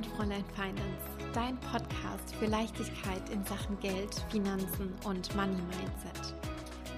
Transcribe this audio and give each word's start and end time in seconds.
mit 0.00 0.08
Fräulein 0.16 0.44
Finance, 0.54 1.34
dein 1.34 1.58
Podcast 1.58 2.34
für 2.38 2.46
Leichtigkeit 2.46 3.28
in 3.30 3.44
Sachen 3.44 3.78
Geld, 3.80 4.14
Finanzen 4.30 4.94
und 5.04 5.34
Money 5.36 5.60
Mindset. 5.68 6.34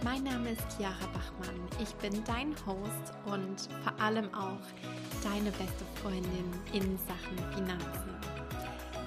Mein 0.04 0.22
Name 0.22 0.50
ist 0.50 0.62
Chiara 0.76 0.94
Bachmann. 1.12 1.60
Ich 1.82 1.92
bin 1.96 2.22
dein 2.24 2.54
Host 2.64 3.12
und 3.24 3.68
vor 3.82 4.00
allem 4.00 4.32
auch 4.32 4.62
deine 5.24 5.50
beste 5.50 5.84
Freundin 6.00 6.44
in 6.72 6.96
Sachen 7.08 7.36
Finanzen. 7.56 8.14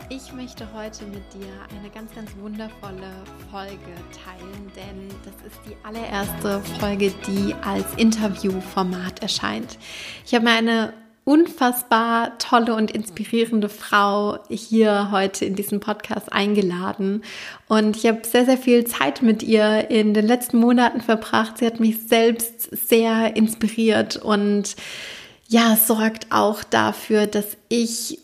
Ich 0.09 0.33
möchte 0.33 0.67
heute 0.73 1.05
mit 1.05 1.33
dir 1.33 1.47
eine 1.79 1.89
ganz, 1.89 2.13
ganz 2.13 2.35
wundervolle 2.37 3.23
Folge 3.49 3.95
teilen, 4.25 4.71
denn 4.75 5.07
das 5.23 5.35
ist 5.47 5.59
die 5.65 5.75
allererste 5.83 6.59
Folge, 6.79 7.13
die 7.25 7.55
als 7.63 7.93
Interviewformat 7.95 9.21
erscheint. 9.21 9.77
Ich 10.25 10.35
habe 10.35 10.43
mir 10.43 10.51
eine 10.51 11.04
unfassbar 11.25 12.37
tolle 12.37 12.75
und 12.75 12.91
inspirierende 12.91 13.67
Frau 13.67 14.37
hier 14.47 15.09
heute 15.11 15.43
in 15.43 15.55
diesem 15.55 15.79
Podcast 15.79 16.31
eingeladen. 16.31 17.23
Und 17.67 17.97
ich 17.97 18.05
habe 18.05 18.21
sehr, 18.23 18.45
sehr 18.45 18.59
viel 18.59 18.85
Zeit 18.85 19.23
mit 19.23 19.41
ihr 19.41 19.89
in 19.89 20.13
den 20.13 20.27
letzten 20.27 20.57
Monaten 20.57 21.01
verbracht. 21.01 21.57
Sie 21.57 21.65
hat 21.65 21.79
mich 21.79 22.07
selbst 22.07 22.69
sehr 22.87 23.35
inspiriert 23.35 24.17
und 24.17 24.75
ja, 25.47 25.75
sorgt 25.75 26.27
auch 26.31 26.63
dafür, 26.63 27.25
dass 27.25 27.57
ich 27.69 28.19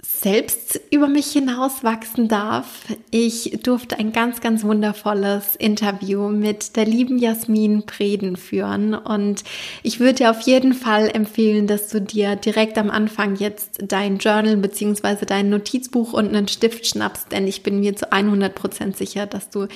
selbst 0.00 0.80
über 0.92 1.08
mich 1.08 1.32
hinaus 1.32 1.82
wachsen 1.82 2.28
darf. 2.28 2.84
Ich 3.10 3.58
durfte 3.64 3.98
ein 3.98 4.12
ganz, 4.12 4.40
ganz 4.40 4.62
wundervolles 4.62 5.56
Interview 5.56 6.28
mit 6.28 6.76
der 6.76 6.86
lieben 6.86 7.18
Jasmin 7.18 7.84
Preden 7.84 8.36
führen 8.36 8.94
und 8.94 9.42
ich 9.82 9.98
würde 9.98 10.14
dir 10.14 10.30
auf 10.30 10.42
jeden 10.42 10.72
Fall 10.72 11.10
empfehlen, 11.12 11.66
dass 11.66 11.88
du 11.88 12.00
dir 12.00 12.36
direkt 12.36 12.78
am 12.78 12.90
Anfang 12.90 13.34
jetzt 13.36 13.78
dein 13.82 14.18
Journal 14.18 14.56
bzw. 14.56 15.26
dein 15.26 15.50
Notizbuch 15.50 16.12
und 16.12 16.28
einen 16.28 16.46
Stift 16.46 16.86
schnappst, 16.86 17.32
denn 17.32 17.48
ich 17.48 17.64
bin 17.64 17.80
mir 17.80 17.96
zu 17.96 18.12
100 18.12 18.54
Prozent 18.54 18.96
sicher, 18.96 19.26
dass 19.26 19.50
du 19.50 19.66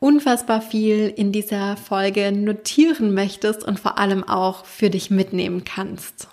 unfassbar 0.00 0.62
viel 0.62 1.12
in 1.14 1.32
dieser 1.32 1.76
Folge 1.76 2.32
notieren 2.32 3.12
möchtest 3.12 3.62
und 3.62 3.78
vor 3.78 3.98
allem 3.98 4.24
auch 4.24 4.64
für 4.64 4.88
dich 4.88 5.10
mitnehmen 5.10 5.64
kannst. 5.64 6.28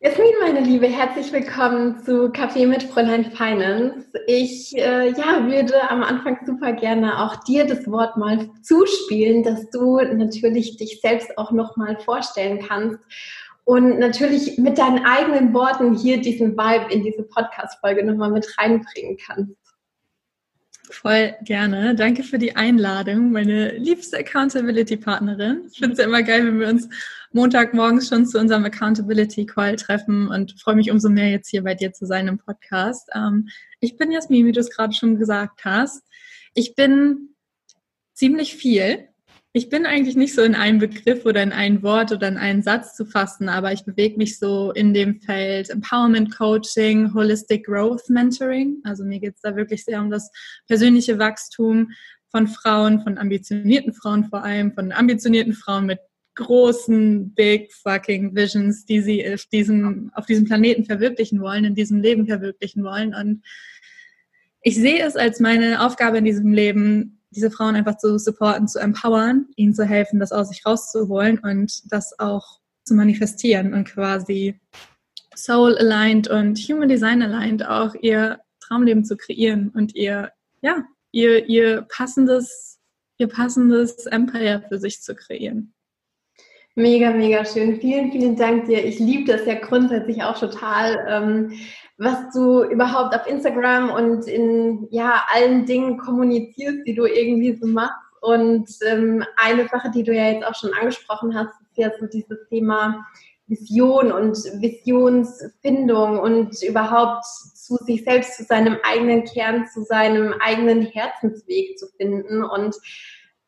Jasmin, 0.00 0.30
meine 0.40 0.60
Liebe, 0.60 0.86
herzlich 0.86 1.32
willkommen 1.32 1.98
zu 2.04 2.30
Kaffee 2.30 2.66
mit 2.66 2.84
Fräulein 2.84 3.32
Finance. 3.32 4.06
Ich 4.28 4.72
äh, 4.76 5.08
ja, 5.10 5.44
würde 5.44 5.90
am 5.90 6.04
Anfang 6.04 6.38
super 6.46 6.72
gerne 6.72 7.24
auch 7.24 7.42
dir 7.42 7.66
das 7.66 7.84
Wort 7.90 8.16
mal 8.16 8.48
zuspielen, 8.62 9.42
dass 9.42 9.68
du 9.70 9.96
natürlich 9.96 10.76
dich 10.76 11.00
selbst 11.00 11.36
auch 11.36 11.50
nochmal 11.50 11.98
vorstellen 11.98 12.64
kannst 12.64 13.00
und 13.64 13.98
natürlich 13.98 14.56
mit 14.56 14.78
deinen 14.78 15.04
eigenen 15.04 15.52
Worten 15.52 15.96
hier 15.96 16.20
diesen 16.20 16.56
Vibe 16.56 16.94
in 16.94 17.02
diese 17.02 17.24
Podcast-Folge 17.24 18.04
nochmal 18.04 18.30
mit 18.30 18.46
reinbringen 18.56 19.16
kannst. 19.16 19.56
Voll 20.90 21.34
gerne. 21.42 21.94
Danke 21.94 22.22
für 22.22 22.38
die 22.38 22.56
Einladung, 22.56 23.30
meine 23.30 23.76
liebste 23.76 24.18
Accountability-Partnerin. 24.18 25.64
Ich 25.70 25.78
finde 25.78 25.92
es 25.92 25.98
ja 25.98 26.06
immer 26.06 26.22
geil, 26.22 26.46
wenn 26.46 26.60
wir 26.60 26.68
uns 26.68 26.88
Montagmorgens 27.32 28.08
schon 28.08 28.26
zu 28.26 28.38
unserem 28.38 28.64
Accountability 28.64 29.44
Call 29.44 29.76
treffen 29.76 30.28
und 30.28 30.58
freue 30.60 30.76
mich 30.76 30.90
umso 30.90 31.10
mehr 31.10 31.30
jetzt 31.30 31.50
hier 31.50 31.62
bei 31.62 31.74
dir 31.74 31.92
zu 31.92 32.06
sein 32.06 32.26
im 32.26 32.38
Podcast. 32.38 33.10
Ähm, 33.14 33.48
ich 33.80 33.96
bin 33.96 34.10
Jasmin, 34.10 34.46
wie 34.46 34.52
du 34.52 34.60
es 34.60 34.70
gerade 34.70 34.94
schon 34.94 35.18
gesagt 35.18 35.64
hast. 35.64 36.02
Ich 36.54 36.74
bin 36.74 37.34
ziemlich 38.14 38.56
viel. 38.56 39.07
Ich 39.58 39.70
bin 39.70 39.86
eigentlich 39.86 40.14
nicht 40.14 40.36
so 40.36 40.42
in 40.42 40.54
einen 40.54 40.78
Begriff 40.78 41.26
oder 41.26 41.42
in 41.42 41.50
ein 41.50 41.82
Wort 41.82 42.12
oder 42.12 42.28
in 42.28 42.36
einen 42.36 42.62
Satz 42.62 42.94
zu 42.94 43.04
fassen, 43.04 43.48
aber 43.48 43.72
ich 43.72 43.84
bewege 43.84 44.16
mich 44.16 44.38
so 44.38 44.70
in 44.70 44.94
dem 44.94 45.20
Feld 45.20 45.68
Empowerment 45.68 46.32
Coaching, 46.32 47.12
Holistic 47.12 47.66
Growth 47.66 48.08
Mentoring. 48.08 48.76
Also 48.84 49.02
mir 49.02 49.18
geht 49.18 49.34
es 49.34 49.40
da 49.40 49.56
wirklich 49.56 49.84
sehr 49.84 50.00
um 50.00 50.12
das 50.12 50.30
persönliche 50.68 51.18
Wachstum 51.18 51.90
von 52.30 52.46
Frauen, 52.46 53.00
von 53.00 53.18
ambitionierten 53.18 53.94
Frauen 53.94 54.26
vor 54.26 54.44
allem, 54.44 54.74
von 54.74 54.92
ambitionierten 54.92 55.54
Frauen 55.54 55.86
mit 55.86 55.98
großen, 56.36 57.34
big 57.34 57.72
fucking 57.72 58.36
Visions, 58.36 58.84
die 58.84 59.00
sie 59.00 59.28
auf 59.28 59.44
diesem, 59.46 60.12
auf 60.14 60.26
diesem 60.26 60.44
Planeten 60.44 60.84
verwirklichen 60.84 61.40
wollen, 61.40 61.64
in 61.64 61.74
diesem 61.74 62.00
Leben 62.00 62.28
verwirklichen 62.28 62.84
wollen. 62.84 63.12
Und 63.12 63.42
ich 64.62 64.76
sehe 64.76 65.04
es 65.04 65.16
als 65.16 65.40
meine 65.40 65.84
Aufgabe 65.84 66.18
in 66.18 66.24
diesem 66.24 66.52
Leben, 66.52 67.17
diese 67.30 67.50
Frauen 67.50 67.76
einfach 67.76 67.98
zu 67.98 68.18
supporten, 68.18 68.68
zu 68.68 68.78
empowern, 68.78 69.46
ihnen 69.56 69.74
zu 69.74 69.84
helfen, 69.84 70.18
das 70.18 70.32
aus 70.32 70.48
sich 70.48 70.64
rauszuholen 70.64 71.38
und 71.38 71.92
das 71.92 72.18
auch 72.18 72.60
zu 72.84 72.94
manifestieren 72.94 73.74
und 73.74 73.84
quasi 73.84 74.58
soul 75.34 75.76
aligned 75.78 76.28
und 76.28 76.58
human 76.58 76.88
design 76.88 77.22
aligned 77.22 77.66
auch 77.66 77.94
ihr 78.00 78.40
Traumleben 78.60 79.04
zu 79.04 79.16
kreieren 79.16 79.70
und 79.74 79.94
ihr, 79.94 80.32
ja, 80.60 80.84
ihr, 81.12 81.46
ihr 81.48 81.82
passendes, 81.82 82.78
ihr 83.18 83.28
passendes 83.28 84.06
Empire 84.06 84.64
für 84.68 84.78
sich 84.78 85.00
zu 85.00 85.14
kreieren. 85.14 85.74
Mega, 86.74 87.10
mega 87.10 87.44
schön. 87.44 87.80
Vielen, 87.80 88.12
vielen 88.12 88.36
Dank 88.36 88.66
dir. 88.66 88.84
Ich 88.84 89.00
liebe 89.00 89.32
das 89.32 89.46
ja 89.46 89.54
grundsätzlich 89.54 90.22
auch 90.22 90.38
total, 90.38 91.04
ähm, 91.08 91.52
was 91.98 92.32
du 92.32 92.62
überhaupt 92.62 93.14
auf 93.14 93.26
Instagram 93.26 93.90
und 93.90 94.26
in 94.28 94.86
ja, 94.90 95.24
allen 95.32 95.66
Dingen 95.66 95.98
kommunizierst, 95.98 96.86
die 96.86 96.94
du 96.94 97.06
irgendwie 97.06 97.58
so 97.60 97.66
machst. 97.66 97.96
Und 98.20 98.68
ähm, 98.86 99.24
eine 99.36 99.68
Sache, 99.68 99.90
die 99.90 100.04
du 100.04 100.14
ja 100.14 100.30
jetzt 100.30 100.44
auch 100.44 100.54
schon 100.54 100.72
angesprochen 100.72 101.34
hast, 101.34 101.60
ist 101.60 101.76
ja 101.76 101.90
so 101.98 102.06
dieses 102.06 102.48
Thema 102.48 103.04
Vision 103.48 104.12
und 104.12 104.36
Visionsfindung 104.60 106.18
und 106.18 106.62
überhaupt 106.62 107.24
zu 107.24 107.76
sich 107.76 108.04
selbst, 108.04 108.36
zu 108.36 108.44
seinem 108.44 108.76
eigenen 108.82 109.24
Kern, 109.24 109.66
zu 109.66 109.82
seinem 109.82 110.34
eigenen 110.40 110.82
Herzensweg 110.82 111.78
zu 111.78 111.86
finden. 111.96 112.44
Und 112.44 112.76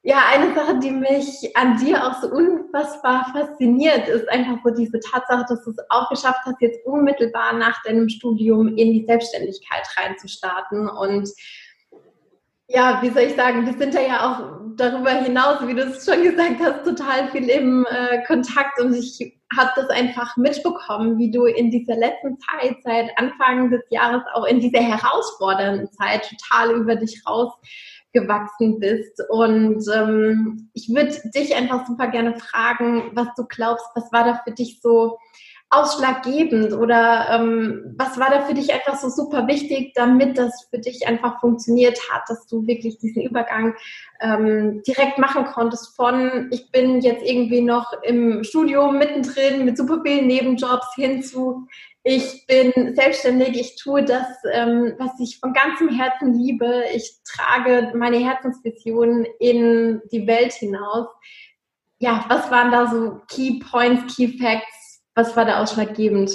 ja, 0.03 0.23
eine 0.31 0.55
Sache, 0.55 0.79
die 0.79 0.91
mich 0.91 1.55
an 1.55 1.77
dir 1.77 2.07
auch 2.07 2.23
so 2.23 2.29
unfassbar 2.29 3.31
fasziniert, 3.35 4.09
ist 4.09 4.29
einfach 4.31 4.57
so 4.65 4.71
diese 4.71 4.99
Tatsache, 5.01 5.45
dass 5.49 5.63
du 5.65 5.71
es 5.73 5.77
auch 5.91 6.09
geschafft 6.09 6.41
hast, 6.47 6.61
jetzt 6.61 6.85
unmittelbar 6.87 7.53
nach 7.53 7.83
deinem 7.83 8.09
Studium 8.09 8.69
in 8.69 8.93
die 8.93 9.05
Selbstständigkeit 9.05 9.87
reinzustarten. 9.99 10.89
Und 10.89 11.29
ja, 12.69 13.01
wie 13.03 13.11
soll 13.11 13.25
ich 13.25 13.37
sagen, 13.37 13.67
wir 13.67 13.77
sind 13.77 13.93
ja 13.93 14.31
auch 14.31 14.61
darüber 14.77 15.11
hinaus, 15.11 15.67
wie 15.67 15.75
du 15.75 15.83
es 15.83 16.07
schon 16.07 16.23
gesagt 16.23 16.61
hast, 16.61 16.85
total 16.85 17.29
viel 17.29 17.51
im 17.51 17.85
äh, 17.91 18.25
Kontakt 18.25 18.81
und 18.81 18.95
ich 18.95 19.37
habe 19.59 19.71
das 19.75 19.91
einfach 19.91 20.37
mitbekommen, 20.37 21.19
wie 21.19 21.31
du 21.31 21.45
in 21.45 21.71
dieser 21.71 21.97
letzten 21.97 22.39
Zeit, 22.39 22.77
seit 22.85 23.11
Anfang 23.19 23.71
des 23.71 23.83
Jahres, 23.91 24.23
auch 24.33 24.45
in 24.45 24.61
dieser 24.61 24.81
herausfordernden 24.81 25.91
Zeit 25.93 26.31
total 26.31 26.77
über 26.77 26.95
dich 26.95 27.21
raus 27.27 27.53
gewachsen 28.13 28.81
bist. 28.81 29.23
Und 29.29 29.85
ähm, 29.95 30.71
ich 30.75 30.89
würde 30.89 31.17
dich 31.35 31.55
einfach 31.55 31.87
super 31.87 32.09
gerne 32.09 32.37
fragen, 32.39 33.11
was 33.15 33.29
du 33.37 33.45
glaubst, 33.45 33.87
was 33.95 34.13
war 34.13 34.25
da 34.25 34.41
für 34.45 34.53
dich 34.53 34.81
so 34.83 35.19
ausschlaggebend 35.73 36.73
oder 36.73 37.29
ähm, 37.31 37.95
was 37.97 38.19
war 38.19 38.29
da 38.29 38.41
für 38.41 38.55
dich 38.55 38.73
einfach 38.73 38.97
so 38.97 39.09
super 39.09 39.47
wichtig, 39.47 39.93
damit 39.95 40.37
das 40.37 40.67
für 40.69 40.81
dich 40.81 41.07
einfach 41.07 41.39
funktioniert 41.41 41.97
hat, 42.11 42.23
dass 42.29 42.45
du 42.49 42.67
wirklich 42.67 42.99
diesen 42.99 43.23
Übergang 43.23 43.77
ähm, 44.21 44.83
direkt 44.83 45.19
machen 45.19 45.45
konntest 45.45 45.95
von 45.95 46.49
ich 46.51 46.73
bin 46.73 47.01
jetzt 47.03 47.25
irgendwie 47.25 47.61
noch 47.61 47.93
im 48.03 48.43
Studium 48.43 48.99
mittendrin 48.99 49.65
mit 49.65 49.79
super 49.79 50.01
vielen 50.05 50.27
Nebenjobs 50.27 50.93
hin 50.97 51.23
zu 51.23 51.69
ich 52.03 52.47
bin 52.47 52.95
selbstständig, 52.95 53.61
ich 53.61 53.77
tue 53.77 54.05
das, 54.05 54.27
ähm, 54.53 54.95
was 54.99 55.21
ich 55.21 55.39
von 55.39 55.53
ganzem 55.53 55.91
Herzen 55.91 56.33
liebe. 56.35 56.85
Ich 56.95 57.21
trage 57.25 57.93
meine 57.95 58.19
Herzensvision 58.19 59.27
in 59.39 60.01
die 60.11 60.27
Welt 60.27 60.53
hinaus. 60.53 61.09
Ja, 61.99 62.25
was 62.29 62.51
waren 62.51 62.71
da 62.71 62.91
so 62.91 63.21
Key 63.29 63.61
Points, 63.71 64.17
Key 64.17 64.39
Facts? 64.39 65.03
Was 65.15 65.37
war 65.37 65.45
da 65.45 65.63
ausschlaggebend? 65.63 66.31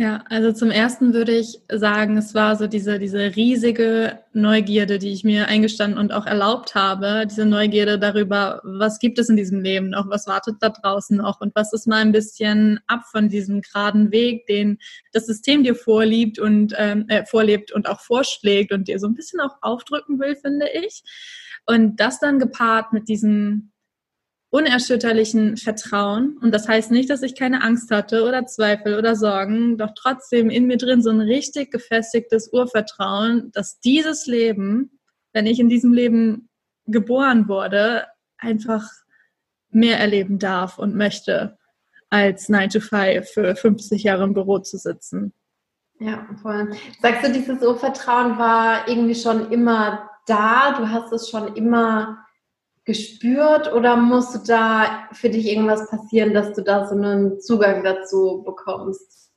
Ja, 0.00 0.22
also 0.28 0.52
zum 0.52 0.70
ersten 0.70 1.12
würde 1.12 1.32
ich 1.36 1.60
sagen, 1.68 2.18
es 2.18 2.32
war 2.32 2.54
so 2.54 2.68
diese, 2.68 3.00
diese 3.00 3.34
riesige 3.34 4.20
Neugierde, 4.32 5.00
die 5.00 5.10
ich 5.10 5.24
mir 5.24 5.48
eingestanden 5.48 5.98
und 5.98 6.12
auch 6.12 6.24
erlaubt 6.24 6.76
habe. 6.76 7.26
Diese 7.28 7.44
Neugierde 7.44 7.98
darüber, 7.98 8.60
was 8.62 9.00
gibt 9.00 9.18
es 9.18 9.28
in 9.28 9.34
diesem 9.34 9.60
Leben 9.60 9.90
noch, 9.90 10.08
was 10.08 10.28
wartet 10.28 10.58
da 10.60 10.68
draußen 10.68 11.16
noch 11.16 11.40
und 11.40 11.52
was 11.56 11.72
ist 11.72 11.88
mal 11.88 11.96
ein 11.96 12.12
bisschen 12.12 12.78
ab 12.86 13.06
von 13.10 13.28
diesem 13.28 13.60
geraden 13.60 14.12
Weg, 14.12 14.46
den 14.46 14.78
das 15.10 15.26
System 15.26 15.64
dir 15.64 15.74
vorliebt 15.74 16.38
und 16.38 16.76
ähm, 16.78 17.06
äh, 17.08 17.26
vorlebt 17.26 17.72
und 17.72 17.88
auch 17.88 17.98
vorschlägt 17.98 18.70
und 18.70 18.86
dir 18.86 19.00
so 19.00 19.08
ein 19.08 19.14
bisschen 19.14 19.40
auch 19.40 19.56
aufdrücken 19.62 20.20
will, 20.20 20.36
finde 20.36 20.68
ich. 20.74 21.02
Und 21.66 21.96
das 21.98 22.20
dann 22.20 22.38
gepaart 22.38 22.92
mit 22.92 23.08
diesem 23.08 23.72
unerschütterlichen 24.50 25.56
Vertrauen. 25.56 26.38
Und 26.38 26.52
das 26.52 26.68
heißt 26.68 26.90
nicht, 26.90 27.10
dass 27.10 27.22
ich 27.22 27.34
keine 27.34 27.62
Angst 27.62 27.90
hatte 27.90 28.24
oder 28.24 28.46
Zweifel 28.46 28.96
oder 28.96 29.14
Sorgen, 29.14 29.76
doch 29.76 29.90
trotzdem 29.94 30.48
in 30.50 30.66
mir 30.66 30.78
drin 30.78 31.02
so 31.02 31.10
ein 31.10 31.20
richtig 31.20 31.70
gefestigtes 31.70 32.50
Urvertrauen, 32.52 33.50
dass 33.52 33.80
dieses 33.80 34.26
Leben, 34.26 34.98
wenn 35.32 35.46
ich 35.46 35.60
in 35.60 35.68
diesem 35.68 35.92
Leben 35.92 36.48
geboren 36.86 37.48
wurde, 37.48 38.06
einfach 38.38 38.88
mehr 39.70 39.98
erleben 39.98 40.38
darf 40.38 40.78
und 40.78 40.94
möchte, 40.94 41.58
als 42.08 42.48
9 42.48 42.70
to 42.70 42.80
5 42.80 43.28
für 43.28 43.54
50 43.54 44.02
Jahre 44.02 44.24
im 44.24 44.32
Büro 44.32 44.60
zu 44.60 44.78
sitzen. 44.78 45.34
Ja, 46.00 46.26
voll. 46.40 46.70
Sagst 47.02 47.26
du, 47.26 47.32
dieses 47.32 47.62
Urvertrauen 47.62 48.38
war 48.38 48.88
irgendwie 48.88 49.16
schon 49.16 49.50
immer 49.50 50.08
da? 50.26 50.74
Du 50.78 50.88
hast 50.88 51.12
es 51.12 51.28
schon 51.28 51.54
immer 51.54 52.24
gespürt 52.88 53.70
oder 53.70 53.96
musste 53.96 54.40
da 54.46 55.08
für 55.12 55.28
dich 55.28 55.46
irgendwas 55.46 55.90
passieren, 55.90 56.32
dass 56.32 56.54
du 56.54 56.62
da 56.62 56.88
so 56.88 56.94
einen 56.94 57.38
Zugang 57.38 57.84
dazu 57.84 58.42
bekommst? 58.46 59.30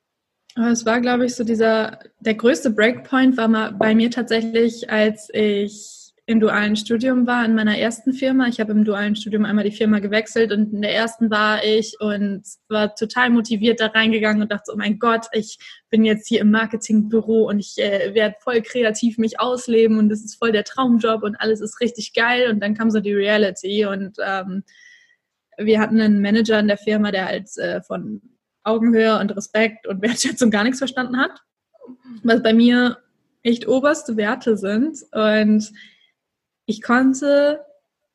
Es 0.56 0.86
war, 0.86 1.02
glaube 1.02 1.26
ich, 1.26 1.36
so 1.36 1.44
dieser, 1.44 2.00
der 2.22 2.36
größte 2.36 2.70
Breakpoint 2.70 3.36
war 3.36 3.50
mal 3.50 3.74
bei 3.74 3.94
mir 3.94 4.10
tatsächlich, 4.10 4.90
als 4.90 5.30
ich 5.34 6.01
im 6.28 6.40
dualen 6.40 6.76
Studium 6.76 7.26
war, 7.26 7.44
in 7.46 7.56
meiner 7.56 7.78
ersten 7.78 8.14
Firma. 8.14 8.48
Ich 8.48 8.60
habe 8.60 8.72
im 8.72 8.86
dualen 8.86 9.16
Studium 9.16 9.44
einmal 9.44 9.64
die 9.64 9.76
Firma 9.76 10.00
gewechselt 10.00 10.52
und 10.52 10.72
in 10.72 10.82
der 10.82 10.94
ersten 10.94 11.32
war 11.32 11.64
ich 11.64 11.96
und 12.00 12.44
war 12.70 12.94
total 12.96 13.32
motiviert 13.32 13.80
da 13.80 13.88
reingegangen 13.88 14.42
und 14.42 14.52
dachte, 14.52 14.72
oh 14.74 14.78
mein 14.78 15.00
Gott, 15.00 15.26
ich 15.32 15.58
bin 15.90 16.06
jetzt 16.06 16.28
hier 16.28 16.42
im 16.42 16.52
Marketingbüro 16.52 17.50
und 17.50 17.60
ich 17.60 17.78
äh, 17.78 18.14
werde 18.14 18.36
voll 18.40 18.62
kreativ 18.62 19.18
mich 19.18 19.40
ausleben 19.40 19.98
und 19.98 20.10
das 20.10 20.24
ist 20.24 20.36
voll 20.36 20.52
der 20.52 20.64
Traumjob 20.64 21.24
und 21.24 21.36
alles 21.36 21.60
ist 21.60 21.82
richtig 21.82 22.14
geil. 22.14 22.52
Und 22.52 22.60
dann 22.62 22.76
kam 22.76 22.92
so 22.92 23.00
die 23.00 23.14
Reality 23.14 23.86
und 23.86 24.18
ähm, 24.24 24.64
wir 25.58 25.80
hatten 25.80 26.00
einen 26.00 26.22
Manager 26.22 26.60
in 26.60 26.68
der 26.68 26.78
Firma, 26.78 27.12
der 27.12 27.26
halt 27.26 27.50
äh, 27.58 27.82
von 27.82 28.22
Augenhöhe 28.64 29.20
und 29.20 29.36
Respekt 29.36 29.88
und 29.88 30.02
Wertschätzung 30.04 30.52
gar 30.52 30.64
nichts 30.64 30.80
verstanden 30.80 31.18
hat, 31.18 31.42
was 32.24 32.44
bei 32.44 32.54
mir 32.54 33.00
echt 33.44 33.68
oberste 33.68 34.18
Werte 34.18 34.56
sind 34.56 35.00
und 35.12 35.72
ich 36.72 36.82
konnte 36.82 37.66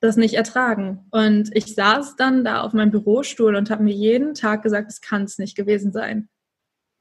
das 0.01 0.17
nicht 0.17 0.33
ertragen. 0.33 1.07
Und 1.11 1.55
ich 1.55 1.75
saß 1.75 2.17
dann 2.17 2.43
da 2.43 2.63
auf 2.63 2.73
meinem 2.73 2.91
Bürostuhl 2.91 3.55
und 3.55 3.69
habe 3.69 3.85
mir 3.85 3.93
jeden 3.93 4.33
Tag 4.33 4.63
gesagt, 4.63 4.89
das 4.89 5.03
kann 5.03 5.25
es 5.25 5.37
nicht 5.37 5.57
gewesen 5.57 5.93
sein. 5.93 6.31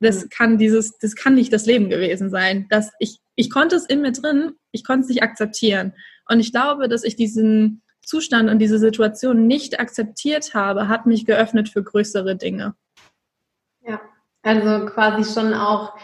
Das 0.02 0.26
mhm. 0.26 0.30
kann 0.30 0.58
dieses, 0.58 0.98
das 0.98 1.16
kann 1.16 1.36
nicht 1.36 1.54
das 1.54 1.66
Leben 1.66 1.90
gewesen 1.90 2.30
sein. 2.30 2.68
Dass 2.70 2.92
ich, 3.00 3.22
ich 3.36 3.50
konnte 3.50 3.78
es 3.78 3.86
in 3.86 4.02
mir 4.02 4.12
drin, 4.12 4.52
ich 4.74 4.84
konnte 4.84 5.04
es 5.04 5.08
nicht 5.08 5.24
akzeptieren. 5.24 5.94
Und 6.28 6.42
ich 6.42 6.52
glaube, 6.52 6.90
dass 6.90 7.06
ich 7.06 7.16
diesen 7.16 7.82
Zustand 8.02 8.50
und 8.50 8.60
diese 8.60 8.78
Situation 8.78 9.48
nicht 9.48 9.80
akzeptiert 9.80 10.54
habe, 10.54 10.90
hat 10.90 11.06
mich 11.06 11.26
geöffnet 11.26 11.70
für 11.70 11.84
größere 11.84 12.36
Dinge. 12.36 12.76
Ja, 13.88 14.02
also 14.42 14.88
quasi 14.88 15.24
schon 15.24 15.54
auch, 15.54 15.98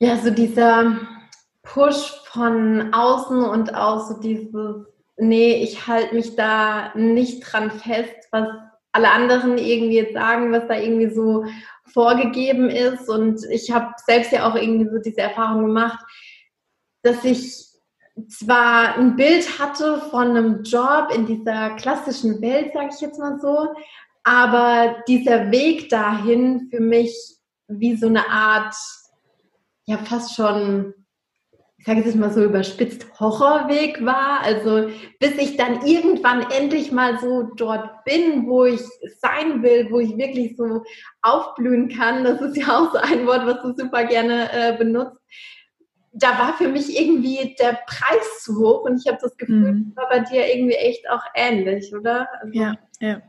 ja, 0.00 0.16
so 0.16 0.30
dieser, 0.30 0.98
Push 1.62 2.22
von 2.24 2.92
außen 2.92 3.42
und 3.44 3.74
auch 3.74 4.06
so 4.06 4.20
dieses, 4.20 4.48
nee, 5.16 5.62
ich 5.62 5.86
halte 5.86 6.14
mich 6.14 6.36
da 6.36 6.92
nicht 6.94 7.40
dran 7.40 7.70
fest, 7.70 8.28
was 8.30 8.48
alle 8.92 9.10
anderen 9.10 9.58
irgendwie 9.58 9.96
jetzt 9.96 10.14
sagen, 10.14 10.52
was 10.52 10.66
da 10.66 10.76
irgendwie 10.76 11.10
so 11.10 11.44
vorgegeben 11.92 12.68
ist. 12.70 13.08
Und 13.08 13.44
ich 13.50 13.70
habe 13.70 13.92
selbst 14.04 14.32
ja 14.32 14.50
auch 14.50 14.56
irgendwie 14.56 14.90
so 14.90 14.98
diese 14.98 15.20
Erfahrung 15.20 15.66
gemacht, 15.66 15.98
dass 17.02 17.24
ich 17.24 17.66
zwar 18.28 18.96
ein 18.96 19.16
Bild 19.16 19.58
hatte 19.58 19.98
von 20.10 20.30
einem 20.30 20.62
Job 20.62 21.10
in 21.14 21.26
dieser 21.26 21.70
klassischen 21.76 22.40
Welt, 22.42 22.72
sage 22.74 22.90
ich 22.94 23.00
jetzt 23.00 23.18
mal 23.18 23.38
so, 23.40 23.68
aber 24.24 25.02
dieser 25.08 25.50
Weg 25.50 25.88
dahin 25.88 26.68
für 26.70 26.80
mich 26.80 27.14
wie 27.68 27.96
so 27.96 28.06
eine 28.06 28.28
Art, 28.28 28.74
ja 29.86 29.96
fast 29.98 30.34
schon 30.34 30.94
ich 31.80 31.86
sage 31.86 32.00
jetzt 32.00 32.14
mal 32.14 32.30
so 32.30 32.44
überspitzt, 32.44 33.06
Horrorweg 33.18 34.04
war. 34.04 34.42
Also 34.42 34.90
bis 35.18 35.32
ich 35.38 35.56
dann 35.56 35.86
irgendwann 35.86 36.44
endlich 36.50 36.92
mal 36.92 37.18
so 37.18 37.44
dort 37.56 38.04
bin, 38.04 38.46
wo 38.46 38.66
ich 38.66 38.82
sein 39.18 39.62
will, 39.62 39.90
wo 39.90 39.98
ich 39.98 40.14
wirklich 40.18 40.58
so 40.58 40.82
aufblühen 41.22 41.88
kann. 41.88 42.22
Das 42.24 42.38
ist 42.42 42.58
ja 42.58 42.78
auch 42.78 42.92
so 42.92 42.98
ein 42.98 43.26
Wort, 43.26 43.46
was 43.46 43.62
du 43.62 43.82
super 43.82 44.04
gerne 44.04 44.52
äh, 44.52 44.76
benutzt. 44.76 45.16
Da 46.12 46.38
war 46.38 46.52
für 46.52 46.68
mich 46.68 47.00
irgendwie 47.00 47.56
der 47.58 47.78
Preis 47.86 48.42
zu 48.42 48.58
hoch 48.58 48.82
und 48.82 49.00
ich 49.00 49.10
habe 49.10 49.18
das 49.22 49.34
Gefühl, 49.38 49.72
mhm. 49.72 49.92
war 49.94 50.06
bei 50.10 50.18
dir 50.20 50.54
irgendwie 50.54 50.74
echt 50.74 51.08
auch 51.08 51.22
ähnlich, 51.34 51.94
oder? 51.94 52.28
Also, 52.42 52.60
ja, 52.60 52.74
ja. 53.00 53.22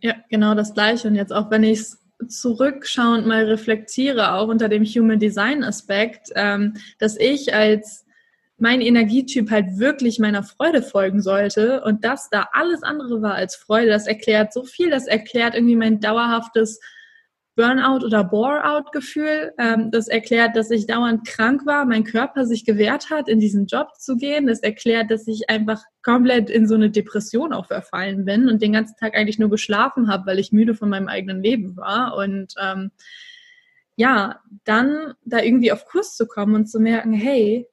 Ja, 0.00 0.16
genau 0.28 0.56
das 0.56 0.74
Gleiche. 0.74 1.06
Und 1.06 1.14
jetzt 1.14 1.32
auch 1.32 1.52
wenn 1.52 1.62
ich 1.62 1.78
es 1.78 2.01
zurückschauend 2.28 3.26
mal 3.26 3.44
reflektiere, 3.44 4.34
auch 4.34 4.48
unter 4.48 4.68
dem 4.68 4.84
Human 4.84 5.18
Design 5.18 5.64
Aspekt, 5.64 6.30
ähm, 6.34 6.74
dass 6.98 7.16
ich 7.18 7.54
als 7.54 8.04
mein 8.58 8.80
Energietyp 8.80 9.50
halt 9.50 9.78
wirklich 9.78 10.18
meiner 10.18 10.44
Freude 10.44 10.82
folgen 10.82 11.20
sollte 11.20 11.82
und 11.82 12.04
dass 12.04 12.30
da 12.30 12.48
alles 12.52 12.82
andere 12.82 13.20
war 13.20 13.34
als 13.34 13.56
Freude, 13.56 13.90
das 13.90 14.06
erklärt 14.06 14.52
so 14.52 14.62
viel, 14.62 14.88
das 14.88 15.08
erklärt 15.08 15.54
irgendwie 15.54 15.76
mein 15.76 15.98
dauerhaftes 15.98 16.78
Burnout 17.54 18.04
oder 18.04 18.24
Bore-out-Gefühl. 18.24 19.52
Ähm, 19.58 19.90
das 19.90 20.08
erklärt, 20.08 20.56
dass 20.56 20.70
ich 20.70 20.86
dauernd 20.86 21.26
krank 21.26 21.66
war, 21.66 21.84
mein 21.84 22.04
Körper 22.04 22.46
sich 22.46 22.64
gewehrt 22.64 23.10
hat, 23.10 23.28
in 23.28 23.40
diesen 23.40 23.66
Job 23.66 23.88
zu 23.98 24.16
gehen. 24.16 24.46
Das 24.46 24.60
erklärt, 24.60 25.10
dass 25.10 25.26
ich 25.26 25.50
einfach 25.50 25.82
komplett 26.02 26.48
in 26.48 26.66
so 26.66 26.74
eine 26.74 26.90
Depression 26.90 27.52
auch 27.52 27.66
verfallen 27.66 28.24
bin 28.24 28.48
und 28.48 28.62
den 28.62 28.72
ganzen 28.72 28.96
Tag 28.96 29.14
eigentlich 29.14 29.38
nur 29.38 29.50
geschlafen 29.50 30.08
habe, 30.08 30.26
weil 30.26 30.38
ich 30.38 30.52
müde 30.52 30.74
von 30.74 30.88
meinem 30.88 31.08
eigenen 31.08 31.42
Leben 31.42 31.76
war. 31.76 32.16
Und 32.16 32.54
ähm, 32.60 32.90
ja, 33.96 34.40
dann 34.64 35.14
da 35.24 35.40
irgendwie 35.40 35.72
auf 35.72 35.84
Kurs 35.84 36.16
zu 36.16 36.26
kommen 36.26 36.54
und 36.54 36.66
zu 36.66 36.80
merken, 36.80 37.12
hey, 37.12 37.68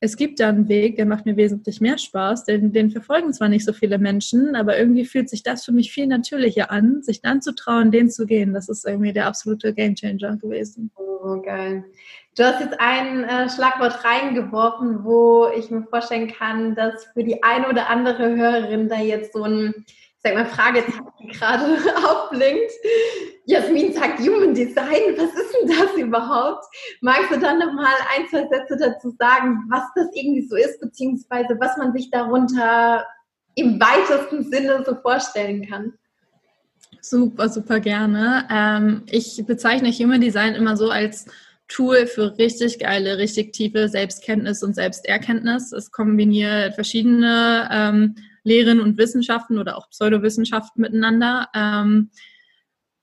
es 0.00 0.16
gibt 0.16 0.40
da 0.40 0.48
einen 0.50 0.68
Weg, 0.68 0.96
der 0.96 1.06
macht 1.06 1.24
mir 1.24 1.36
wesentlich 1.36 1.80
mehr 1.80 1.96
Spaß, 1.96 2.44
den, 2.44 2.72
den 2.72 2.90
verfolgen 2.90 3.32
zwar 3.32 3.48
nicht 3.48 3.64
so 3.64 3.72
viele 3.72 3.98
Menschen, 3.98 4.54
aber 4.54 4.78
irgendwie 4.78 5.06
fühlt 5.06 5.30
sich 5.30 5.42
das 5.42 5.64
für 5.64 5.72
mich 5.72 5.90
viel 5.90 6.06
natürlicher 6.06 6.70
an, 6.70 7.02
sich 7.02 7.22
dann 7.22 7.40
zu 7.40 7.54
trauen, 7.54 7.90
den 7.90 8.10
zu 8.10 8.26
gehen. 8.26 8.52
Das 8.52 8.68
ist 8.68 8.86
irgendwie 8.86 9.12
der 9.12 9.26
absolute 9.26 9.72
Gamechanger 9.72 10.36
gewesen. 10.36 10.90
Oh, 10.96 11.40
geil. 11.40 11.84
Du 12.36 12.44
hast 12.44 12.60
jetzt 12.60 12.78
ein 12.78 13.24
äh, 13.24 13.48
Schlagwort 13.48 14.04
reingeworfen, 14.04 15.04
wo 15.04 15.48
ich 15.56 15.70
mir 15.70 15.84
vorstellen 15.84 16.28
kann, 16.28 16.74
dass 16.74 17.06
für 17.14 17.24
die 17.24 17.42
eine 17.42 17.68
oder 17.68 17.88
andere 17.88 18.36
Hörerin 18.36 18.90
da 18.90 19.00
jetzt 19.00 19.32
so 19.32 19.44
ein 19.44 19.86
sag 20.18 20.34
mal, 20.34 20.46
Fragezeichen 20.46 21.06
gerade 21.32 21.64
aufblinkt. 22.06 22.72
Jasmin 23.46 23.92
sagt 23.92 24.18
Human 24.18 24.54
Design, 24.54 25.16
was 25.16 25.32
ist 25.32 25.54
denn 25.54 25.68
das 25.68 25.96
überhaupt? 25.96 26.64
Magst 27.00 27.30
du 27.30 27.38
dann 27.38 27.60
nochmal 27.60 27.94
ein, 28.16 28.26
zwei 28.28 28.46
Sätze 28.48 28.76
dazu 28.76 29.14
sagen, 29.18 29.64
was 29.70 29.84
das 29.94 30.08
irgendwie 30.14 30.46
so 30.46 30.56
ist, 30.56 30.80
beziehungsweise 30.80 31.56
was 31.60 31.76
man 31.76 31.92
sich 31.92 32.10
darunter 32.10 33.06
im 33.54 33.80
weitesten 33.80 34.50
Sinne 34.50 34.82
so 34.84 34.96
vorstellen 34.96 35.64
kann? 35.66 35.92
Super, 37.00 37.48
super 37.48 37.78
gerne. 37.78 38.48
Ähm, 38.50 39.02
ich 39.10 39.40
bezeichne 39.46 39.92
Human 39.92 40.20
Design 40.20 40.56
immer 40.56 40.76
so 40.76 40.90
als 40.90 41.26
Tool 41.68 42.06
für 42.06 42.36
richtig 42.38 42.80
geile, 42.80 43.18
richtig 43.18 43.52
tiefe 43.52 43.88
Selbstkenntnis 43.88 44.64
und 44.64 44.74
Selbsterkenntnis. 44.74 45.70
Es 45.72 45.92
kombiniert 45.92 46.74
verschiedene 46.74 47.68
ähm, 47.72 48.16
Lehren 48.42 48.80
und 48.80 48.98
Wissenschaften 48.98 49.58
oder 49.58 49.76
auch 49.78 49.88
Pseudowissenschaften 49.90 50.82
miteinander 50.82 51.48
ähm, 51.54 52.10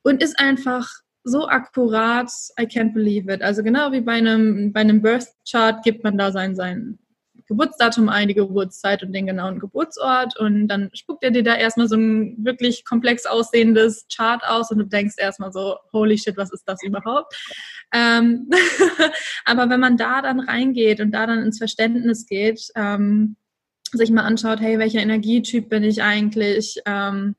und 0.03 0.21
ist 0.21 0.39
einfach 0.39 0.89
so 1.23 1.47
akkurat, 1.47 2.29
I 2.59 2.63
can't 2.63 2.93
believe 2.93 3.31
it. 3.31 3.41
Also 3.41 3.63
genau 3.63 3.91
wie 3.91 4.01
bei 4.01 4.13
einem, 4.13 4.73
bei 4.73 4.81
einem 4.81 5.01
Birth 5.01 5.27
Chart 5.49 5.81
gibt 5.83 6.03
man 6.03 6.17
da 6.17 6.31
sein, 6.31 6.55
sein 6.55 6.99
Geburtsdatum 7.47 8.09
ein, 8.09 8.27
die 8.27 8.33
Geburtszeit 8.33 9.03
und 9.03 9.13
den 9.13 9.27
genauen 9.27 9.59
Geburtsort 9.59 10.37
und 10.39 10.67
dann 10.67 10.89
spuckt 10.93 11.23
er 11.23 11.31
dir 11.31 11.43
da 11.43 11.55
erstmal 11.55 11.87
so 11.87 11.95
ein 11.95 12.35
wirklich 12.43 12.85
komplex 12.85 13.25
aussehendes 13.25 14.05
Chart 14.13 14.41
aus 14.45 14.71
und 14.71 14.77
du 14.79 14.85
denkst 14.85 15.15
erstmal 15.17 15.51
so, 15.51 15.77
holy 15.91 16.17
shit, 16.17 16.37
was 16.37 16.51
ist 16.51 16.63
das 16.65 16.81
überhaupt? 16.83 17.35
Ähm 17.93 18.49
aber 19.45 19.69
wenn 19.69 19.79
man 19.79 19.97
da 19.97 20.21
dann 20.21 20.39
reingeht 20.39 21.01
und 21.01 21.11
da 21.11 21.27
dann 21.27 21.43
ins 21.43 21.57
Verständnis 21.57 22.25
geht, 22.25 22.69
ähm, 22.75 23.35
sich 23.91 24.09
mal 24.09 24.23
anschaut, 24.23 24.59
hey, 24.59 24.79
welcher 24.79 25.01
Energietyp 25.01 25.69
bin 25.69 25.83
ich 25.83 26.01
eigentlich? 26.01 26.81
Ähm, 26.85 27.35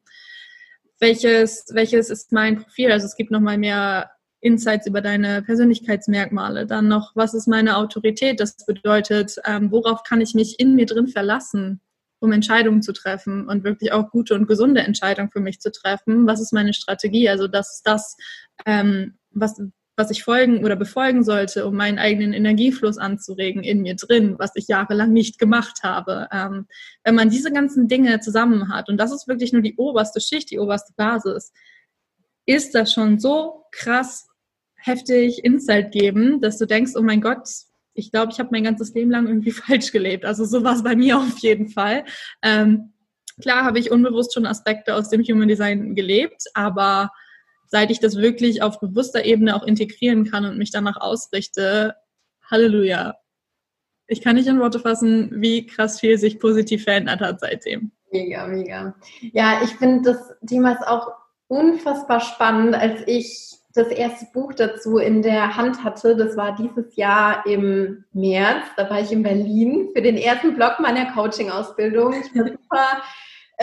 welches, 1.00 1.66
welches 1.72 2.10
ist 2.10 2.32
mein 2.32 2.62
Profil? 2.62 2.92
Also 2.92 3.06
es 3.06 3.16
gibt 3.16 3.30
nochmal 3.30 3.58
mehr 3.58 4.10
Insights 4.40 4.86
über 4.86 5.00
deine 5.00 5.42
Persönlichkeitsmerkmale. 5.42 6.66
Dann 6.66 6.86
noch, 6.86 7.12
was 7.14 7.32
ist 7.34 7.48
meine 7.48 7.76
Autorität? 7.78 8.40
Das 8.40 8.56
bedeutet, 8.66 9.36
ähm, 9.46 9.70
worauf 9.72 10.02
kann 10.02 10.20
ich 10.20 10.34
mich 10.34 10.60
in 10.60 10.74
mir 10.74 10.86
drin 10.86 11.08
verlassen, 11.08 11.80
um 12.20 12.30
Entscheidungen 12.30 12.82
zu 12.82 12.92
treffen 12.92 13.48
und 13.48 13.64
wirklich 13.64 13.92
auch 13.92 14.10
gute 14.10 14.34
und 14.34 14.46
gesunde 14.46 14.82
Entscheidungen 14.82 15.30
für 15.30 15.40
mich 15.40 15.60
zu 15.60 15.72
treffen? 15.72 16.26
Was 16.26 16.40
ist 16.40 16.52
meine 16.52 16.74
Strategie? 16.74 17.28
Also 17.28 17.48
das 17.48 17.76
ist 17.76 17.86
das, 17.86 18.16
ähm, 18.66 19.14
was, 19.30 19.60
was 19.96 20.10
ich 20.10 20.24
folgen 20.24 20.64
oder 20.64 20.76
befolgen 20.76 21.22
sollte, 21.22 21.66
um 21.66 21.76
meinen 21.76 21.98
eigenen 21.98 22.32
Energiefluss 22.32 22.98
anzuregen 22.98 23.62
in 23.62 23.82
mir 23.82 23.94
drin, 23.94 24.34
was 24.38 24.52
ich 24.56 24.66
jahrelang 24.66 25.12
nicht 25.12 25.38
gemacht 25.38 25.82
habe. 25.82 26.28
Ähm, 26.32 26.66
wenn 27.04 27.14
man 27.14 27.30
diese 27.30 27.52
ganzen 27.52 27.86
Dinge 27.86 28.20
zusammen 28.20 28.68
hat, 28.68 28.88
und 28.88 28.96
das 28.96 29.12
ist 29.12 29.28
wirklich 29.28 29.52
nur 29.52 29.62
die 29.62 29.76
oberste 29.76 30.20
Schicht, 30.20 30.50
die 30.50 30.58
oberste 30.58 30.92
Basis, 30.96 31.52
ist 32.46 32.74
das 32.74 32.92
schon 32.92 33.18
so 33.18 33.64
krass 33.70 34.28
heftig 34.76 35.44
Insight 35.44 35.92
geben, 35.92 36.40
dass 36.40 36.58
du 36.58 36.66
denkst, 36.66 36.92
oh 36.96 37.02
mein 37.02 37.20
Gott, 37.20 37.48
ich 37.94 38.10
glaube, 38.10 38.32
ich 38.32 38.38
habe 38.38 38.50
mein 38.52 38.64
ganzes 38.64 38.92
Leben 38.94 39.10
lang 39.10 39.28
irgendwie 39.28 39.50
falsch 39.52 39.92
gelebt. 39.92 40.24
Also 40.24 40.44
so 40.44 40.64
war 40.64 40.74
es 40.74 40.82
bei 40.82 40.96
mir 40.96 41.18
auf 41.18 41.38
jeden 41.38 41.68
Fall. 41.68 42.04
Ähm, 42.42 42.92
klar 43.40 43.64
habe 43.64 43.78
ich 43.78 43.90
unbewusst 43.90 44.34
schon 44.34 44.46
Aspekte 44.46 44.94
aus 44.94 45.08
dem 45.08 45.22
Human 45.22 45.48
Design 45.48 45.94
gelebt, 45.94 46.44
aber 46.54 47.10
seit 47.74 47.90
ich 47.90 47.98
das 47.98 48.18
wirklich 48.18 48.62
auf 48.62 48.78
bewusster 48.78 49.24
Ebene 49.24 49.56
auch 49.56 49.64
integrieren 49.64 50.30
kann 50.30 50.44
und 50.44 50.58
mich 50.58 50.70
danach 50.70 50.96
ausrichte, 50.96 51.96
Halleluja. 52.48 53.16
Ich 54.06 54.22
kann 54.22 54.36
nicht 54.36 54.46
in 54.46 54.60
Worte 54.60 54.78
fassen, 54.78 55.42
wie 55.42 55.66
krass 55.66 55.98
viel 55.98 56.16
sich 56.16 56.38
positiv 56.38 56.84
verändert 56.84 57.20
hat 57.20 57.40
seitdem. 57.40 57.90
Mega, 58.12 58.46
mega. 58.46 58.94
Ja, 59.32 59.60
ich 59.64 59.70
finde 59.70 60.12
das 60.12 60.36
Thema 60.46 60.74
ist 60.74 60.86
auch 60.86 61.14
unfassbar 61.48 62.20
spannend, 62.20 62.76
als 62.76 63.00
ich 63.08 63.58
das 63.74 63.88
erste 63.88 64.26
Buch 64.32 64.54
dazu 64.54 64.98
in 64.98 65.22
der 65.22 65.56
Hand 65.56 65.82
hatte. 65.82 66.14
Das 66.14 66.36
war 66.36 66.54
dieses 66.54 66.94
Jahr 66.94 67.44
im 67.44 68.04
März. 68.12 68.66
Da 68.76 68.88
war 68.88 69.00
ich 69.00 69.10
in 69.10 69.24
Berlin 69.24 69.88
für 69.92 70.00
den 70.00 70.16
ersten 70.16 70.54
Block 70.54 70.78
meiner 70.78 71.12
Coaching-Ausbildung. 71.12 72.12
Ich 72.12 72.38
war 72.38 72.46
super 72.46 73.02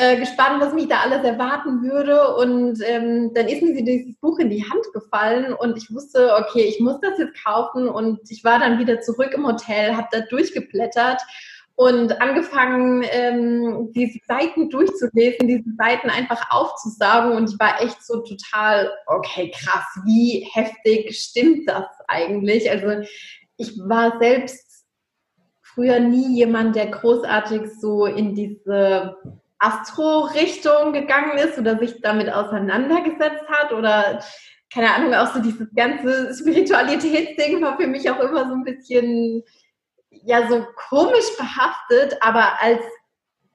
äh, 0.02 0.18
gespannt, 0.18 0.60
was 0.60 0.74
mich 0.74 0.88
da 0.88 1.02
alles 1.02 1.24
erwarten 1.24 1.84
würde. 1.84 2.36
Und 2.36 2.80
ähm, 2.84 3.32
dann 3.36 3.48
ist 3.48 3.62
mir 3.62 3.84
dieses 3.84 4.18
Buch 4.18 4.40
in 4.40 4.50
die 4.50 4.64
Hand 4.64 4.82
gefallen 4.94 5.54
und 5.54 5.78
ich 5.78 5.94
wusste, 5.94 6.34
okay, 6.40 6.64
ich 6.64 6.80
muss 6.80 7.00
das 7.02 7.20
jetzt 7.20 7.44
kaufen. 7.44 7.88
Und 7.88 8.20
ich 8.30 8.44
war 8.44 8.58
dann 8.58 8.80
wieder 8.80 9.02
zurück 9.02 9.32
im 9.36 9.46
Hotel, 9.46 9.96
habe 9.96 10.08
da 10.12 10.22
durchgeblättert 10.22 11.22
und 11.76 12.20
angefangen, 12.20 13.06
ähm, 13.12 13.92
diese 13.94 14.18
Seiten 14.28 14.72
durchzulesen, 14.72 15.48
diese 15.48 15.70
Seiten 15.78 16.10
einfach 16.10 16.50
aufzusaugen. 16.50 17.34
Und 17.34 17.52
ich 17.52 17.60
war 17.60 17.80
echt 17.80 18.04
so 18.04 18.22
total, 18.22 18.92
okay, 19.06 19.52
krass, 19.52 19.86
wie 20.04 20.50
heftig 20.52 21.16
stimmt 21.16 21.70
das 21.70 21.86
eigentlich? 22.08 22.72
Also 22.72 23.08
ich 23.58 23.78
war 23.78 24.18
selbst 24.20 24.84
früher 25.62 26.00
nie 26.00 26.38
jemand, 26.38 26.76
der 26.76 26.88
großartig 26.88 27.70
so 27.80 28.08
in 28.08 28.34
diese 28.34 29.16
Astro-Richtung 29.62 30.92
gegangen 30.92 31.38
ist 31.38 31.58
oder 31.58 31.78
sich 31.78 32.02
damit 32.02 32.32
auseinandergesetzt 32.32 33.48
hat 33.48 33.72
oder 33.72 34.20
keine 34.74 34.94
Ahnung, 34.94 35.14
auch 35.14 35.34
so 35.34 35.42
dieses 35.42 35.68
ganze 35.76 36.34
Spiritualitätsding 36.34 37.62
war 37.62 37.78
für 37.78 37.88
mich 37.88 38.10
auch 38.10 38.20
immer 38.20 38.48
so 38.48 38.54
ein 38.54 38.64
bisschen 38.64 39.44
ja 40.24 40.48
so 40.50 40.66
komisch 40.90 41.38
behaftet, 41.38 42.18
aber 42.22 42.62
als 42.62 42.82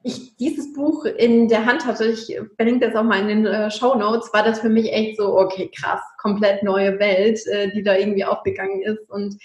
ich 0.03 0.35
dieses 0.37 0.73
Buch 0.73 1.05
in 1.05 1.47
der 1.47 1.65
Hand 1.65 1.85
hatte, 1.85 2.05
ich 2.05 2.39
verlinke 2.55 2.87
das 2.87 2.95
auch 2.95 3.03
mal 3.03 3.19
in 3.19 3.27
den 3.27 3.45
äh, 3.45 3.69
Show 3.69 3.95
Notes, 3.95 4.31
war 4.31 4.43
das 4.43 4.59
für 4.59 4.69
mich 4.69 4.91
echt 4.93 5.17
so, 5.17 5.37
okay, 5.37 5.69
krass, 5.75 6.01
komplett 6.21 6.63
neue 6.63 6.97
Welt, 6.99 7.45
äh, 7.47 7.71
die 7.71 7.83
da 7.83 7.95
irgendwie 7.95 8.23
aufgegangen 8.23 8.81
ist. 8.83 9.09
Und 9.09 9.35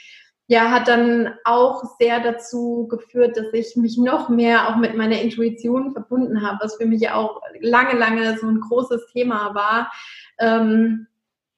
ja, 0.53 0.71
hat 0.71 0.87
dann 0.87 1.33
auch 1.45 1.83
sehr 1.99 2.21
dazu 2.21 2.87
geführt, 2.87 3.39
dass 3.39 3.55
ich 3.55 3.75
mich 3.75 3.97
noch 3.97 4.29
mehr 4.29 4.69
auch 4.69 4.77
mit 4.77 4.95
meiner 4.95 5.19
Intuition 5.19 5.93
verbunden 5.93 6.47
habe, 6.47 6.59
was 6.61 6.77
für 6.77 6.85
mich 6.85 7.09
auch 7.09 7.41
lange, 7.61 7.99
lange 7.99 8.37
so 8.37 8.49
ein 8.49 8.61
großes 8.61 9.07
Thema 9.15 9.55
war. 9.55 9.91
Ähm, 10.39 11.07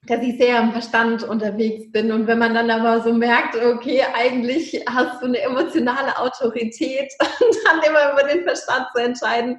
dass 0.06 0.22
ich 0.22 0.36
sehr 0.38 0.60
am 0.60 0.70
Verstand 0.70 1.24
unterwegs 1.24 1.90
bin. 1.90 2.12
Und 2.12 2.28
wenn 2.28 2.38
man 2.38 2.54
dann 2.54 2.70
aber 2.70 3.02
so 3.02 3.12
merkt, 3.12 3.56
okay, 3.56 4.02
eigentlich 4.14 4.84
hast 4.88 5.20
du 5.20 5.26
eine 5.26 5.40
emotionale 5.40 6.16
Autorität 6.16 7.10
und 7.40 7.56
dann 7.64 7.82
immer 7.82 8.12
über 8.12 8.28
den 8.28 8.44
Verstand 8.44 8.86
zu 8.94 9.02
entscheiden, 9.02 9.58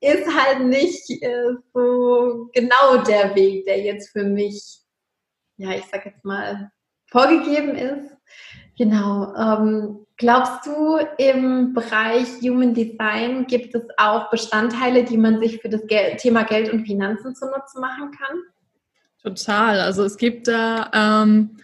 ist 0.00 0.26
halt 0.26 0.66
nicht 0.66 1.08
äh, 1.22 1.54
so 1.72 2.50
genau 2.52 3.02
der 3.06 3.34
Weg, 3.34 3.64
der 3.64 3.80
jetzt 3.80 4.10
für 4.10 4.24
mich, 4.24 4.80
ja, 5.56 5.70
ich 5.70 5.84
sag 5.90 6.04
jetzt 6.04 6.24
mal, 6.24 6.70
vorgegeben 7.10 7.76
ist. 7.76 8.16
Genau. 8.78 9.34
Ähm, 9.34 10.06
glaubst 10.16 10.66
du, 10.66 10.98
im 11.18 11.74
Bereich 11.74 12.28
Human 12.42 12.74
Design 12.74 13.46
gibt 13.46 13.74
es 13.74 13.82
auch 13.96 14.30
Bestandteile, 14.30 15.04
die 15.04 15.18
man 15.18 15.40
sich 15.40 15.60
für 15.60 15.68
das 15.68 15.86
Gel 15.86 16.16
Thema 16.16 16.44
Geld 16.44 16.72
und 16.72 16.86
Finanzen 16.86 17.34
zunutze 17.34 17.80
machen 17.80 18.12
kann? 18.12 18.38
Total. 19.22 19.80
Also 19.80 20.04
es 20.04 20.16
gibt 20.16 20.46
da, 20.46 20.90
ähm, 20.94 21.56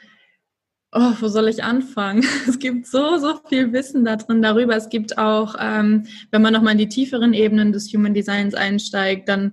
oh, 0.92 1.12
wo 1.20 1.28
soll 1.28 1.48
ich 1.48 1.62
anfangen? 1.62 2.24
Es 2.48 2.58
gibt 2.58 2.88
so, 2.88 3.16
so 3.18 3.38
viel 3.48 3.72
Wissen 3.72 4.04
da 4.04 4.16
drin 4.16 4.42
darüber. 4.42 4.74
Es 4.74 4.88
gibt 4.88 5.16
auch, 5.18 5.54
ähm, 5.60 6.06
wenn 6.32 6.42
man 6.42 6.52
nochmal 6.52 6.72
in 6.72 6.78
die 6.78 6.88
tieferen 6.88 7.32
Ebenen 7.32 7.72
des 7.72 7.92
Human 7.92 8.12
Designs 8.12 8.54
einsteigt, 8.54 9.28
dann 9.28 9.52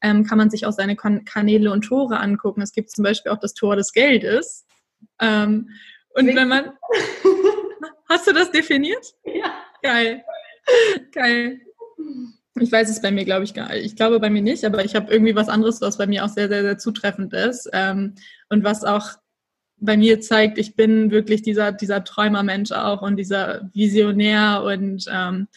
ähm, 0.00 0.24
kann 0.24 0.38
man 0.38 0.48
sich 0.48 0.64
auch 0.64 0.72
seine 0.72 0.96
Kanäle 0.96 1.70
und 1.70 1.82
Tore 1.82 2.20
angucken. 2.20 2.62
Es 2.62 2.72
gibt 2.72 2.90
zum 2.90 3.04
Beispiel 3.04 3.32
auch 3.32 3.38
das 3.38 3.52
Tor 3.52 3.76
des 3.76 3.92
Geldes. 3.92 4.64
Ähm, 5.22 5.70
und 6.14 6.34
wenn 6.34 6.48
man. 6.48 6.72
Hast 8.08 8.26
du 8.26 8.34
das 8.34 8.50
definiert? 8.50 9.14
Ja. 9.24 9.54
Geil. 9.82 10.22
Geil. 11.12 11.60
Ich 12.60 12.70
weiß 12.70 12.90
es 12.90 13.00
bei 13.00 13.10
mir, 13.10 13.24
glaube 13.24 13.44
ich, 13.44 13.54
gar 13.54 13.70
nicht. 13.70 13.86
Ich 13.86 13.96
glaube 13.96 14.20
bei 14.20 14.28
mir 14.28 14.42
nicht, 14.42 14.64
aber 14.64 14.84
ich 14.84 14.94
habe 14.94 15.10
irgendwie 15.10 15.34
was 15.34 15.48
anderes, 15.48 15.80
was 15.80 15.96
bei 15.96 16.06
mir 16.06 16.24
auch 16.24 16.28
sehr, 16.28 16.48
sehr, 16.48 16.62
sehr 16.62 16.76
zutreffend 16.76 17.32
ist. 17.32 17.70
Ähm, 17.72 18.14
und 18.50 18.64
was 18.64 18.84
auch 18.84 19.08
bei 19.78 19.96
mir 19.96 20.20
zeigt, 20.20 20.58
ich 20.58 20.76
bin 20.76 21.10
wirklich 21.10 21.42
dieser, 21.42 21.72
dieser 21.72 22.04
Träumermensch 22.04 22.72
auch 22.72 23.02
und 23.02 23.16
dieser 23.16 23.68
Visionär 23.72 24.62
und 24.64 25.06
ähm, 25.10 25.48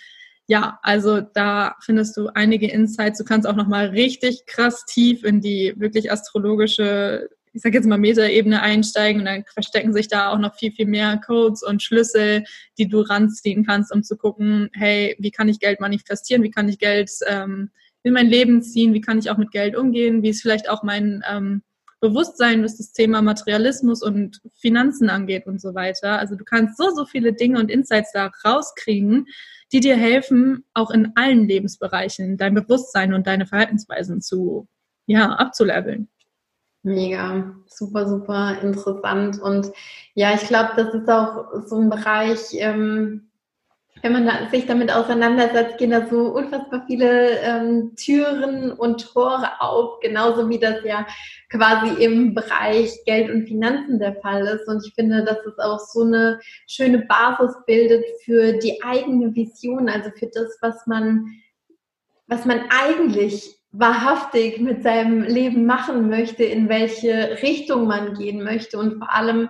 ja, 0.48 0.80
also 0.84 1.22
da 1.22 1.76
findest 1.82 2.18
du 2.18 2.30
einige 2.34 2.70
Insights. 2.70 3.18
Du 3.18 3.26
kannst 3.26 3.48
auch 3.48 3.56
nochmal 3.56 3.88
richtig 3.88 4.46
krass 4.46 4.86
tief 4.86 5.24
in 5.24 5.42
die 5.42 5.74
wirklich 5.78 6.12
astrologische 6.12 7.30
ich 7.56 7.62
sage 7.62 7.78
jetzt 7.78 7.88
mal 7.88 7.98
Metaebene 7.98 8.62
einsteigen 8.62 9.22
und 9.22 9.26
dann 9.26 9.46
verstecken 9.46 9.94
sich 9.94 10.10
da 10.10 10.30
auch 10.30 10.38
noch 10.38 10.56
viel, 10.56 10.74
viel 10.74 10.88
mehr 10.88 11.22
Codes 11.26 11.64
und 11.64 11.82
Schlüssel, 11.82 12.44
die 12.78 12.90
du 12.90 13.00
ranziehen 13.00 13.66
kannst, 13.66 13.94
um 13.94 14.04
zu 14.04 14.18
gucken, 14.18 14.70
hey, 14.74 15.16
wie 15.20 15.32
kann 15.32 15.48
ich 15.48 15.60
Geld 15.60 15.80
manifestieren, 15.80 16.44
wie 16.44 16.52
kann 16.52 16.68
ich 16.68 16.80
Geld 16.80 17.10
ähm, 17.28 17.72
in 18.04 18.14
mein 18.14 18.28
Leben 18.28 18.62
ziehen, 18.62 18.94
wie 18.94 19.00
kann 19.00 19.20
ich 19.20 19.30
auch 19.30 19.38
mit 19.38 19.52
Geld 19.52 19.78
umgehen, 19.78 20.22
wie 20.22 20.30
ist 20.30 20.42
vielleicht 20.42 20.70
auch 20.70 20.84
mein 20.84 21.24
ähm, 21.32 21.64
Bewusstsein, 22.02 22.62
was 22.62 22.76
das 22.76 22.92
Thema 22.92 23.22
Materialismus 23.22 24.04
und 24.04 24.42
Finanzen 24.60 25.10
angeht 25.10 25.48
und 25.48 25.62
so 25.62 25.74
weiter. 25.74 26.20
Also 26.20 26.36
du 26.36 26.44
kannst 26.44 26.78
so, 26.78 26.90
so 26.90 27.06
viele 27.06 27.32
Dinge 27.32 27.58
und 27.58 27.72
Insights 27.72 28.12
da 28.12 28.32
rauskriegen, 28.44 29.28
die 29.72 29.80
dir 29.80 29.96
helfen, 29.96 30.66
auch 30.74 30.92
in 30.92 31.14
allen 31.16 31.48
Lebensbereichen 31.48 32.36
dein 32.36 32.54
Bewusstsein 32.54 33.14
und 33.14 33.28
deine 33.28 33.48
Verhaltensweisen 33.48 34.22
zu, 34.22 34.68
ja, 35.08 35.30
abzuleveln. 35.32 36.10
Mega, 36.86 37.56
super, 37.66 38.08
super 38.08 38.60
interessant. 38.62 39.42
Und 39.42 39.72
ja, 40.14 40.36
ich 40.36 40.48
glaube, 40.48 40.74
das 40.76 40.94
ist 40.94 41.10
auch 41.10 41.66
so 41.66 41.80
ein 41.80 41.90
Bereich, 41.90 42.54
ähm, 42.60 43.32
wenn 44.04 44.14
man 44.14 44.52
sich 44.52 44.68
damit 44.68 44.92
auseinandersetzt, 44.92 45.80
gehen 45.80 45.90
da 45.90 46.08
so 46.08 46.28
unfassbar 46.28 46.84
viele 46.86 47.40
ähm, 47.40 47.96
Türen 47.96 48.72
und 48.72 49.02
Tore 49.02 49.50
auf, 49.62 50.00
genauso 50.00 50.48
wie 50.48 50.60
das 50.60 50.84
ja 50.84 51.08
quasi 51.50 52.04
im 52.04 52.36
Bereich 52.36 53.04
Geld 53.08 53.32
und 53.32 53.48
Finanzen 53.48 53.98
der 53.98 54.22
Fall 54.22 54.46
ist. 54.46 54.68
Und 54.68 54.86
ich 54.86 54.94
finde, 54.94 55.26
dass 55.26 55.44
es 55.44 55.58
auch 55.58 55.80
so 55.80 56.04
eine 56.04 56.40
schöne 56.68 57.00
Basis 57.00 57.56
bildet 57.66 58.06
für 58.24 58.60
die 58.60 58.80
eigene 58.84 59.34
Vision, 59.34 59.90
also 59.90 60.12
für 60.12 60.28
das, 60.28 60.56
was 60.62 60.86
man, 60.86 61.26
was 62.28 62.46
man 62.46 62.60
eigentlich 62.70 63.58
wahrhaftig 63.78 64.60
mit 64.60 64.84
seinem 64.84 65.22
Leben 65.24 65.66
machen 65.66 66.10
möchte, 66.10 66.44
in 66.44 66.70
welche 66.70 67.38
Richtung 67.42 67.88
man 67.88 68.14
gehen 68.14 68.44
möchte 68.44 68.78
und 68.78 68.98
vor 68.98 69.14
allem 69.14 69.50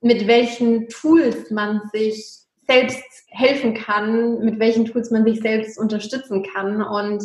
mit 0.00 0.26
welchen 0.26 0.88
Tools 0.88 1.50
man 1.50 1.82
sich 1.92 2.46
selbst 2.66 3.04
helfen 3.28 3.74
kann, 3.74 4.40
mit 4.40 4.58
welchen 4.58 4.84
Tools 4.86 5.10
man 5.10 5.24
sich 5.24 5.40
selbst 5.40 5.78
unterstützen 5.78 6.44
kann. 6.54 6.82
Und 6.82 7.22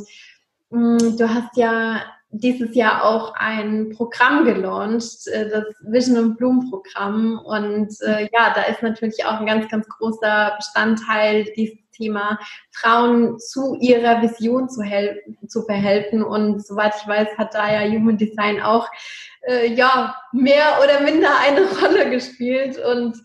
mh, 0.70 0.80
mm, 0.80 1.18
du 1.18 1.30
hast 1.30 1.58
ja 1.58 2.02
dieses 2.32 2.76
Jahr 2.76 3.04
auch 3.04 3.34
ein 3.36 3.90
Programm 3.90 4.46
gelauncht, 4.46 5.28
äh, 5.28 5.50
das 5.50 5.66
Vision 5.82 6.18
und 6.18 6.38
Bloom 6.38 6.70
Programm. 6.70 7.40
Und 7.40 7.94
äh, 8.02 8.30
ja, 8.32 8.54
da 8.54 8.64
ist 8.64 8.82
natürlich 8.82 9.26
auch 9.26 9.40
ein 9.40 9.46
ganz, 9.46 9.70
ganz 9.70 9.88
großer 9.88 10.54
Bestandteil 10.58 11.46
dieses 11.56 11.78
Thema, 12.02 12.40
Frauen 12.72 13.40
zu 13.40 13.78
ihrer 13.80 14.22
Vision 14.22 14.70
zu, 14.70 14.82
zu 15.48 15.62
verhelfen. 15.64 16.24
Und 16.24 16.66
soweit 16.66 16.94
ich 17.00 17.08
weiß, 17.08 17.38
hat 17.38 17.54
da 17.54 17.72
ja 17.72 17.90
Human 17.90 18.18
Design 18.18 18.60
auch 18.62 18.88
äh, 19.48 19.72
ja 19.74 20.16
mehr 20.32 20.80
oder 20.84 21.02
minder 21.02 21.30
eine 21.40 21.62
Rolle 21.82 22.10
gespielt. 22.10 22.78
Und 22.80 23.18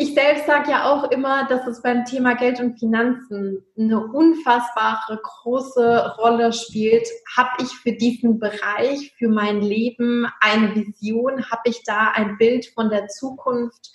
ich 0.00 0.14
selbst 0.14 0.46
sage 0.46 0.70
ja 0.70 0.92
auch 0.92 1.10
immer, 1.10 1.48
dass 1.48 1.66
es 1.66 1.82
beim 1.82 2.04
Thema 2.04 2.34
Geld 2.34 2.60
und 2.60 2.78
Finanzen 2.78 3.64
eine 3.76 4.06
unfassbare 4.06 5.20
große 5.20 6.14
Rolle 6.18 6.52
spielt. 6.52 7.08
Habe 7.36 7.50
ich 7.60 7.70
für 7.70 7.92
diesen 7.92 8.38
Bereich, 8.38 9.12
für 9.18 9.28
mein 9.28 9.60
Leben 9.60 10.28
eine 10.40 10.74
Vision? 10.74 11.50
Habe 11.50 11.62
ich 11.64 11.82
da 11.84 12.12
ein 12.12 12.38
Bild 12.38 12.66
von 12.66 12.90
der 12.90 13.08
Zukunft 13.08 13.90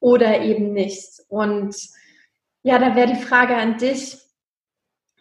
oder 0.00 0.40
eben 0.40 0.72
nicht? 0.72 1.20
Und 1.28 1.76
ja, 2.64 2.78
da 2.78 2.96
wäre 2.96 3.12
die 3.12 3.22
Frage 3.22 3.54
an 3.54 3.76
dich. 3.76 4.16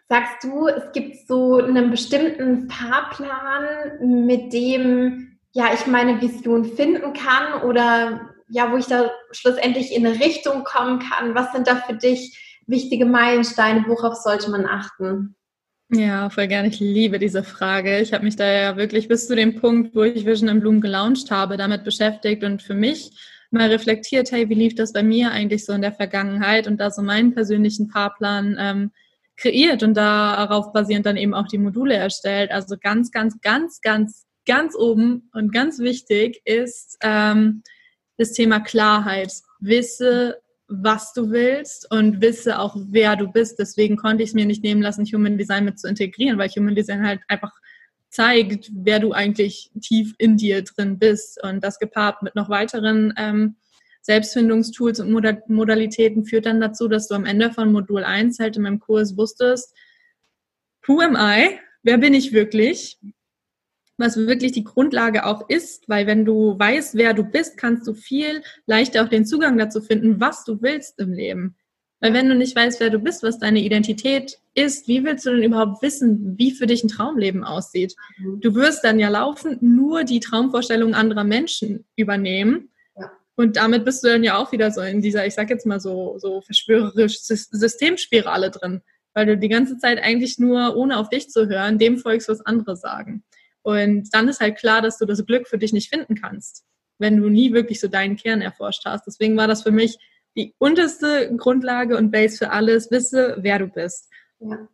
Sagst 0.10 0.44
du, 0.44 0.68
es 0.68 0.92
gibt 0.94 1.28
so 1.28 1.58
einen 1.58 1.92
bestimmten 1.92 2.70
Fahrplan, 2.70 4.26
mit 4.26 4.54
dem 4.54 5.38
ja 5.52 5.66
ich 5.74 5.86
meine 5.86 6.20
Vision 6.22 6.66
finden 6.66 7.14
kann 7.14 7.62
oder 7.64 8.30
ja, 8.50 8.72
wo 8.72 8.78
ich 8.78 8.86
da 8.86 9.12
schlussendlich 9.32 9.94
in 9.94 10.06
eine 10.06 10.20
Richtung 10.20 10.64
kommen 10.64 11.00
kann? 11.00 11.36
Was 11.36 11.52
sind 11.52 11.68
da 11.68 11.76
für 11.76 11.96
dich 11.96 12.62
wichtige 12.66 13.06
Meilensteine? 13.06 13.86
Worauf 13.88 14.16
sollte 14.16 14.50
man 14.50 14.66
achten? 14.66 15.36
Ja, 15.90 16.30
voll 16.30 16.48
gerne. 16.48 16.70
Ich 16.70 16.80
liebe 16.80 17.20
diese 17.20 17.44
Frage. 17.44 18.00
Ich 18.00 18.14
habe 18.14 18.24
mich 18.24 18.36
da 18.36 18.46
ja 18.46 18.78
wirklich 18.78 19.08
bis 19.08 19.28
zu 19.28 19.36
dem 19.36 19.60
Punkt, 19.60 19.96
wo 19.96 20.04
ich 20.04 20.26
Vision 20.26 20.50
in 20.50 20.60
Bloom 20.60 20.82
gelauncht 20.82 21.30
habe, 21.30 21.58
damit 21.58 21.84
beschäftigt 21.84 22.44
und 22.44 22.62
für 22.62 22.74
mich 22.74 23.12
mal 23.54 23.70
reflektiert, 23.70 24.32
hey, 24.32 24.50
wie 24.50 24.56
lief 24.56 24.76
das 24.76 24.94
bei 24.94 25.04
mir 25.04 25.32
eigentlich 25.32 25.66
so 25.66 25.74
in 25.74 25.82
der 25.82 25.94
Vergangenheit 25.94 26.68
und 26.68 26.78
da 26.80 26.92
so 26.92 27.02
meinen 27.02 27.34
persönlichen 27.34 27.90
Fahrplan 27.90 28.58
ähm, 28.60 28.92
kreiert 29.38 29.84
und 29.84 29.96
darauf 29.96 30.74
basierend 30.74 31.06
dann 31.06 31.18
eben 31.18 31.34
auch 31.34 31.48
die 31.48 31.58
Module 31.58 31.96
erstellt. 31.96 32.52
Also 32.52 32.76
ganz, 32.80 33.12
ganz, 33.12 33.40
ganz, 33.42 33.82
ganz, 33.82 34.26
ganz 34.46 34.76
oben 34.76 35.30
und 35.34 35.54
ganz 35.54 35.80
wichtig 35.80 36.42
ist 36.46 36.98
ähm, 37.02 37.64
das 38.18 38.34
Thema 38.34 38.60
Klarheit. 38.60 39.32
Wisse, 39.60 40.40
was 40.68 41.14
du 41.14 41.32
willst 41.32 41.90
und 41.92 42.22
wisse 42.22 42.60
auch, 42.60 42.76
wer 42.78 43.16
du 43.16 43.28
bist. 43.28 43.60
Deswegen 43.60 43.98
konnte 43.98 44.24
ich 44.24 44.30
es 44.30 44.36
mir 44.36 44.46
nicht 44.46 44.64
nehmen 44.64 44.82
lassen, 44.82 45.06
Human 45.06 45.38
Design 45.38 45.66
mit 45.66 45.80
zu 45.80 45.88
integrieren, 45.88 46.38
weil 46.38 46.50
Human 46.50 46.76
Design 46.76 47.06
halt 47.06 47.22
einfach 47.28 47.52
zeigt, 48.14 48.72
wer 48.74 49.00
du 49.00 49.12
eigentlich 49.12 49.72
tief 49.82 50.14
in 50.20 50.38
dir 50.38 50.64
drin 50.64 51.00
bist. 51.00 51.44
Und 51.44 51.64
das 51.64 51.80
gepaart 51.80 52.22
mit 52.22 52.36
noch 52.36 52.48
weiteren 52.48 53.14
ähm, 53.18 53.56
Selbstfindungstools 54.02 55.00
und 55.00 55.12
Modalitäten 55.48 56.26
führt 56.26 56.46
dann 56.46 56.62
dazu, 56.62 56.88
dass 56.88 57.08
du 57.08 57.16
am 57.16 57.26
Ende 57.26 57.52
von 57.52 57.72
Modul 57.72 58.04
1 58.04 58.38
halt 58.38 58.56
in 58.56 58.64
meinem 58.64 58.80
Kurs 58.80 59.18
wusstest, 59.18 59.74
who 60.86 61.00
am 61.00 61.16
I? 61.16 61.60
Wer 61.82 61.98
bin 61.98 62.14
ich 62.14 62.34
wirklich? 62.34 63.00
was 63.98 64.18
wirklich 64.18 64.52
die 64.52 64.64
Grundlage 64.64 65.26
auch 65.26 65.50
ist, 65.50 65.88
weil 65.88 66.08
wenn 66.08 66.26
du 66.26 66.58
weißt, 66.58 66.96
wer 66.96 67.14
du 67.14 67.24
bist, 67.24 67.58
kannst 67.58 67.88
du 67.88 67.94
viel 67.94 68.42
leichter 68.66 69.04
auch 69.04 69.08
den 69.08 69.26
Zugang 69.26 69.58
dazu 69.58 69.82
finden, 69.82 70.20
was 70.20 70.44
du 70.44 70.62
willst 70.62 71.00
im 71.00 71.14
Leben. 71.14 71.56
Weil 72.04 72.14
wenn 72.14 72.28
du 72.28 72.36
nicht 72.36 72.54
weißt, 72.54 72.82
wer 72.82 72.90
du 72.90 73.00
bist, 73.00 73.24
was 73.24 73.40
deine 73.40 73.62
Identität 73.62 74.38
ist, 74.56 74.90
wie 74.90 75.06
willst 75.06 75.26
du 75.26 75.30
denn 75.30 75.44
überhaupt 75.44 75.82
wissen, 75.82 76.38
wie 76.38 76.52
für 76.52 76.68
dich 76.68 76.84
ein 76.84 76.90
Traumleben 76.90 77.46
aussieht? 77.46 77.96
Mhm. 78.18 78.42
Du 78.42 78.54
wirst 78.56 78.84
dann 78.84 79.00
ja 79.00 79.08
laufend 79.08 79.64
nur 79.64 80.04
die 80.04 80.20
Traumvorstellungen 80.20 80.96
anderer 80.96 81.24
Menschen 81.24 81.86
übernehmen. 81.96 82.72
Und 83.36 83.56
damit 83.56 83.86
bist 83.86 84.04
du 84.04 84.10
dann 84.10 84.22
ja 84.22 84.38
auch 84.38 84.52
wieder 84.52 84.70
so 84.72 84.82
in 84.82 85.02
dieser, 85.02 85.26
ich 85.26 85.34
sag 85.34 85.50
jetzt 85.50 85.66
mal 85.66 85.80
so, 85.80 86.18
so 86.18 86.42
verschwörerische 86.42 87.20
Systemspirale 87.22 88.52
drin. 88.52 88.82
Weil 89.14 89.26
du 89.26 89.38
die 89.38 89.48
ganze 89.48 89.78
Zeit 89.78 90.04
eigentlich 90.04 90.38
nur, 90.38 90.76
ohne 90.76 90.98
auf 90.98 91.08
dich 91.08 91.30
zu 91.30 91.48
hören, 91.48 91.80
dem 91.80 91.98
folgst, 91.98 92.28
was 92.28 92.46
andere 92.46 92.76
sagen. 92.76 93.24
Und 93.62 94.10
dann 94.12 94.28
ist 94.28 94.42
halt 94.42 94.58
klar, 94.58 94.82
dass 94.82 94.98
du 94.98 95.06
das 95.06 95.26
Glück 95.26 95.48
für 95.48 95.58
dich 95.58 95.72
nicht 95.72 95.88
finden 95.88 96.16
kannst, 96.16 96.66
wenn 97.00 97.16
du 97.16 97.30
nie 97.30 97.54
wirklich 97.54 97.80
so 97.80 97.88
deinen 97.88 98.18
Kern 98.18 98.42
erforscht 98.42 98.84
hast. 98.84 99.08
Deswegen 99.08 99.38
war 99.38 99.48
das 99.48 99.64
für 99.64 99.72
mich 99.72 99.98
die 100.36 100.56
unterste 100.58 101.36
Grundlage 101.36 101.98
und 101.98 102.12
Base 102.12 102.38
für 102.38 102.52
alles. 102.52 102.92
Wisse, 102.92 103.38
wer 103.40 103.60
du 103.60 103.68
bist. 103.68 104.10
Ja. 104.40 104.68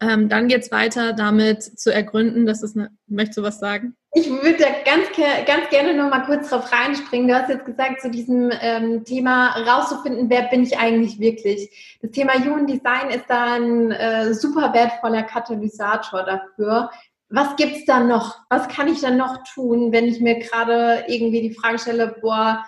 Ähm, 0.00 0.28
dann 0.28 0.48
geht 0.48 0.62
es 0.62 0.72
weiter 0.72 1.12
damit 1.12 1.62
zu 1.62 1.92
ergründen, 1.92 2.46
dass 2.46 2.62
es 2.62 2.76
eine, 2.76 2.90
möchtest 3.06 3.38
du 3.38 3.42
was 3.42 3.58
sagen? 3.58 3.94
Ich 4.14 4.28
würde 4.30 4.56
da 4.58 4.66
ganz, 4.84 5.08
ganz 5.46 5.68
gerne 5.70 5.94
noch 5.94 6.10
mal 6.10 6.24
kurz 6.24 6.50
drauf 6.50 6.70
reinspringen. 6.72 7.28
Du 7.28 7.34
hast 7.34 7.48
jetzt 7.48 7.64
gesagt, 7.64 8.00
zu 8.00 8.10
diesem 8.10 8.50
ähm, 8.60 9.04
Thema 9.04 9.50
rauszufinden, 9.50 10.28
wer 10.28 10.42
bin 10.44 10.62
ich 10.62 10.78
eigentlich 10.78 11.18
wirklich. 11.18 11.98
Das 12.02 12.10
Thema 12.10 12.34
Human 12.34 12.66
Design 12.66 13.10
ist 13.10 13.24
da 13.28 13.54
ein 13.54 13.90
äh, 13.90 14.34
super 14.34 14.72
wertvoller 14.72 15.22
Katalysator 15.22 16.24
dafür, 16.24 16.90
was 17.34 17.56
gibt's 17.56 17.86
da 17.86 18.00
noch? 18.00 18.36
Was 18.50 18.68
kann 18.68 18.88
ich 18.88 19.00
dann 19.00 19.16
noch 19.16 19.42
tun, 19.54 19.90
wenn 19.90 20.04
ich 20.04 20.20
mir 20.20 20.38
gerade 20.38 21.04
irgendwie 21.08 21.40
die 21.40 21.54
Frage 21.54 21.78
stelle, 21.78 22.16
boah, 22.20 22.66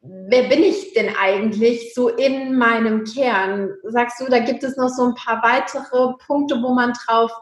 wer 0.00 0.48
bin 0.48 0.62
ich 0.62 0.92
denn 0.94 1.14
eigentlich 1.16 1.94
so 1.94 2.08
in 2.08 2.56
meinem 2.56 3.04
Kern? 3.04 3.70
Sagst 3.84 4.20
du, 4.20 4.26
da 4.26 4.38
gibt 4.38 4.62
es 4.62 4.76
noch 4.76 4.88
so 4.88 5.04
ein 5.06 5.14
paar 5.14 5.42
weitere 5.42 6.14
Punkte, 6.26 6.62
wo 6.62 6.72
man 6.74 6.92
drauf 6.92 7.32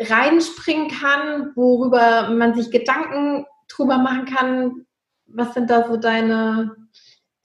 reinspringen 0.00 0.88
kann, 0.88 1.52
worüber 1.56 2.30
man 2.30 2.54
sich 2.54 2.70
Gedanken 2.70 3.44
drüber 3.68 3.98
machen 3.98 4.24
kann? 4.24 4.86
Was 5.26 5.54
sind 5.54 5.70
da 5.70 5.86
so 5.86 5.96
deine, 5.96 6.74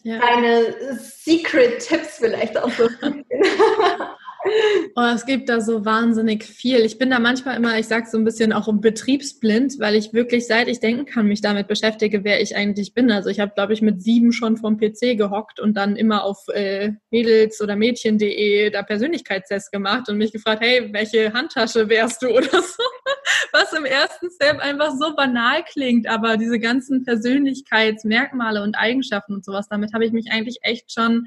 ja. 0.03 0.19
deine 0.19 0.97
Secret-Tipps 0.97 2.17
vielleicht 2.17 2.57
auch 2.57 2.69
so? 2.69 2.87
Oh, 4.97 5.11
es 5.13 5.25
gibt 5.25 5.49
da 5.49 5.59
so 5.59 5.83
wahnsinnig 5.83 6.45
viel. 6.45 6.79
Ich 6.85 6.97
bin 6.97 7.09
da 7.09 7.19
manchmal 7.19 7.57
immer, 7.57 7.77
ich 7.77 7.85
sage 7.85 8.07
so 8.09 8.17
ein 8.17 8.23
bisschen 8.23 8.53
auch 8.53 8.67
um 8.69 8.79
betriebsblind, 8.79 9.77
weil 9.77 9.93
ich 9.93 10.13
wirklich, 10.13 10.47
seit 10.47 10.69
ich 10.69 10.79
denken 10.79 11.05
kann, 11.05 11.27
mich 11.27 11.41
damit 11.41 11.67
beschäftige, 11.67 12.23
wer 12.23 12.41
ich 12.41 12.55
eigentlich 12.55 12.93
bin. 12.93 13.11
Also 13.11 13.29
ich 13.29 13.41
habe, 13.41 13.51
glaube 13.53 13.73
ich, 13.73 13.81
mit 13.81 14.01
sieben 14.01 14.31
schon 14.31 14.55
vom 14.55 14.77
PC 14.77 15.17
gehockt 15.17 15.59
und 15.59 15.75
dann 15.75 15.97
immer 15.97 16.23
auf 16.23 16.47
äh, 16.47 16.93
Mädels- 17.11 17.59
oder 17.59 17.75
Mädchen.de 17.75 18.69
da 18.69 18.83
Persönlichkeitstests 18.83 19.69
gemacht 19.69 20.07
und 20.07 20.17
mich 20.17 20.31
gefragt, 20.31 20.61
hey, 20.61 20.87
welche 20.93 21.33
Handtasche 21.33 21.89
wärst 21.89 22.21
du 22.21 22.29
oder 22.29 22.61
so? 22.61 22.83
Was 23.51 23.73
im 23.73 23.83
ersten 23.83 24.29
Step 24.29 24.59
einfach 24.59 24.93
so 24.97 25.13
banal 25.13 25.65
klingt, 25.69 26.07
aber 26.07 26.37
diese 26.37 26.57
ganzen 26.57 27.03
Persönlichkeitsmerkmale 27.03 28.63
und 28.63 28.75
Eigenschaften 28.75 29.33
und 29.33 29.43
sowas, 29.43 29.67
damit 29.67 29.93
habe 29.93 30.05
ich 30.05 30.13
mich 30.13 30.31
eigentlich 30.31 30.59
echt 30.61 30.93
schon 30.93 31.25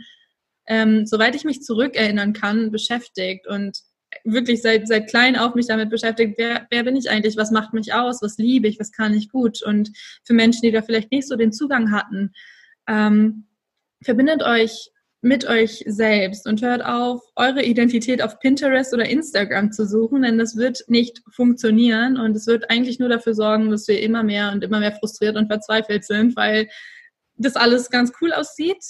ähm, 0.68 1.06
soweit 1.06 1.34
ich 1.34 1.44
mich 1.44 1.62
zurückerinnern 1.62 2.32
kann, 2.32 2.70
beschäftigt 2.70 3.46
und 3.46 3.78
wirklich 4.24 4.62
seit, 4.62 4.88
seit 4.88 5.08
klein 5.08 5.36
auf 5.36 5.54
mich 5.54 5.66
damit 5.66 5.90
beschäftigt, 5.90 6.34
wer, 6.38 6.66
wer 6.70 6.84
bin 6.84 6.96
ich 6.96 7.10
eigentlich, 7.10 7.36
was 7.36 7.50
macht 7.50 7.72
mich 7.72 7.92
aus, 7.92 8.22
was 8.22 8.38
liebe 8.38 8.68
ich, 8.68 8.78
was 8.78 8.92
kann 8.92 9.14
ich 9.14 9.30
gut. 9.30 9.62
Und 9.62 9.90
für 10.24 10.34
Menschen, 10.34 10.62
die 10.62 10.70
da 10.70 10.82
vielleicht 10.82 11.10
nicht 11.10 11.28
so 11.28 11.36
den 11.36 11.52
Zugang 11.52 11.90
hatten, 11.90 12.32
ähm, 12.86 13.46
verbindet 14.02 14.42
euch 14.42 14.90
mit 15.20 15.46
euch 15.46 15.82
selbst 15.86 16.46
und 16.46 16.62
hört 16.62 16.84
auf, 16.84 17.20
eure 17.34 17.64
Identität 17.64 18.22
auf 18.22 18.38
Pinterest 18.38 18.94
oder 18.94 19.08
Instagram 19.08 19.72
zu 19.72 19.84
suchen, 19.84 20.22
denn 20.22 20.38
das 20.38 20.56
wird 20.56 20.84
nicht 20.86 21.22
funktionieren 21.34 22.16
und 22.16 22.36
es 22.36 22.46
wird 22.46 22.70
eigentlich 22.70 23.00
nur 23.00 23.08
dafür 23.08 23.34
sorgen, 23.34 23.70
dass 23.70 23.88
wir 23.88 24.00
immer 24.00 24.22
mehr 24.22 24.52
und 24.52 24.62
immer 24.62 24.78
mehr 24.78 24.92
frustriert 24.92 25.36
und 25.36 25.48
verzweifelt 25.48 26.04
sind, 26.04 26.36
weil 26.36 26.68
das 27.36 27.56
alles 27.56 27.90
ganz 27.90 28.12
cool 28.20 28.32
aussieht, 28.32 28.82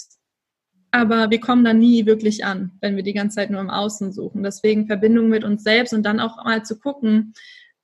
aber 0.91 1.31
wir 1.31 1.41
kommen 1.41 1.65
da 1.65 1.73
nie 1.73 2.07
wirklich 2.07 2.45
an, 2.45 2.73
wenn 2.81 2.97
wir 2.97 3.03
die 3.03 3.13
ganze 3.13 3.37
Zeit 3.37 3.51
nur 3.51 3.61
im 3.61 3.71
Außen 3.71 4.13
suchen. 4.13 4.43
Deswegen 4.43 4.87
Verbindung 4.87 5.29
mit 5.29 5.45
uns 5.45 5.63
selbst 5.63 5.93
und 5.93 6.03
dann 6.05 6.21
auch 6.21 6.45
mal 6.45 6.65
zu 6.65 6.79
gucken, 6.79 7.35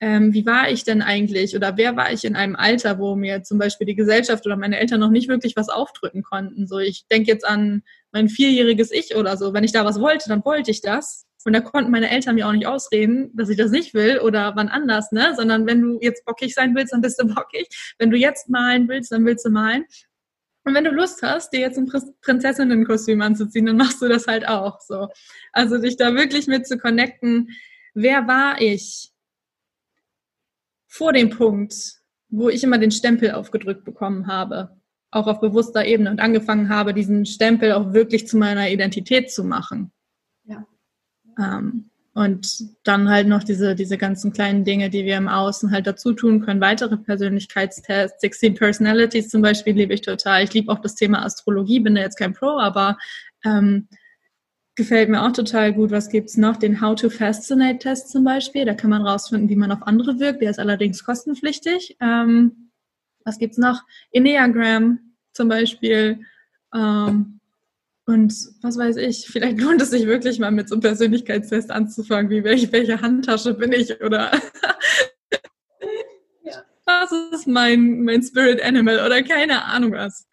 ähm, 0.01 0.35
wie 0.35 0.45
war 0.45 0.71
ich 0.71 0.85
denn 0.85 1.03
eigentlich 1.03 1.57
oder 1.57 1.77
wer 1.77 1.97
war 1.97 2.13
ich 2.13 2.25
in 2.25 2.37
einem 2.37 2.57
Alter, 2.57 2.99
wo 2.99 3.15
mir 3.17 3.43
zum 3.43 3.59
Beispiel 3.59 3.87
die 3.87 3.95
Gesellschaft 3.95 4.45
oder 4.45 4.57
meine 4.57 4.79
Eltern 4.79 5.01
noch 5.01 5.11
nicht 5.11 5.29
wirklich 5.29 5.57
was 5.57 5.69
aufdrücken 5.69 6.23
konnten. 6.23 6.67
So, 6.67 6.79
ich 6.79 7.07
denke 7.11 7.31
jetzt 7.31 7.47
an 7.47 7.83
mein 8.13 8.29
vierjähriges 8.29 8.91
Ich 8.91 9.17
oder 9.17 9.37
so. 9.37 9.55
Wenn 9.55 9.65
ich 9.65 9.73
da 9.73 9.85
was 9.85 10.01
wollte, 10.01 10.29
dann 10.29 10.45
wollte 10.45 10.71
ich 10.71 10.81
das. 10.81 11.27
Und 11.47 11.53
da 11.53 11.61
konnten 11.61 11.91
meine 11.91 12.11
Eltern 12.11 12.37
mir 12.37 12.49
auch 12.49 12.53
nicht 12.53 12.67
ausreden, 12.67 13.31
dass 13.35 13.51
ich 13.51 13.57
das 13.59 13.71
nicht 13.71 13.93
will 13.93 14.19
oder 14.19 14.57
wann 14.57 14.69
anders, 14.69 15.13
ne? 15.13 15.35
Sondern 15.37 15.67
wenn 15.67 15.83
du 15.83 15.99
jetzt 16.01 16.25
bockig 16.25 16.55
sein 16.55 16.75
willst, 16.75 16.93
dann 16.93 17.03
bist 17.03 17.21
du 17.21 17.27
bockig. 17.27 17.69
Wenn 17.99 18.11
du 18.11 18.17
jetzt 18.17 18.49
malen 18.49 18.89
willst, 18.89 19.13
dann 19.13 19.27
willst 19.27 19.45
du 19.45 19.51
malen. 19.51 19.85
Und 20.65 20.75
wenn 20.75 20.85
du 20.85 20.91
Lust 20.91 21.23
hast, 21.23 21.53
dir 21.53 21.61
jetzt 21.61 21.79
ein 21.79 21.91
Prinzessinnenkostüm 22.23 23.21
anzuziehen, 23.21 23.67
dann 23.67 23.77
machst 23.77 24.01
du 24.01 24.09
das 24.09 24.27
halt 24.27 24.49
auch 24.49 24.81
so. 24.81 25.09
Also 25.53 25.79
dich 25.79 25.97
da 25.97 26.15
wirklich 26.15 26.47
mit 26.47 26.67
zu 26.67 26.79
connecten. 26.79 27.51
Wer 27.93 28.27
war 28.27 28.61
ich 28.61 29.13
vor 30.87 31.13
dem 31.13 31.31
Punkt, 31.31 32.01
wo 32.29 32.49
ich 32.49 32.65
immer 32.65 32.79
den 32.79 32.91
Stempel 32.91 33.33
aufgedrückt 33.33 33.85
bekommen 33.85 34.27
habe? 34.27 34.81
Auch 35.11 35.27
auf 35.27 35.41
bewusster 35.41 35.85
Ebene 35.85 36.11
und 36.11 36.21
angefangen 36.21 36.71
habe, 36.71 36.95
diesen 36.95 37.27
Stempel 37.27 37.73
auch 37.73 37.93
wirklich 37.93 38.27
zu 38.27 38.39
meiner 38.39 38.71
Identität 38.71 39.31
zu 39.31 39.45
machen. 39.45 39.93
Ja. 40.45 40.67
Ähm, 41.39 41.91
und 42.15 42.69
dann 42.85 43.11
halt 43.11 43.27
noch 43.27 43.43
diese, 43.43 43.75
diese 43.75 43.99
ganzen 43.99 44.33
kleinen 44.33 44.65
Dinge, 44.65 44.89
die 44.89 45.05
wir 45.05 45.17
im 45.17 45.29
Außen 45.29 45.73
halt 45.73 45.87
dazu 45.89 46.13
tun 46.13 46.41
können. 46.41 46.61
Weitere 46.61 46.97
Persönlichkeitstests, 46.97 48.21
16 48.21 48.55
Personalities 48.55 49.29
zum 49.29 49.43
Beispiel 49.43 49.75
liebe 49.75 49.95
ich 49.95 50.01
total. 50.01 50.45
Ich 50.45 50.55
liebe 50.55 50.73
auch 50.73 50.79
das 50.79 50.95
Thema 50.95 51.25
Astrologie, 51.25 51.81
bin 51.81 51.97
da 51.97 52.03
jetzt 52.03 52.19
kein 52.19 52.33
Pro, 52.33 52.59
aber 52.59 52.97
ähm, 53.45 53.89
gefällt 54.77 55.09
mir 55.09 55.23
auch 55.23 55.33
total 55.33 55.73
gut. 55.73 55.91
Was 55.91 56.09
gibt's 56.09 56.37
noch? 56.37 56.57
Den 56.57 56.81
How 56.81 56.95
to 56.95 57.11
Fascinate 57.11 57.79
Test 57.79 58.11
zum 58.11 58.23
Beispiel. 58.23 58.65
Da 58.65 58.75
kann 58.75 58.91
man 58.91 59.03
rausfinden, 59.03 59.49
wie 59.49 59.57
man 59.57 59.73
auf 59.73 59.83
andere 59.83 60.21
wirkt. 60.21 60.41
Der 60.41 60.51
ist 60.51 60.61
allerdings 60.61 61.05
kostenpflichtig. 61.05 61.97
Ähm, 62.01 62.71
was 63.25 63.39
gibt's 63.39 63.59
noch? 63.59 63.83
Enneagram 64.13 65.01
zum 65.33 65.49
Beispiel. 65.49 66.21
Ähm, 66.73 67.41
und 68.07 68.35
was 68.63 68.77
weiß 68.77 68.97
ich, 68.97 69.27
vielleicht 69.27 69.59
lohnt 69.61 69.81
es 69.81 69.91
sich 69.91 70.07
wirklich 70.07 70.39
mal 70.39 70.51
mit 70.51 70.69
so 70.69 70.75
einem 70.75 70.83
Persönlichkeitstest 70.83 71.71
anzufangen, 71.71 72.31
wie 72.31 72.45
welche, 72.45 72.71
welche 72.73 73.01
Handtasche 73.01 73.55
bin 73.55 73.73
ich 73.73 74.01
oder 74.03 74.31
was 76.87 77.13
ist 77.33 77.47
mein, 77.47 78.03
mein 78.03 78.23
Spirit 78.23 78.63
Animal 78.63 79.05
oder 79.05 79.23
keine 79.23 79.65
Ahnung 79.65 79.93
was. 79.93 80.29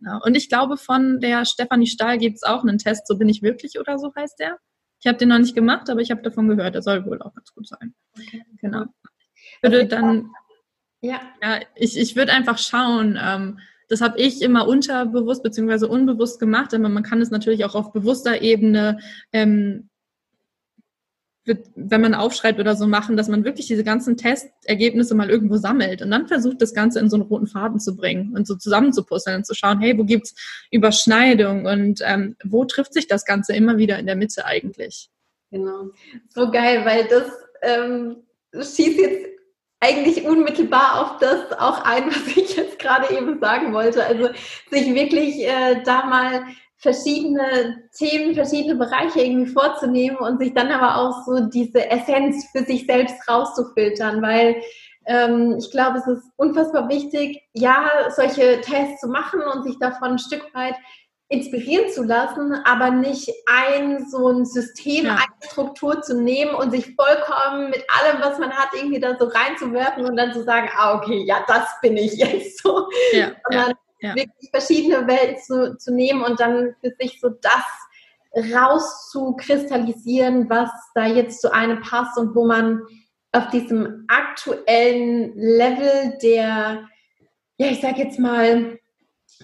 Ja, 0.00 0.18
und 0.24 0.34
ich 0.36 0.48
glaube, 0.48 0.76
von 0.76 1.20
der 1.20 1.44
Stefanie 1.44 1.86
Stahl 1.86 2.18
gibt 2.18 2.36
es 2.36 2.42
auch 2.42 2.62
einen 2.62 2.78
Test, 2.78 3.06
so 3.06 3.18
bin 3.18 3.28
ich 3.28 3.42
wirklich 3.42 3.78
oder 3.78 3.98
so 3.98 4.12
heißt 4.14 4.38
der. 4.38 4.58
Ich 5.00 5.06
habe 5.06 5.18
den 5.18 5.28
noch 5.28 5.38
nicht 5.38 5.54
gemacht, 5.54 5.90
aber 5.90 6.00
ich 6.00 6.10
habe 6.10 6.22
davon 6.22 6.48
gehört, 6.48 6.74
der 6.74 6.82
soll 6.82 7.04
wohl 7.04 7.20
auch 7.20 7.34
ganz 7.34 7.52
gut 7.52 7.68
sein. 7.68 7.94
Okay. 8.18 8.42
Genau. 8.60 8.84
Ich 9.56 9.62
würde 9.62 9.86
dann, 9.86 10.30
ja, 11.00 11.20
ja 11.42 11.60
ich, 11.74 11.98
ich 11.98 12.16
würde 12.16 12.32
einfach 12.32 12.58
schauen, 12.58 13.18
ähm, 13.20 13.60
das 13.88 14.00
habe 14.00 14.18
ich 14.18 14.42
immer 14.42 14.66
unterbewusst 14.66 15.42
bzw. 15.42 15.86
unbewusst 15.86 16.38
gemacht, 16.40 16.74
aber 16.74 16.88
man 16.88 17.02
kann 17.02 17.20
es 17.22 17.30
natürlich 17.30 17.64
auch 17.64 17.74
auf 17.74 17.92
bewusster 17.92 18.42
Ebene 18.42 18.98
ähm, 19.32 19.88
wenn 21.76 22.00
man 22.00 22.14
aufschreibt 22.14 22.58
oder 22.58 22.74
so 22.74 22.86
machen, 22.86 23.16
dass 23.16 23.28
man 23.28 23.44
wirklich 23.44 23.66
diese 23.66 23.84
ganzen 23.84 24.16
Testergebnisse 24.16 25.14
mal 25.14 25.30
irgendwo 25.30 25.56
sammelt 25.56 26.02
und 26.02 26.10
dann 26.10 26.26
versucht, 26.26 26.60
das 26.60 26.74
Ganze 26.74 26.98
in 26.98 27.08
so 27.08 27.16
einen 27.16 27.26
roten 27.26 27.46
Faden 27.46 27.78
zu 27.78 27.96
bringen 27.96 28.34
und 28.36 28.46
so 28.46 28.56
zusammenzupuzzeln 28.56 29.36
und 29.36 29.46
zu 29.46 29.54
schauen, 29.54 29.80
hey, 29.80 29.96
wo 29.96 30.04
gibt's 30.04 30.34
Überschneidung 30.72 31.66
und 31.66 32.00
ähm, 32.04 32.36
wo 32.44 32.64
trifft 32.64 32.92
sich 32.92 33.06
das 33.06 33.24
Ganze 33.24 33.54
immer 33.54 33.78
wieder 33.78 33.98
in 33.98 34.06
der 34.06 34.16
Mitte 34.16 34.44
eigentlich? 34.44 35.08
Genau. 35.52 35.90
So 36.34 36.50
geil, 36.50 36.84
weil 36.84 37.06
das 37.06 37.30
ähm, 37.62 38.16
schießt 38.52 38.98
jetzt 38.98 39.35
eigentlich 39.80 40.24
unmittelbar 40.24 41.02
auf 41.02 41.18
das 41.18 41.52
auch 41.58 41.84
ein, 41.84 42.06
was 42.10 42.36
ich 42.36 42.56
jetzt 42.56 42.78
gerade 42.78 43.14
eben 43.14 43.38
sagen 43.40 43.72
wollte. 43.72 44.04
Also 44.04 44.28
sich 44.70 44.94
wirklich 44.94 45.46
äh, 45.46 45.82
da 45.84 46.06
mal 46.06 46.44
verschiedene 46.78 47.88
Themen, 47.96 48.34
verschiedene 48.34 48.76
Bereiche 48.76 49.20
irgendwie 49.20 49.50
vorzunehmen 49.50 50.18
und 50.18 50.38
sich 50.38 50.52
dann 50.52 50.70
aber 50.70 50.96
auch 50.96 51.24
so 51.24 51.48
diese 51.48 51.90
Essenz 51.90 52.46
für 52.52 52.64
sich 52.64 52.86
selbst 52.86 53.16
rauszufiltern, 53.28 54.20
weil 54.20 54.56
ähm, 55.06 55.56
ich 55.58 55.70
glaube, 55.70 55.98
es 55.98 56.06
ist 56.06 56.24
unfassbar 56.36 56.88
wichtig, 56.88 57.42
ja, 57.54 57.88
solche 58.14 58.60
Tests 58.60 59.00
zu 59.00 59.08
machen 59.08 59.40
und 59.40 59.64
sich 59.64 59.78
davon 59.78 60.12
ein 60.12 60.18
Stück 60.18 60.52
weit 60.54 60.74
inspirieren 61.28 61.90
zu 61.90 62.04
lassen, 62.04 62.54
aber 62.64 62.90
nicht 62.90 63.32
ein 63.46 64.08
so 64.08 64.28
ein 64.28 64.44
System, 64.44 65.06
ja. 65.06 65.14
eine 65.14 65.50
Struktur 65.50 66.00
zu 66.00 66.20
nehmen 66.20 66.54
und 66.54 66.70
sich 66.70 66.94
vollkommen 66.94 67.70
mit 67.70 67.84
allem, 67.88 68.20
was 68.20 68.38
man 68.38 68.52
hat, 68.52 68.68
irgendwie 68.74 69.00
da 69.00 69.16
so 69.18 69.26
reinzuwerfen 69.26 70.04
und 70.04 70.16
dann 70.16 70.32
zu 70.32 70.44
sagen, 70.44 70.68
ah, 70.76 70.94
okay, 70.94 71.24
ja, 71.24 71.44
das 71.48 71.64
bin 71.82 71.96
ich 71.96 72.12
jetzt 72.14 72.62
so. 72.62 72.88
Ja, 73.12 73.32
Sondern 73.50 73.74
ja, 74.00 74.14
wirklich 74.14 74.50
verschiedene 74.50 75.06
Welten 75.08 75.38
zu, 75.42 75.76
zu 75.78 75.92
nehmen 75.92 76.22
und 76.22 76.38
dann 76.38 76.76
für 76.80 76.94
sich 77.00 77.18
so 77.20 77.30
das 77.30 77.64
rauszukristallisieren, 78.54 80.48
was 80.48 80.70
da 80.94 81.06
jetzt 81.06 81.40
zu 81.40 81.52
einem 81.52 81.80
passt 81.80 82.18
und 82.18 82.36
wo 82.36 82.46
man 82.46 82.82
auf 83.32 83.48
diesem 83.48 84.04
aktuellen 84.08 85.36
Level 85.36 86.18
der, 86.22 86.86
ja, 87.58 87.66
ich 87.66 87.80
sag 87.80 87.98
jetzt 87.98 88.18
mal, 88.18 88.78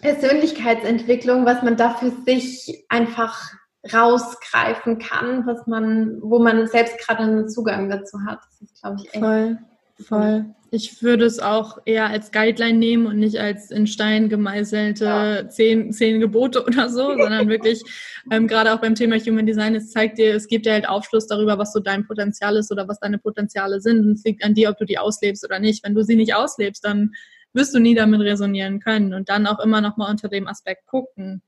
Persönlichkeitsentwicklung, 0.00 1.44
was 1.44 1.62
man 1.62 1.76
da 1.76 1.94
für 1.94 2.10
sich 2.24 2.84
einfach 2.88 3.52
rausgreifen 3.92 4.98
kann, 4.98 5.46
was 5.46 5.66
man, 5.66 6.18
wo 6.22 6.38
man 6.38 6.66
selbst 6.68 6.98
gerade 6.98 7.24
einen 7.24 7.48
Zugang 7.48 7.90
dazu 7.90 8.18
hat. 8.26 8.40
Das 8.44 8.62
ist, 8.62 8.80
glaube 8.80 8.96
ich, 9.00 9.06
echt 9.12 9.18
voll, 9.18 9.58
voll. 10.00 10.46
Ich 10.74 11.02
würde 11.02 11.26
es 11.26 11.38
auch 11.38 11.78
eher 11.84 12.06
als 12.06 12.32
Guideline 12.32 12.78
nehmen 12.78 13.06
und 13.06 13.18
nicht 13.18 13.38
als 13.38 13.70
in 13.70 13.86
Stein 13.86 14.30
gemeißelte 14.30 15.04
ja. 15.04 15.48
zehn, 15.48 15.92
zehn 15.92 16.18
Gebote 16.18 16.64
oder 16.66 16.88
so, 16.88 17.08
sondern 17.08 17.48
wirklich, 17.48 17.82
ähm, 18.30 18.46
gerade 18.46 18.72
auch 18.72 18.80
beim 18.80 18.94
Thema 18.94 19.18
Human 19.18 19.44
Design, 19.44 19.74
es 19.74 19.90
zeigt 19.90 20.16
dir, 20.16 20.34
es 20.34 20.46
gibt 20.46 20.64
dir 20.64 20.72
halt 20.72 20.88
Aufschluss 20.88 21.26
darüber, 21.26 21.58
was 21.58 21.72
so 21.72 21.80
dein 21.80 22.06
Potenzial 22.06 22.56
ist 22.56 22.72
oder 22.72 22.88
was 22.88 23.00
deine 23.00 23.18
Potenziale 23.18 23.80
sind. 23.80 24.06
Und 24.06 24.12
es 24.12 24.24
liegt 24.24 24.44
an 24.44 24.54
dir, 24.54 24.70
ob 24.70 24.78
du 24.78 24.86
die 24.86 24.98
auslebst 24.98 25.44
oder 25.44 25.58
nicht. 25.58 25.84
Wenn 25.84 25.94
du 25.94 26.04
sie 26.04 26.16
nicht 26.16 26.34
auslebst, 26.34 26.84
dann 26.84 27.12
wirst 27.52 27.74
du 27.74 27.80
nie 27.80 27.94
damit 27.94 28.20
resonieren 28.20 28.80
können 28.80 29.14
und 29.14 29.28
dann 29.28 29.46
auch 29.46 29.60
immer 29.60 29.80
noch 29.80 29.96
mal 29.96 30.10
unter 30.10 30.28
dem 30.28 30.46
Aspekt 30.48 30.86
gucken. 30.86 31.42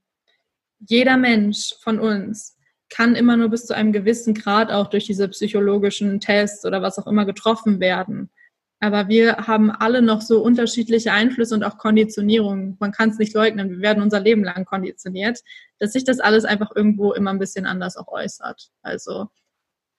Jeder 0.79 1.17
Mensch 1.17 1.73
von 1.81 1.99
uns 1.99 2.57
kann 2.89 3.15
immer 3.15 3.37
nur 3.37 3.49
bis 3.49 3.65
zu 3.65 3.75
einem 3.75 3.91
gewissen 3.91 4.33
Grad 4.33 4.71
auch 4.71 4.87
durch 4.87 5.05
diese 5.05 5.27
psychologischen 5.29 6.19
Tests 6.19 6.65
oder 6.65 6.81
was 6.81 6.99
auch 6.99 7.07
immer 7.07 7.25
getroffen 7.25 7.79
werden. 7.79 8.29
Aber 8.79 9.07
wir 9.07 9.47
haben 9.47 9.71
alle 9.71 10.01
noch 10.01 10.21
so 10.21 10.43
unterschiedliche 10.43 11.11
Einflüsse 11.11 11.55
und 11.55 11.63
auch 11.63 11.77
Konditionierungen. 11.77 12.77
Man 12.79 12.91
kann 12.91 13.09
es 13.09 13.17
nicht 13.17 13.33
leugnen. 13.33 13.69
Wir 13.69 13.79
werden 13.79 14.03
unser 14.03 14.19
Leben 14.19 14.43
lang 14.43 14.65
konditioniert, 14.65 15.39
dass 15.79 15.93
sich 15.93 16.03
das 16.03 16.19
alles 16.19 16.45
einfach 16.45 16.71
irgendwo 16.75 17.13
immer 17.13 17.31
ein 17.31 17.39
bisschen 17.39 17.65
anders 17.65 17.97
auch 17.97 18.09
äußert. 18.09 18.69
Also 18.81 19.27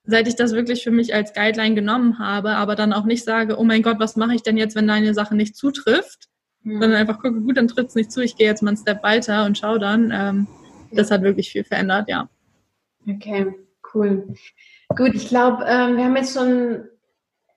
seit 0.06 0.28
ich 0.28 0.36
das 0.36 0.52
wirklich 0.52 0.84
für 0.84 0.90
mich 0.90 1.14
als 1.14 1.32
Guideline 1.32 1.74
genommen 1.74 2.18
habe, 2.18 2.50
aber 2.50 2.76
dann 2.76 2.92
auch 2.92 3.04
nicht 3.04 3.24
sage, 3.24 3.58
oh 3.58 3.64
mein 3.64 3.82
Gott, 3.82 3.98
was 3.98 4.16
mache 4.16 4.34
ich 4.34 4.42
denn 4.42 4.56
jetzt, 4.56 4.76
wenn 4.76 4.86
deine 4.86 5.14
Sache 5.14 5.34
nicht 5.34 5.56
zutrifft, 5.56 6.28
mhm. 6.62 6.80
sondern 6.80 7.00
einfach 7.00 7.20
gucke, 7.20 7.40
gut, 7.40 7.56
dann 7.56 7.68
tritt 7.68 7.88
es 7.88 7.94
nicht 7.94 8.12
zu, 8.12 8.22
ich 8.22 8.36
gehe 8.36 8.46
jetzt 8.46 8.62
mal 8.62 8.70
einen 8.70 8.78
Step 8.78 9.02
weiter 9.02 9.44
und 9.44 9.58
schaue 9.58 9.78
dann. 9.78 10.12
Ähm, 10.14 10.46
das 10.92 11.10
hat 11.10 11.22
wirklich 11.22 11.50
viel 11.50 11.64
verändert, 11.64 12.08
ja. 12.08 12.28
Okay, 13.08 13.52
cool. 13.94 14.34
Gut, 14.96 15.14
ich 15.14 15.28
glaube, 15.28 15.64
ähm, 15.66 15.96
wir 15.96 16.04
haben 16.04 16.16
jetzt 16.16 16.34
schon 16.34 16.84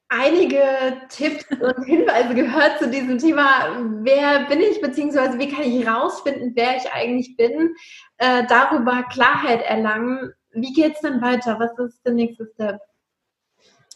einige 0.09 0.63
Tipps 1.09 1.45
und 1.51 1.85
Hinweise 1.85 2.33
gehört 2.33 2.79
zu 2.79 2.89
diesem 2.89 3.19
Thema, 3.19 3.77
wer 4.01 4.45
bin 4.47 4.59
ich, 4.59 4.81
beziehungsweise 4.81 5.37
wie 5.37 5.49
kann 5.49 5.63
ich 5.63 5.85
herausfinden, 5.85 6.53
wer 6.55 6.77
ich 6.77 6.91
eigentlich 6.91 7.37
bin, 7.37 7.75
äh, 8.17 8.43
darüber 8.47 9.03
Klarheit 9.03 9.61
erlangen 9.61 10.33
wie 10.61 10.73
geht 10.73 10.95
es 10.95 11.01
dann 11.01 11.21
weiter? 11.21 11.59
Was 11.59 11.77
ist 11.79 12.05
der 12.05 12.13
nächste 12.13 12.49
Step? 12.53 12.79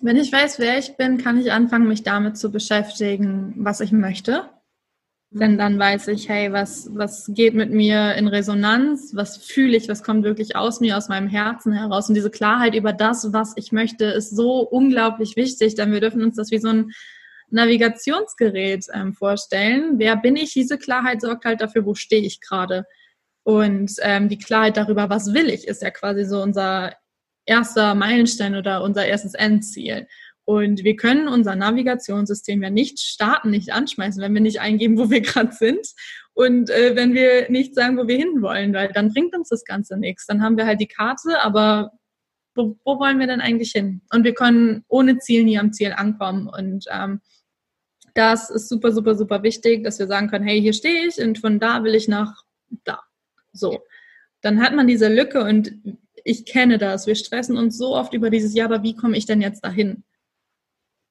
Wenn 0.02 0.18
ich 0.18 0.32
weiß, 0.32 0.60
wer 0.60 0.78
ich 0.78 0.98
bin, 0.98 1.18
kann 1.18 1.40
ich 1.40 1.52
anfangen, 1.52 1.88
mich 1.88 2.04
damit 2.04 2.38
zu 2.38 2.52
beschäftigen, 2.52 3.54
was 3.58 3.80
ich 3.80 3.92
möchte. 3.92 4.50
Denn 5.36 5.58
dann 5.58 5.80
weiß 5.80 6.10
ich, 6.10 6.30
hey, 6.30 6.54
was, 6.54 6.90
was 6.94 7.32
geht 7.34 7.56
mit 7.56 7.72
mir 7.72 8.14
in 8.14 8.28
Resonanz? 8.28 9.14
Was 9.16 9.38
fühle 9.38 9.76
ich? 9.76 9.90
Was 9.90 10.04
kommt 10.04 10.24
wirklich 10.24 10.56
aus 10.56 10.80
mir, 10.80 10.96
aus 10.96 11.10
meinem 11.10 11.28
Herzen 11.28 11.74
heraus? 11.74 12.08
Und 12.08 12.14
diese 12.14 12.30
Klarheit 12.30 12.76
über 12.76 12.94
das, 12.94 13.34
was 13.34 13.54
ich 13.56 13.72
möchte, 13.72 14.06
ist 14.06 14.36
so 14.36 14.60
unglaublich 14.60 15.36
wichtig, 15.36 15.74
denn 15.74 15.92
wir 15.92 16.02
dürfen 16.02 16.22
uns 16.22 16.36
das 16.36 16.52
wie 16.52 16.60
so 16.60 16.70
ein 16.70 16.92
Navigationsgerät 17.50 18.86
ähm, 18.94 19.14
vorstellen. 19.14 19.98
Wer 19.98 20.18
bin 20.18 20.36
ich? 20.36 20.54
Diese 20.54 20.78
Klarheit 20.78 21.22
sorgt 21.22 21.46
halt 21.46 21.62
dafür, 21.62 21.84
wo 21.86 21.96
stehe 21.96 22.22
ich 22.22 22.40
gerade. 22.40 22.86
Und 23.44 23.94
ähm, 24.02 24.30
die 24.30 24.38
Klarheit 24.38 24.78
darüber, 24.78 25.10
was 25.10 25.34
will 25.34 25.50
ich, 25.50 25.68
ist 25.68 25.82
ja 25.82 25.92
quasi 25.92 26.24
so 26.26 26.42
unser 26.42 26.94
erster 27.46 27.94
Meilenstein 27.94 28.56
oder 28.56 28.84
unser 28.84 29.06
erstes 29.06 29.34
Endziel. 29.34 30.08
Und 30.46 30.84
wir 30.84 30.96
können 30.96 31.28
unser 31.28 31.56
Navigationssystem 31.56 32.62
ja 32.64 32.70
nicht 32.70 33.00
starten, 33.00 33.50
nicht 33.50 33.72
anschmeißen, 33.72 34.22
wenn 34.22 34.34
wir 34.34 34.42
nicht 34.42 34.60
eingeben, 34.60 34.98
wo 34.98 35.10
wir 35.10 35.22
gerade 35.22 35.54
sind 35.54 35.88
und 36.34 36.70
äh, 36.70 36.96
wenn 36.96 37.14
wir 37.14 37.50
nicht 37.50 37.76
sagen, 37.76 37.98
wo 37.98 38.08
wir 38.08 38.18
hinwollen, 38.18 38.74
weil 38.74 38.90
dann 38.90 39.14
bringt 39.14 39.36
uns 39.36 39.50
das 39.50 39.64
Ganze 39.64 39.98
nichts. 39.98 40.26
Dann 40.26 40.42
haben 40.42 40.58
wir 40.58 40.66
halt 40.66 40.82
die 40.82 40.88
Karte, 40.88 41.42
aber 41.42 41.92
wo, 42.56 42.78
wo 42.84 43.00
wollen 43.00 43.20
wir 43.20 43.28
denn 43.28 43.42
eigentlich 43.42 43.72
hin? 43.72 44.02
Und 44.12 44.24
wir 44.24 44.34
können 44.34 44.84
ohne 44.88 45.18
Ziel 45.20 45.44
nie 45.44 45.58
am 45.58 45.74
Ziel 45.74 45.94
ankommen. 45.94 46.48
Und 46.48 46.86
ähm, 46.92 47.22
das 48.16 48.50
ist 48.50 48.70
super, 48.70 48.92
super, 48.92 49.16
super 49.16 49.44
wichtig, 49.44 49.84
dass 49.84 50.00
wir 50.00 50.08
sagen 50.08 50.30
können, 50.30 50.46
hey, 50.46 50.62
hier 50.62 50.74
stehe 50.74 51.08
ich 51.08 51.18
und 51.18 51.40
von 51.40 51.60
da 51.60 51.84
will 51.84 51.96
ich 51.96 52.08
nach 52.08 52.44
da. 52.84 53.00
So. 53.54 53.84
Dann 54.42 54.62
hat 54.62 54.76
man 54.76 54.88
diese 54.88 55.08
Lücke 55.08 55.44
und 55.44 55.74
ich 56.26 56.46
kenne 56.46 56.78
das. 56.78 57.08
Wir 57.08 57.16
stressen 57.16 57.58
uns 57.58 57.78
so 57.78 57.96
oft 57.96 58.14
über 58.14 58.30
dieses, 58.30 58.54
ja, 58.54 58.66
aber 58.66 58.84
wie 58.84 58.96
komme 58.96 59.18
ich 59.18 59.26
denn 59.26 59.42
jetzt 59.42 59.64
dahin? 59.64 60.04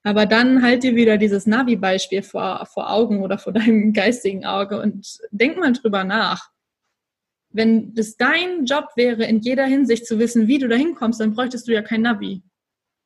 Aber 0.04 0.26
dann 0.26 0.62
halt 0.62 0.82
dir 0.82 0.96
wieder 0.96 1.16
dieses 1.16 1.46
Navi-Beispiel 1.46 2.22
vor, 2.22 2.66
vor 2.66 2.90
Augen 2.90 3.22
oder 3.22 3.38
vor 3.38 3.52
deinem 3.52 3.92
geistigen 3.94 4.44
Auge 4.44 4.80
und 4.80 5.20
denk 5.30 5.56
mal 5.56 5.72
drüber 5.72 6.04
nach. 6.04 6.50
Wenn 7.50 7.94
es 7.96 8.16
dein 8.16 8.64
Job 8.64 8.88
wäre, 8.96 9.24
in 9.24 9.40
jeder 9.40 9.66
Hinsicht 9.66 10.06
zu 10.06 10.18
wissen, 10.18 10.48
wie 10.48 10.58
du 10.58 10.68
dahin 10.68 10.94
kommst, 10.94 11.20
dann 11.20 11.34
bräuchtest 11.34 11.68
du 11.68 11.72
ja 11.72 11.82
kein 11.82 12.02
Navi 12.02 12.42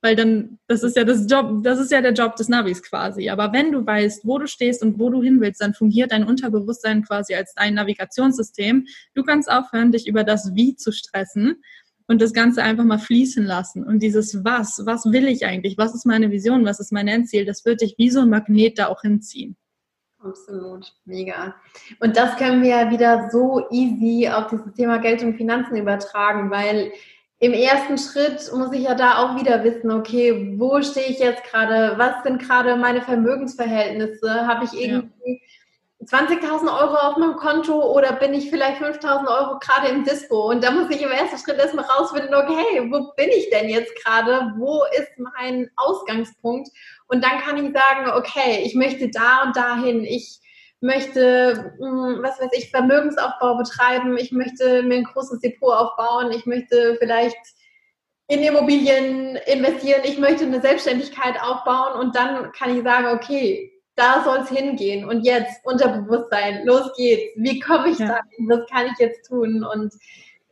weil 0.07 0.14
dann, 0.14 0.61
das 0.69 0.85
ist 0.85 0.97
ja 0.97 1.03
das 1.03 1.29
Job, 1.29 1.64
das 1.64 1.81
ist 1.81 1.90
ja 1.90 2.01
der 2.01 2.12
Job 2.12 2.37
des 2.37 2.49
Navis 2.49 2.81
quasi. 2.81 3.29
Aber 3.29 3.53
wenn 3.53 3.73
du 3.73 3.85
weißt, 3.85 4.25
wo 4.25 4.38
du 4.38 4.47
stehst 4.47 4.81
und 4.85 5.01
wo 5.01 5.11
du 5.11 5.21
hin 5.21 5.40
willst, 5.40 5.61
dann 5.61 5.75
fungiert 5.75 6.12
dein 6.12 6.23
Unterbewusstsein 6.23 7.03
quasi 7.03 7.35
als 7.35 7.55
dein 7.55 7.75
Navigationssystem. 7.75 8.87
Du 9.16 9.25
kannst 9.25 9.51
aufhören, 9.51 9.90
dich 9.90 10.07
über 10.07 10.23
das 10.23 10.55
Wie 10.55 10.77
zu 10.77 10.92
stressen 10.92 11.61
und 12.07 12.23
das 12.23 12.33
Ganze 12.33 12.62
einfach 12.62 12.85
mal 12.85 13.01
fließen 13.01 13.45
lassen. 13.45 13.83
Und 13.83 14.01
dieses 14.01 14.45
Was, 14.45 14.83
was 14.87 15.07
will 15.07 15.27
ich 15.27 15.45
eigentlich? 15.45 15.77
Was 15.77 15.92
ist 15.92 16.07
meine 16.07 16.31
Vision? 16.31 16.64
Was 16.64 16.79
ist 16.79 16.92
mein 16.92 17.09
Endziel? 17.09 17.45
Das 17.45 17.64
wird 17.64 17.81
dich 17.81 17.97
wie 17.99 18.11
so 18.11 18.21
ein 18.21 18.31
Magnet 18.31 18.79
da 18.79 18.87
auch 18.87 19.03
hinziehen. 19.03 19.57
Absolut, 20.23 20.92
mega. 21.05 21.57
Und 21.99 22.16
das 22.16 22.37
können 22.37 22.62
wir 22.62 22.71
ja 22.71 22.90
wieder 22.92 23.29
so 23.33 23.66
easy 23.73 24.29
auf 24.29 24.47
dieses 24.47 24.73
Thema 24.75 24.99
Geld 24.99 25.25
und 25.25 25.37
Finanzen 25.37 25.77
übertragen, 25.77 26.49
weil 26.53 26.92
im 27.38 27.53
ersten 27.53 27.99
Schritt 27.99 28.51
muss 28.55 28.72
ich 28.72 28.83
ja 28.83 28.94
da 28.94 29.18
auch 29.18 29.38
wieder 29.38 29.62
wissen, 29.62 29.90
okay, 29.90 30.55
wo 30.59 30.81
stehe 30.81 31.07
ich 31.07 31.18
jetzt 31.18 31.44
gerade? 31.44 31.94
Was 31.96 32.22
sind 32.22 32.40
gerade 32.40 32.77
meine 32.77 33.03
Vermögensverhältnisse? 33.03 34.46
Habe 34.46 34.64
ich 34.64 34.72
irgendwie 34.72 35.42
ja. 36.01 36.18
20.000 36.18 36.81
Euro 36.81 36.96
auf 36.96 37.16
meinem 37.18 37.37
Konto 37.37 37.92
oder 37.92 38.12
bin 38.12 38.33
ich 38.33 38.49
vielleicht 38.49 38.81
5.000 38.81 39.27
Euro 39.29 39.59
gerade 39.59 39.88
im 39.88 40.05
Dispo? 40.05 40.49
Und 40.51 40.64
da 40.64 40.70
muss 40.70 40.88
ich 40.90 41.03
im 41.03 41.11
ersten 41.11 41.38
Schritt 41.38 41.59
erstmal 41.59 41.85
rausfinden, 41.85 42.35
okay, 42.35 42.88
wo 42.90 43.12
bin 43.16 43.29
ich 43.29 43.51
denn 43.51 43.68
jetzt 43.68 43.94
gerade? 44.03 44.55
Wo 44.57 44.85
ist 44.99 45.11
mein 45.18 45.70
Ausgangspunkt? 45.77 46.68
Und 47.09 47.22
dann 47.22 47.40
kann 47.40 47.57
ich 47.59 47.72
sagen, 47.72 48.11
okay, 48.14 48.62
ich 48.64 48.75
möchte 48.75 49.11
da 49.11 49.42
und 49.44 49.57
dahin. 49.57 50.05
Ich 50.05 50.40
möchte, 50.81 51.75
hm, 51.79 52.19
was 52.23 52.41
weiß 52.41 52.51
ich, 52.53 52.71
Vermögensaufbau 52.71 53.57
betreiben, 53.57 54.17
ich 54.17 54.33
möchte 54.33 54.83
mir 54.83 54.97
ein 54.97 55.05
großes 55.05 55.41
Depot 55.41 55.73
aufbauen, 55.73 56.33
ich 56.33 56.47
möchte 56.47 56.97
vielleicht 56.99 57.37
in 58.29 58.43
Immobilien 58.43 59.37
investieren, 59.47 60.03
ich 60.05 60.19
möchte 60.19 60.45
eine 60.45 60.61
Selbstständigkeit 60.61 61.41
aufbauen 61.41 62.01
und 62.01 62.17
dann 62.17 62.53
kann 62.53 62.77
ich 62.77 62.83
sagen, 62.83 63.07
okay, 63.07 63.73
da 63.95 64.23
soll 64.25 64.39
es 64.41 64.51
hingehen 64.51 65.09
und 65.09 65.23
jetzt 65.23 65.65
Unterbewusstsein, 65.65 66.67
los 66.67 66.91
geht's, 66.97 67.33
wie 67.37 67.61
komme 67.61 67.91
ich 67.91 67.99
ja. 67.99 68.09
da 68.09 68.21
hin, 68.31 68.49
was 68.49 68.69
kann 68.69 68.87
ich 68.87 68.99
jetzt 68.99 69.29
tun 69.29 69.65
und 69.65 69.95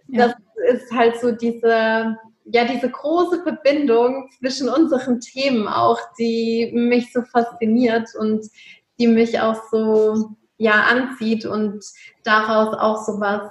ja. 0.08 0.28
das 0.28 0.34
ist 0.72 0.90
halt 0.92 1.20
so 1.20 1.32
diese 1.32 2.16
ja 2.46 2.64
diese 2.64 2.90
große 2.90 3.42
Verbindung 3.42 4.30
zwischen 4.38 4.68
unseren 4.68 5.20
Themen 5.20 5.66
auch, 5.66 5.98
die 6.18 6.70
mich 6.74 7.12
so 7.12 7.22
fasziniert 7.22 8.08
und 8.18 8.46
die 8.98 9.08
mich 9.08 9.40
auch 9.40 9.60
so 9.70 10.36
ja 10.56 10.84
anzieht 10.84 11.46
und 11.46 11.84
daraus 12.22 12.74
auch 12.74 13.04
so 13.04 13.20
was 13.20 13.50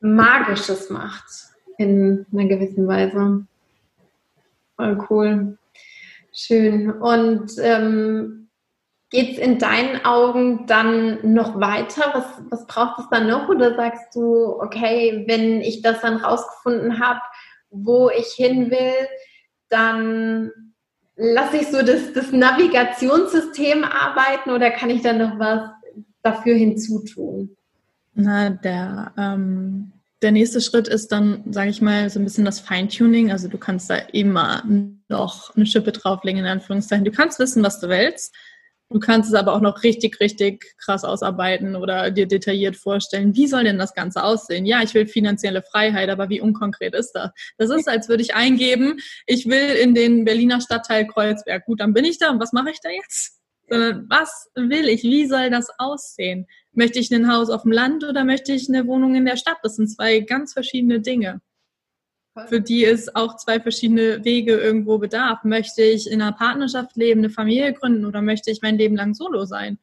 Magisches 0.00 0.90
macht 0.90 1.24
in 1.78 2.26
einer 2.32 2.46
gewissen 2.46 2.86
Weise. 2.88 3.46
Voll 4.76 5.06
cool. 5.08 5.58
Schön. 6.32 6.90
Und 6.90 7.52
ähm, 7.58 8.48
geht 9.10 9.32
es 9.32 9.38
in 9.38 9.58
deinen 9.58 10.04
Augen 10.04 10.66
dann 10.66 11.34
noch 11.34 11.60
weiter? 11.60 12.10
Was, 12.14 12.24
was 12.50 12.66
braucht 12.66 12.98
es 12.98 13.08
dann 13.10 13.28
noch? 13.28 13.48
Oder 13.48 13.76
sagst 13.76 14.14
du, 14.14 14.60
okay, 14.60 15.24
wenn 15.28 15.60
ich 15.60 15.82
das 15.82 16.00
dann 16.00 16.16
rausgefunden 16.16 16.98
habe, 16.98 17.20
wo 17.70 18.10
ich 18.10 18.32
hin 18.32 18.70
will, 18.70 19.08
dann 19.68 20.50
lasse 21.16 21.58
ich 21.58 21.68
so 21.68 21.82
das, 21.82 22.12
das 22.14 22.32
Navigationssystem 22.32 23.84
arbeiten 23.84 24.50
oder 24.50 24.70
kann 24.70 24.90
ich 24.90 25.02
dann 25.02 25.18
noch 25.18 25.38
was 25.38 25.70
dafür 26.22 26.54
hinzutun? 26.54 27.56
Na, 28.14 28.50
der, 28.50 29.12
ähm, 29.16 29.92
der 30.20 30.32
nächste 30.32 30.60
Schritt 30.60 30.88
ist 30.88 31.12
dann, 31.12 31.44
sage 31.50 31.70
ich 31.70 31.80
mal, 31.80 32.08
so 32.10 32.20
ein 32.20 32.24
bisschen 32.24 32.44
das 32.44 32.60
Feintuning. 32.60 33.32
Also 33.32 33.48
du 33.48 33.58
kannst 33.58 33.90
da 33.90 33.96
immer 33.96 34.62
noch 35.08 35.54
eine 35.56 35.66
Schippe 35.66 35.92
drauflegen, 35.92 36.40
in 36.40 36.46
Anführungszeichen. 36.46 37.04
Du 37.04 37.10
kannst 37.10 37.38
wissen, 37.38 37.62
was 37.62 37.80
du 37.80 37.88
willst. 37.88 38.34
Du 38.92 39.00
kannst 39.00 39.30
es 39.30 39.34
aber 39.34 39.54
auch 39.54 39.60
noch 39.60 39.82
richtig, 39.82 40.20
richtig 40.20 40.76
krass 40.76 41.02
ausarbeiten 41.04 41.76
oder 41.76 42.10
dir 42.10 42.26
detailliert 42.26 42.76
vorstellen, 42.76 43.34
wie 43.34 43.46
soll 43.46 43.64
denn 43.64 43.78
das 43.78 43.94
Ganze 43.94 44.22
aussehen? 44.22 44.66
Ja, 44.66 44.82
ich 44.82 44.92
will 44.92 45.06
finanzielle 45.06 45.62
Freiheit, 45.62 46.10
aber 46.10 46.28
wie 46.28 46.40
unkonkret 46.40 46.94
ist 46.94 47.12
das? 47.12 47.30
Das 47.56 47.70
ist, 47.70 47.88
als 47.88 48.08
würde 48.08 48.22
ich 48.22 48.34
eingeben, 48.34 48.98
ich 49.26 49.48
will 49.48 49.76
in 49.82 49.94
den 49.94 50.24
Berliner 50.24 50.60
Stadtteil 50.60 51.06
Kreuzberg. 51.06 51.64
Gut, 51.64 51.80
dann 51.80 51.94
bin 51.94 52.04
ich 52.04 52.18
da 52.18 52.30
und 52.30 52.40
was 52.40 52.52
mache 52.52 52.70
ich 52.70 52.80
da 52.80 52.90
jetzt? 52.90 53.40
Was 53.68 54.50
will 54.54 54.88
ich? 54.88 55.02
Wie 55.02 55.26
soll 55.26 55.48
das 55.48 55.68
aussehen? 55.78 56.46
Möchte 56.72 56.98
ich 56.98 57.10
ein 57.10 57.32
Haus 57.32 57.48
auf 57.48 57.62
dem 57.62 57.72
Land 57.72 58.04
oder 58.04 58.24
möchte 58.24 58.52
ich 58.52 58.68
eine 58.68 58.86
Wohnung 58.86 59.14
in 59.14 59.24
der 59.24 59.36
Stadt? 59.38 59.58
Das 59.62 59.76
sind 59.76 59.88
zwei 59.88 60.20
ganz 60.20 60.52
verschiedene 60.52 61.00
Dinge 61.00 61.40
für 62.46 62.60
die 62.60 62.84
es 62.84 63.14
auch 63.14 63.36
zwei 63.36 63.60
verschiedene 63.60 64.24
Wege 64.24 64.56
irgendwo 64.56 64.98
bedarf. 64.98 65.44
Möchte 65.44 65.82
ich 65.82 66.10
in 66.10 66.22
einer 66.22 66.32
Partnerschaft 66.32 66.96
leben, 66.96 67.20
eine 67.20 67.30
Familie 67.30 67.72
gründen 67.72 68.06
oder 68.06 68.22
möchte 68.22 68.50
ich 68.50 68.62
mein 68.62 68.78
Leben 68.78 68.96
lang 68.96 69.14
solo 69.14 69.44
sein? 69.44 69.78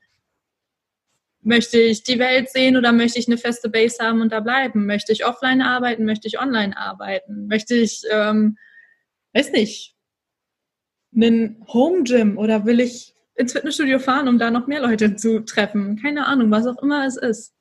Möchte 1.41 1.79
ich 1.79 2.03
die 2.03 2.19
Welt 2.19 2.49
sehen 2.49 2.75
oder 2.75 2.91
möchte 2.91 3.19
ich 3.19 3.27
eine 3.27 3.37
feste 3.37 3.69
Base 3.69 4.03
haben 4.03 4.21
und 4.21 4.31
da 4.31 4.39
bleiben? 4.39 4.85
Möchte 4.85 5.11
ich 5.13 5.25
offline 5.25 5.61
arbeiten? 5.61 6.05
Möchte 6.05 6.27
ich 6.27 6.39
online 6.39 6.75
arbeiten? 6.75 7.47
Möchte 7.47 7.75
ich, 7.75 8.03
ähm, 8.11 8.57
weiß 9.33 9.51
nicht, 9.51 9.95
einen 11.15 11.63
Home 11.71 12.03
Gym 12.03 12.37
oder 12.37 12.65
will 12.65 12.79
ich 12.79 13.15
ins 13.35 13.53
Fitnessstudio 13.53 13.99
fahren, 13.99 14.27
um 14.27 14.37
da 14.37 14.51
noch 14.51 14.67
mehr 14.67 14.81
Leute 14.81 15.15
zu 15.15 15.39
treffen? 15.41 15.97
Keine 16.01 16.27
Ahnung, 16.27 16.51
was 16.51 16.67
auch 16.67 16.81
immer 16.81 17.05
es 17.05 17.15
ist. 17.15 17.53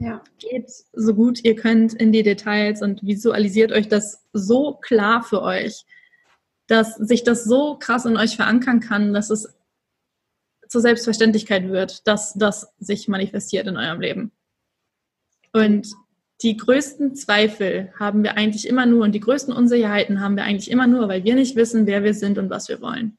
Ja. 0.00 0.24
Geht 0.38 0.70
so 0.94 1.14
gut 1.14 1.44
ihr 1.44 1.54
könnt 1.54 1.92
in 1.92 2.10
die 2.10 2.22
Details 2.22 2.80
und 2.80 3.02
visualisiert 3.02 3.70
euch 3.70 3.86
das 3.86 4.24
so 4.32 4.72
klar 4.80 5.22
für 5.22 5.42
euch, 5.42 5.84
dass 6.66 6.94
sich 6.94 7.22
das 7.22 7.44
so 7.44 7.76
krass 7.78 8.06
in 8.06 8.16
euch 8.16 8.34
verankern 8.34 8.80
kann, 8.80 9.12
dass 9.12 9.28
es 9.28 9.54
zur 10.68 10.80
Selbstverständlichkeit 10.80 11.68
wird, 11.68 12.06
dass 12.08 12.32
das 12.32 12.72
sich 12.78 13.08
manifestiert 13.08 13.66
in 13.66 13.76
eurem 13.76 14.00
Leben. 14.00 14.32
Und 15.52 15.92
die 16.42 16.56
größten 16.56 17.14
Zweifel 17.14 17.92
haben 17.98 18.22
wir 18.22 18.38
eigentlich 18.38 18.66
immer 18.66 18.86
nur 18.86 19.04
und 19.04 19.12
die 19.12 19.20
größten 19.20 19.52
Unsicherheiten 19.52 20.20
haben 20.20 20.36
wir 20.36 20.44
eigentlich 20.44 20.70
immer 20.70 20.86
nur, 20.86 21.08
weil 21.08 21.24
wir 21.24 21.34
nicht 21.34 21.56
wissen, 21.56 21.86
wer 21.86 22.02
wir 22.02 22.14
sind 22.14 22.38
und 22.38 22.48
was 22.48 22.70
wir 22.70 22.80
wollen. 22.80 23.18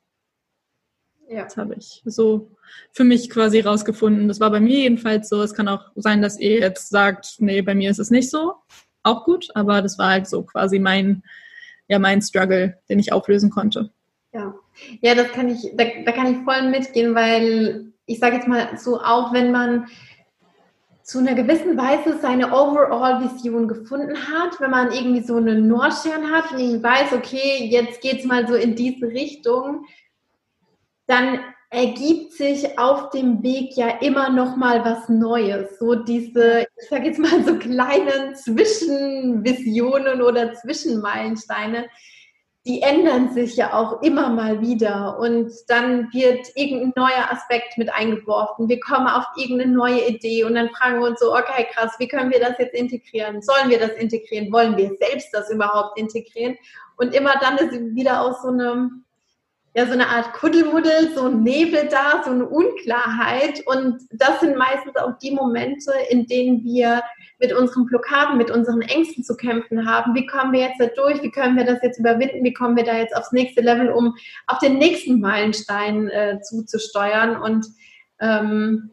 Ja. 1.31 1.45
Das 1.45 1.55
habe 1.55 1.75
ich 1.75 2.01
so 2.03 2.51
für 2.91 3.05
mich 3.05 3.29
quasi 3.29 3.61
rausgefunden. 3.61 4.27
Das 4.27 4.41
war 4.41 4.51
bei 4.51 4.59
mir 4.59 4.79
jedenfalls 4.79 5.29
so. 5.29 5.41
Es 5.41 5.53
kann 5.53 5.69
auch 5.69 5.85
sein, 5.95 6.21
dass 6.21 6.37
ihr 6.37 6.59
jetzt 6.59 6.89
sagt, 6.89 7.35
nee, 7.39 7.61
bei 7.61 7.73
mir 7.73 7.89
ist 7.89 7.99
es 7.99 8.11
nicht 8.11 8.29
so. 8.29 8.55
Auch 9.03 9.23
gut, 9.23 9.47
aber 9.55 9.81
das 9.81 9.97
war 9.97 10.09
halt 10.09 10.27
so 10.27 10.43
quasi 10.43 10.77
mein, 10.77 11.23
ja, 11.87 11.99
mein 11.99 12.21
Struggle, 12.21 12.77
den 12.89 12.99
ich 12.99 13.13
auflösen 13.13 13.49
konnte. 13.49 13.91
Ja, 14.33 14.53
ja, 15.01 15.15
das 15.15 15.31
kann 15.31 15.47
ich, 15.47 15.71
da, 15.75 15.85
da 16.05 16.11
kann 16.11 16.33
ich 16.33 16.43
voll 16.43 16.69
mitgehen, 16.69 17.15
weil 17.15 17.93
ich 18.05 18.19
sage 18.19 18.35
jetzt 18.35 18.47
mal 18.47 18.77
so, 18.77 18.99
auch 18.99 19.31
wenn 19.31 19.51
man 19.51 19.87
zu 21.03 21.19
einer 21.19 21.33
gewissen 21.33 21.77
Weise 21.77 22.19
seine 22.21 22.47
Overall-Vision 22.47 23.69
gefunden 23.69 24.15
hat, 24.15 24.59
wenn 24.59 24.71
man 24.71 24.91
irgendwie 24.91 25.23
so 25.23 25.37
einen 25.37 25.67
Nordstern 25.67 26.29
hat 26.29 26.51
und 26.51 26.59
irgendwie 26.59 26.83
weiß, 26.83 27.13
okay, 27.13 27.67
jetzt 27.69 28.01
geht 28.01 28.19
es 28.19 28.25
mal 28.25 28.47
so 28.47 28.55
in 28.55 28.75
diese 28.75 29.07
Richtung, 29.07 29.85
dann 31.11 31.39
ergibt 31.69 32.33
sich 32.33 32.77
auf 32.77 33.11
dem 33.11 33.43
Weg 33.43 33.77
ja 33.77 33.87
immer 34.01 34.29
noch 34.29 34.57
mal 34.57 34.83
was 34.83 35.07
Neues. 35.07 35.79
So 35.79 35.95
diese, 35.95 36.61
ich 36.61 36.89
sage 36.89 37.07
jetzt 37.07 37.19
mal 37.19 37.43
so 37.45 37.55
kleinen 37.57 38.35
Zwischenvisionen 38.35 40.21
oder 40.21 40.53
Zwischenmeilensteine, 40.53 41.87
die 42.65 42.81
ändern 42.81 43.33
sich 43.33 43.55
ja 43.55 43.73
auch 43.73 44.03
immer 44.03 44.29
mal 44.29 44.61
wieder 44.61 45.17
und 45.17 45.51
dann 45.67 46.13
wird 46.13 46.45
irgendein 46.55 46.93
neuer 46.95 47.31
Aspekt 47.31 47.77
mit 47.77 47.91
eingeworfen. 47.91 48.69
Wir 48.69 48.79
kommen 48.79 49.07
auf 49.07 49.25
irgendeine 49.35 49.71
neue 49.71 50.07
Idee 50.07 50.43
und 50.43 50.53
dann 50.53 50.69
fragen 50.69 50.99
wir 50.99 51.09
uns 51.09 51.19
so, 51.19 51.33
okay, 51.33 51.65
krass, 51.73 51.95
wie 51.97 52.07
können 52.07 52.31
wir 52.31 52.39
das 52.39 52.59
jetzt 52.59 52.75
integrieren? 52.75 53.41
Sollen 53.41 53.69
wir 53.69 53.79
das 53.79 53.93
integrieren? 53.93 54.51
Wollen 54.51 54.77
wir 54.77 54.95
selbst 54.99 55.29
das 55.33 55.49
überhaupt 55.49 55.97
integrieren? 55.97 56.55
Und 56.97 57.15
immer 57.15 57.33
dann 57.41 57.57
ist 57.57 57.95
wieder 57.95 58.21
aus 58.21 58.43
so 58.43 58.49
einem 58.49 59.05
ja 59.73 59.85
so 59.85 59.93
eine 59.93 60.07
Art 60.07 60.33
Kuddelmuddel, 60.33 61.13
so 61.15 61.27
ein 61.27 61.43
Nebel 61.43 61.87
da, 61.89 62.23
so 62.23 62.31
eine 62.31 62.47
Unklarheit. 62.47 63.63
Und 63.65 64.01
das 64.11 64.41
sind 64.41 64.57
meistens 64.57 64.95
auch 64.97 65.17
die 65.19 65.31
Momente, 65.31 65.93
in 66.09 66.25
denen 66.27 66.63
wir 66.63 67.01
mit 67.39 67.53
unseren 67.53 67.85
Blockaden, 67.85 68.37
mit 68.37 68.51
unseren 68.51 68.81
Ängsten 68.81 69.23
zu 69.23 69.35
kämpfen 69.35 69.89
haben. 69.89 70.13
Wie 70.13 70.25
kommen 70.25 70.51
wir 70.51 70.61
jetzt 70.61 70.79
da 70.79 70.87
durch? 70.87 71.21
Wie 71.21 71.31
können 71.31 71.57
wir 71.57 71.63
das 71.63 71.81
jetzt 71.81 71.99
überwinden? 71.99 72.43
Wie 72.43 72.53
kommen 72.53 72.75
wir 72.75 72.83
da 72.83 72.97
jetzt 72.97 73.15
aufs 73.15 73.31
nächste 73.31 73.61
Level, 73.61 73.89
um 73.89 74.15
auf 74.47 74.59
den 74.59 74.77
nächsten 74.77 75.19
Meilenstein 75.21 76.09
äh, 76.09 76.41
zuzusteuern? 76.41 77.37
Und 77.37 77.65
ähm, 78.19 78.91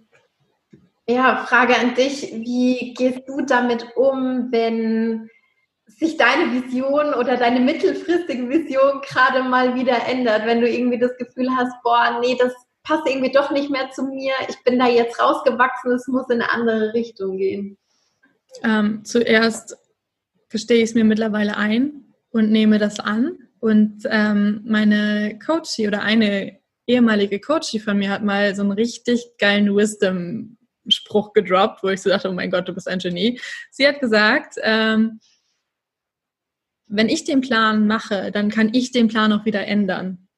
ja, 1.09 1.45
Frage 1.49 1.77
an 1.77 1.95
dich, 1.95 2.33
wie 2.33 2.95
gehst 2.95 3.23
du 3.27 3.41
damit 3.41 3.97
um, 3.97 4.49
wenn 4.51 5.29
sich 5.99 6.17
deine 6.17 6.53
Vision 6.53 7.13
oder 7.15 7.37
deine 7.37 7.61
mittelfristige 7.61 8.49
Vision 8.49 9.01
gerade 9.03 9.43
mal 9.43 9.75
wieder 9.75 10.07
ändert, 10.07 10.47
wenn 10.47 10.61
du 10.61 10.69
irgendwie 10.69 10.99
das 10.99 11.17
Gefühl 11.17 11.49
hast, 11.57 11.73
boah, 11.83 12.19
nee, 12.21 12.37
das 12.39 12.53
passt 12.85 13.07
irgendwie 13.07 13.33
doch 13.33 13.51
nicht 13.51 13.71
mehr 13.71 13.91
zu 13.91 14.05
mir, 14.05 14.33
ich 14.49 14.63
bin 14.65 14.79
da 14.79 14.87
jetzt 14.87 15.21
rausgewachsen, 15.21 15.93
es 15.93 16.07
muss 16.07 16.29
in 16.31 16.41
eine 16.41 16.51
andere 16.51 16.95
Richtung 16.95 17.37
gehen? 17.37 17.77
Ähm, 18.63 19.05
zuerst 19.05 19.77
gestehe 20.49 20.79
ich 20.79 20.91
es 20.91 20.95
mir 20.95 21.05
mittlerweile 21.05 21.57
ein 21.57 22.15
und 22.31 22.51
nehme 22.51 22.79
das 22.79 23.01
an. 23.01 23.39
Und 23.61 24.05
ähm, 24.07 24.63
meine 24.65 25.39
Coachie 25.45 25.89
oder 25.89 26.03
eine 26.03 26.59
ehemalige 26.87 27.41
Coachie 27.41 27.81
von 27.81 27.99
mir 27.99 28.11
hat 28.11 28.23
mal 28.23 28.55
so 28.55 28.63
einen 28.63 28.73
richtig 28.73 29.33
geilen 29.39 29.75
Wisdom-Spruch 29.77 31.33
gedroppt, 31.33 31.83
wo 31.83 31.89
ich 31.89 32.01
so 32.01 32.09
dachte, 32.09 32.31
oh 32.31 32.33
mein 32.33 32.51
Gott, 32.51 32.69
du 32.69 32.73
bist 32.73 32.89
ein 32.89 33.01
Genie. 33.01 33.41
Sie 33.71 33.87
hat 33.87 34.01
gesagt, 34.01 34.55
ähm, 34.63 35.21
wenn 36.89 37.09
ich 37.09 37.25
den 37.25 37.41
Plan 37.41 37.87
mache, 37.87 38.31
dann 38.33 38.51
kann 38.51 38.71
ich 38.73 38.93
den 38.93 39.09
Plan 39.09 39.33
auch 39.33 39.45
wieder 39.45 39.67
ändern. 39.67 40.29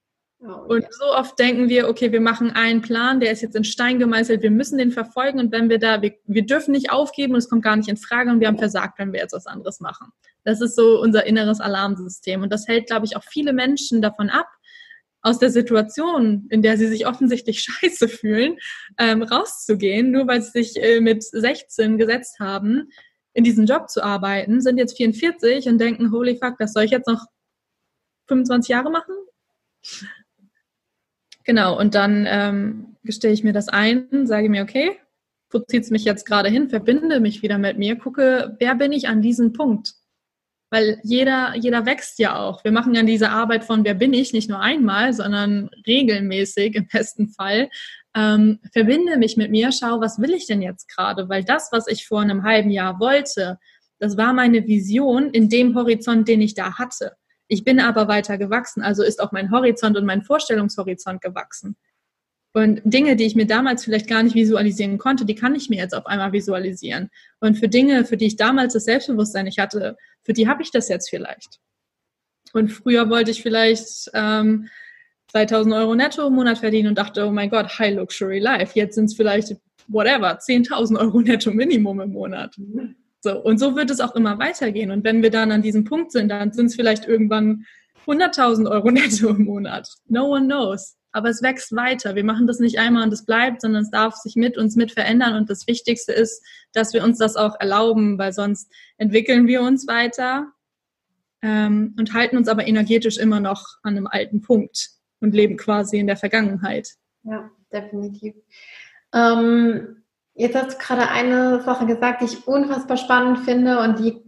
Oh, 0.43 0.53
und 0.69 0.83
ja. 0.83 0.89
so 0.91 1.05
oft 1.15 1.39
denken 1.39 1.69
wir, 1.69 1.89
okay, 1.89 2.13
wir 2.13 2.21
machen 2.21 2.51
einen 2.51 2.81
Plan, 2.81 3.21
der 3.21 3.31
ist 3.31 3.43
jetzt 3.43 3.57
in 3.57 3.65
Stein 3.65 3.99
gemeißelt, 3.99 4.43
wir 4.43 4.51
müssen 4.51 4.79
den 4.79 4.91
verfolgen 4.91 5.39
und 5.39 5.53
wenn 5.53 5.69
wir 5.69 5.79
da, 5.79 6.01
wir, 6.01 6.15
wir 6.25 6.47
dürfen 6.47 6.73
nicht 6.73 6.91
aufgeben 6.91 7.35
und 7.35 7.39
es 7.39 7.51
kommt 7.51 7.63
gar 7.63 7.77
nicht 7.77 7.91
in 7.91 7.99
Frage 7.99 8.31
und 8.31 8.41
wir 8.41 8.49
haben 8.49 8.59
versagt, 8.59 8.99
wenn 8.99 9.13
wir 9.13 9.21
jetzt 9.21 9.35
was 9.35 9.47
anderes 9.47 9.81
machen. 9.81 10.13
Das 10.45 10.63
ist 10.63 10.77
so 10.77 10.99
unser 10.99 11.27
inneres 11.27 11.61
Alarmsystem 11.61 12.41
und 12.41 12.51
das 12.51 12.67
hält, 12.67 12.87
glaube 12.87 13.05
ich, 13.05 13.17
auch 13.17 13.25
viele 13.25 13.53
Menschen 13.53 14.01
davon 14.01 14.31
ab, 14.31 14.49
aus 15.23 15.39
der 15.39 15.51
Situation, 15.51 16.47
in 16.49 16.63
der 16.63 16.79
sie 16.79 16.89
sich 16.89 17.07
offensichtlich 17.07 17.61
scheiße 17.83 18.09
fühlen, 18.09 18.57
ähm, 18.99 19.23
rauszugehen, 19.23 20.11
nur 20.11 20.27
weil 20.27 20.41
sie 20.41 20.63
sich 20.63 20.83
äh, 20.83 21.01
mit 21.01 21.23
16 21.23 21.99
gesetzt 21.99 22.41
haben, 22.41 22.91
in 23.33 23.45
diesem 23.45 23.67
Job 23.67 23.89
zu 23.89 24.03
arbeiten, 24.03 24.61
sind 24.61 24.79
jetzt 24.79 24.97
44 24.97 25.69
und 25.69 25.79
denken, 25.79 26.11
holy 26.11 26.37
fuck, 26.37 26.59
das 26.59 26.73
soll 26.73 26.85
ich 26.85 26.91
jetzt 26.91 27.07
noch 27.07 27.27
25 28.29 28.69
Jahre 28.69 28.91
machen? 28.91 29.15
Genau, 31.45 31.79
und 31.79 31.95
dann 31.95 32.27
ähm, 32.29 32.97
gestehe 33.03 33.33
ich 33.33 33.45
mir 33.45 33.53
das 33.53 33.69
ein, 33.69 34.27
sage 34.27 34.49
mir, 34.49 34.63
okay, 34.63 34.99
wo 35.51 35.59
zieht 35.59 35.85
es 35.85 35.91
mich 35.91 36.05
jetzt 36.05 36.27
gerade 36.27 36.49
hin, 36.49 36.69
verbinde 36.69 37.21
mich 37.21 37.43
wieder 37.43 37.59
mit 37.59 37.79
mir, 37.79 37.97
gucke, 37.97 38.57
wer 38.59 38.75
bin 38.75 38.93
ich 38.93 39.09
an 39.09 39.23
diesem 39.23 39.53
Punkt? 39.53 39.95
Weil 40.73 41.01
jeder, 41.03 41.57
jeder 41.57 41.85
wächst 41.85 42.21
ja 42.21 42.39
auch. 42.39 42.63
Wir 42.63 42.71
machen 42.71 42.95
ja 42.95 43.03
diese 43.03 43.31
Arbeit 43.31 43.65
von 43.65 43.85
wer 43.85 43.95
bin 43.95 44.13
ich 44.13 44.33
nicht 44.33 44.49
nur 44.49 44.61
einmal, 44.61 45.13
sondern 45.13 45.69
regelmäßig 45.85 46.77
im 46.77 46.87
besten 46.87 47.29
Fall 47.29 47.69
ähm, 48.15 48.59
verbinde 48.73 49.17
mich 49.17 49.37
mit 49.37 49.51
mir, 49.51 49.73
schau, 49.73 50.01
was 50.01 50.19
will 50.21 50.35
ich 50.35 50.47
denn 50.47 50.63
jetzt 50.63 50.89
gerade? 50.89 51.29
Weil 51.29 51.45
das, 51.45 51.69
was 51.73 51.87
ich 51.87 52.07
vor 52.07 52.21
einem 52.21 52.43
halben 52.43 52.71
Jahr 52.71 52.99
wollte, 52.99 53.59
das 53.99 54.17
war 54.17 54.33
meine 54.33 54.67
Vision 54.67 55.31
in 55.31 55.49
dem 55.49 55.75
Horizont, 55.77 56.27
den 56.27 56.41
ich 56.41 56.55
da 56.55 56.79
hatte. 56.79 57.13
Ich 57.49 57.65
bin 57.65 57.81
aber 57.81 58.09
weiter 58.09 58.39
gewachsen, 58.39 58.83
also 58.83 59.03
ist 59.03 59.21
auch 59.21 59.33
mein 59.33 59.51
Horizont 59.51 59.97
und 59.97 60.07
mein 60.07 60.23
Vorstellungshorizont 60.23 61.21
gewachsen. 61.21 61.77
Und 62.53 62.81
Dinge, 62.85 63.15
die 63.15 63.27
ich 63.27 63.37
mir 63.37 63.47
damals 63.47 63.85
vielleicht 63.85 64.09
gar 64.09 64.23
nicht 64.23 64.35
visualisieren 64.35 64.99
konnte, 64.99 65.25
die 65.25 65.37
kann 65.37 65.55
ich 65.55 65.69
mir 65.71 65.79
jetzt 65.79 65.95
auf 65.95 66.07
einmal 66.07 66.33
visualisieren. 66.33 67.11
Und 67.39 67.59
für 67.59 67.69
Dinge, 67.69 68.05
für 68.05 68.17
die 68.17 68.27
ich 68.27 68.37
damals 68.37 68.73
das 68.73 68.85
Selbstbewusstsein 68.85 69.45
nicht 69.45 69.59
hatte, 69.59 69.97
für 70.25 70.33
die 70.33 70.49
habe 70.49 70.63
ich 70.63 70.73
das 70.73 70.89
jetzt 70.89 71.11
vielleicht. 71.11 71.61
Und 72.53 72.69
früher 72.71 73.09
wollte 73.09 73.31
ich 73.31 73.43
vielleicht 73.43 74.11
ähm, 74.15 74.69
2000 75.31 75.75
Euro 75.75 75.95
netto 75.95 76.27
im 76.27 76.35
Monat 76.35 76.59
verdienen 76.59 76.89
und 76.89 76.99
dachte, 76.99 77.27
oh 77.27 77.31
mein 77.31 77.51
Gott, 77.51 77.79
High 77.79 77.97
Luxury 77.97 78.39
Life. 78.39 78.73
Jetzt 78.75 78.95
sind 78.95 79.07
es 79.07 79.15
vielleicht, 79.15 79.57
whatever, 79.89 80.39
10.000 80.39 80.99
Euro 80.99 81.21
netto 81.21 81.51
Minimum 81.51 82.01
im 82.01 82.13
Monat. 82.13 82.57
So, 83.21 83.41
und 83.43 83.59
so 83.59 83.77
wird 83.77 83.91
es 83.91 84.01
auch 84.01 84.15
immer 84.15 84.39
weitergehen. 84.39 84.91
Und 84.91 85.05
wenn 85.05 85.23
wir 85.23 85.31
dann 85.31 85.53
an 85.53 85.63
diesem 85.63 85.85
Punkt 85.85 86.13
sind, 86.13 86.31
dann 86.31 86.53
sind 86.53 86.67
es 86.67 86.75
vielleicht 86.75 87.07
irgendwann 87.07 87.65
100.000 88.07 88.71
Euro 88.71 88.91
netto 88.91 89.29
im 89.29 89.45
Monat. 89.45 89.89
No 90.09 90.27
one 90.27 90.47
knows 90.47 90.97
aber 91.13 91.29
es 91.29 91.43
wächst 91.43 91.75
weiter. 91.75 92.15
Wir 92.15 92.25
machen 92.25 92.47
das 92.47 92.61
nicht 92.61 92.79
einmal 92.79 93.05
und 93.05 93.13
es 93.13 93.25
bleibt, 93.25 93.63
sondern 93.63 93.83
es 93.83 93.91
darf 93.91 94.15
sich 94.15 94.37
mit 94.37 94.57
uns 94.57 94.77
mit 94.77 94.93
verändern. 94.93 95.35
Und 95.35 95.51
das 95.51 95.67
Wichtigste 95.67 96.13
ist, 96.13 96.43
dass 96.73 96.93
wir 96.93 97.03
uns 97.03 97.19
das 97.19 97.37
auch 97.37 97.59
erlauben, 97.59 98.19
weil 98.19 98.33
sonst 98.33 98.71
entwickeln 98.97 99.47
wir 99.47 99.63
uns 99.63 99.87
weiter 99.89 100.53
ähm, 101.43 101.95
und 101.99 102.15
halten 102.15 102.37
uns 102.37 102.49
aber 102.49 102.67
energetisch 102.67 103.19
immer 103.19 103.41
noch 103.41 103.67
an 103.83 103.97
einem 103.97 104.07
alten 104.07 104.41
Punkt 104.41 104.91
und 105.21 105.35
leben 105.35 105.57
quasi 105.57 105.99
in 105.99 106.07
der 106.07 106.17
Vergangenheit. 106.17 106.89
Ja, 107.23 107.51
definitiv. 107.73 108.35
Ähm, 109.13 110.03
jetzt 110.35 110.57
hast 110.57 110.75
du 110.75 110.79
gerade 110.79 111.09
eine 111.09 111.63
Sache 111.63 111.87
gesagt, 111.87 112.23
die 112.23 112.27
ich 112.27 112.47
unfassbar 112.47 112.97
spannend 112.97 113.41
finde 113.41 113.81
und 113.81 113.99
die 113.99 114.23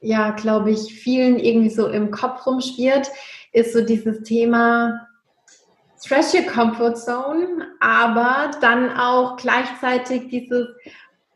ja, 0.00 0.30
glaube 0.30 0.70
ich, 0.70 0.94
vielen 0.94 1.38
irgendwie 1.38 1.70
so 1.70 1.88
im 1.88 2.10
Kopf 2.10 2.46
rumschwirrt, 2.46 3.10
ist 3.52 3.72
so 3.72 3.84
dieses 3.84 4.22
Thema, 4.22 5.08
Stretch 5.98 6.34
your 6.34 6.42
comfort 6.42 6.94
zone, 6.94 7.66
aber 7.80 8.50
dann 8.60 8.96
auch 8.96 9.36
gleichzeitig 9.36 10.28
dieses, 10.28 10.68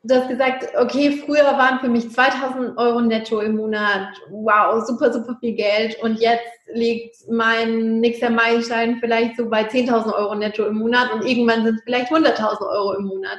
du 0.02 0.14
hast 0.14 0.28
gesagt, 0.28 0.68
okay, 0.78 1.22
früher 1.24 1.44
waren 1.44 1.80
für 1.80 1.88
mich 1.88 2.10
2000 2.10 2.78
Euro 2.78 3.00
netto 3.00 3.40
im 3.40 3.56
Monat, 3.56 4.08
wow, 4.30 4.84
super, 4.86 5.12
super 5.12 5.36
viel 5.40 5.54
Geld 5.54 6.02
und 6.02 6.18
jetzt 6.20 6.48
liegt 6.72 7.16
mein 7.28 8.00
nächster 8.00 8.30
Meilenstein 8.30 8.98
vielleicht 9.00 9.36
so 9.36 9.48
bei 9.48 9.68
10.000 9.68 10.14
Euro 10.14 10.34
netto 10.34 10.66
im 10.66 10.78
Monat 10.78 11.12
und 11.12 11.26
irgendwann 11.26 11.64
sind 11.64 11.76
es 11.76 11.82
vielleicht 11.84 12.10
100.000 12.10 12.60
Euro 12.60 12.94
im 12.94 13.04
Monat. 13.04 13.38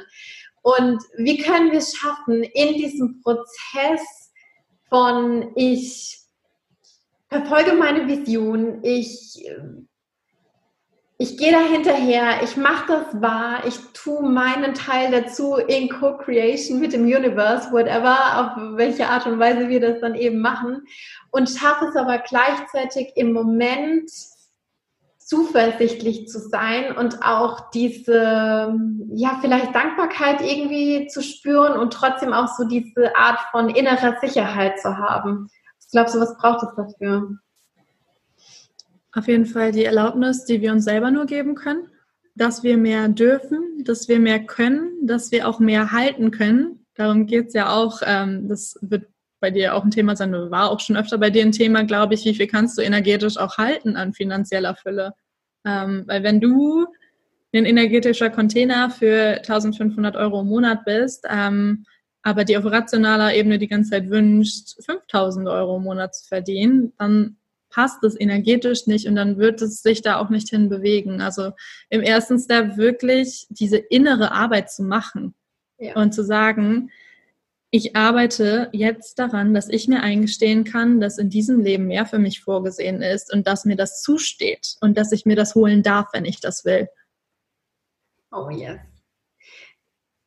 Und 0.62 1.02
wie 1.16 1.38
können 1.38 1.72
wir 1.72 1.78
es 1.78 1.96
schaffen, 1.96 2.44
in 2.44 2.74
diesem 2.74 3.20
Prozess 3.22 4.30
von 4.88 5.50
ich 5.56 6.20
verfolge 7.28 7.72
meine 7.72 8.06
Vision, 8.06 8.84
ich 8.84 9.44
ich 11.22 11.36
gehe 11.36 11.52
da 11.52 11.60
hinterher, 11.60 12.42
ich 12.42 12.56
mache 12.56 12.84
das 12.88 13.22
wahr, 13.22 13.64
ich 13.64 13.78
tue 13.92 14.28
meinen 14.28 14.74
Teil 14.74 15.12
dazu 15.12 15.54
in 15.54 15.88
Co-Creation 15.88 16.80
mit 16.80 16.92
dem 16.92 17.04
Universe, 17.04 17.70
whatever, 17.70 18.16
auf 18.40 18.76
welche 18.76 19.06
Art 19.06 19.24
und 19.26 19.38
Weise 19.38 19.68
wir 19.68 19.80
das 19.80 20.00
dann 20.00 20.16
eben 20.16 20.40
machen 20.40 20.82
und 21.30 21.48
schaffe 21.48 21.86
es 21.86 21.94
aber 21.94 22.18
gleichzeitig 22.18 23.12
im 23.14 23.32
Moment 23.32 24.10
zuversichtlich 25.18 26.26
zu 26.26 26.40
sein 26.40 26.96
und 26.96 27.22
auch 27.22 27.70
diese, 27.70 28.74
ja, 29.14 29.38
vielleicht 29.40 29.72
Dankbarkeit 29.76 30.40
irgendwie 30.40 31.06
zu 31.06 31.22
spüren 31.22 31.78
und 31.78 31.92
trotzdem 31.92 32.32
auch 32.32 32.48
so 32.48 32.64
diese 32.64 33.14
Art 33.14 33.38
von 33.52 33.68
innerer 33.70 34.16
Sicherheit 34.20 34.80
zu 34.80 34.98
haben. 34.98 35.48
Ich 35.80 35.88
glaube, 35.92 36.10
so 36.10 36.18
was 36.18 36.36
braucht 36.36 36.64
es 36.64 36.74
dafür? 36.74 37.38
Auf 39.12 39.28
jeden 39.28 39.46
Fall 39.46 39.72
die 39.72 39.84
Erlaubnis, 39.84 40.44
die 40.44 40.60
wir 40.60 40.72
uns 40.72 40.84
selber 40.84 41.10
nur 41.10 41.26
geben 41.26 41.54
können, 41.54 41.88
dass 42.34 42.62
wir 42.62 42.76
mehr 42.78 43.08
dürfen, 43.08 43.84
dass 43.84 44.08
wir 44.08 44.18
mehr 44.18 44.40
können, 44.40 45.06
dass 45.06 45.30
wir 45.30 45.46
auch 45.46 45.60
mehr 45.60 45.92
halten 45.92 46.30
können. 46.30 46.86
Darum 46.94 47.26
geht 47.26 47.48
es 47.48 47.54
ja 47.54 47.74
auch. 47.74 48.00
Ähm, 48.04 48.48
das 48.48 48.78
wird 48.80 49.06
bei 49.40 49.50
dir 49.50 49.74
auch 49.74 49.84
ein 49.84 49.90
Thema 49.90 50.14
sein, 50.14 50.32
war 50.32 50.70
auch 50.70 50.80
schon 50.80 50.96
öfter 50.96 51.18
bei 51.18 51.28
dir 51.28 51.42
ein 51.42 51.52
Thema, 51.52 51.82
glaube 51.82 52.14
ich, 52.14 52.24
wie 52.24 52.34
viel 52.34 52.46
kannst 52.46 52.78
du 52.78 52.82
energetisch 52.82 53.36
auch 53.36 53.58
halten 53.58 53.96
an 53.96 54.12
finanzieller 54.12 54.76
Fülle? 54.76 55.14
Ähm, 55.66 56.04
weil 56.06 56.22
wenn 56.22 56.40
du 56.40 56.86
ein 57.52 57.66
energetischer 57.66 58.30
Container 58.30 58.88
für 58.88 59.38
1500 59.38 60.16
Euro 60.16 60.40
im 60.40 60.48
Monat 60.48 60.84
bist, 60.84 61.26
ähm, 61.28 61.84
aber 62.22 62.44
dir 62.44 62.60
auf 62.60 62.64
rationaler 62.70 63.34
Ebene 63.34 63.58
die 63.58 63.66
ganze 63.66 63.90
Zeit 63.90 64.10
wünscht, 64.10 64.76
5000 64.86 65.48
Euro 65.48 65.76
im 65.76 65.82
Monat 65.82 66.14
zu 66.14 66.28
verdienen, 66.28 66.92
dann 66.98 67.36
passt 67.72 68.04
es 68.04 68.18
energetisch 68.18 68.86
nicht 68.86 69.08
und 69.08 69.16
dann 69.16 69.38
wird 69.38 69.60
es 69.62 69.82
sich 69.82 70.02
da 70.02 70.18
auch 70.18 70.30
nicht 70.30 70.50
hin 70.50 70.68
bewegen. 70.68 71.20
Also 71.20 71.52
im 71.90 72.02
ersten 72.02 72.38
Step 72.38 72.76
wirklich 72.76 73.46
diese 73.50 73.78
innere 73.78 74.30
Arbeit 74.30 74.70
zu 74.70 74.84
machen 74.84 75.34
ja. 75.78 75.96
und 75.96 76.14
zu 76.14 76.22
sagen, 76.22 76.90
ich 77.70 77.96
arbeite 77.96 78.68
jetzt 78.72 79.18
daran, 79.18 79.54
dass 79.54 79.68
ich 79.70 79.88
mir 79.88 80.02
eingestehen 80.02 80.64
kann, 80.64 81.00
dass 81.00 81.18
in 81.18 81.30
diesem 81.30 81.60
Leben 81.60 81.86
mehr 81.86 82.04
für 82.04 82.18
mich 82.18 82.42
vorgesehen 82.42 83.00
ist 83.00 83.32
und 83.32 83.46
dass 83.46 83.64
mir 83.64 83.76
das 83.76 84.02
zusteht 84.02 84.76
und 84.80 84.98
dass 84.98 85.10
ich 85.10 85.24
mir 85.24 85.36
das 85.36 85.54
holen 85.54 85.82
darf, 85.82 86.08
wenn 86.12 86.26
ich 86.26 86.40
das 86.40 86.66
will. 86.66 86.88
Oh 88.30 88.50
yes 88.50 88.91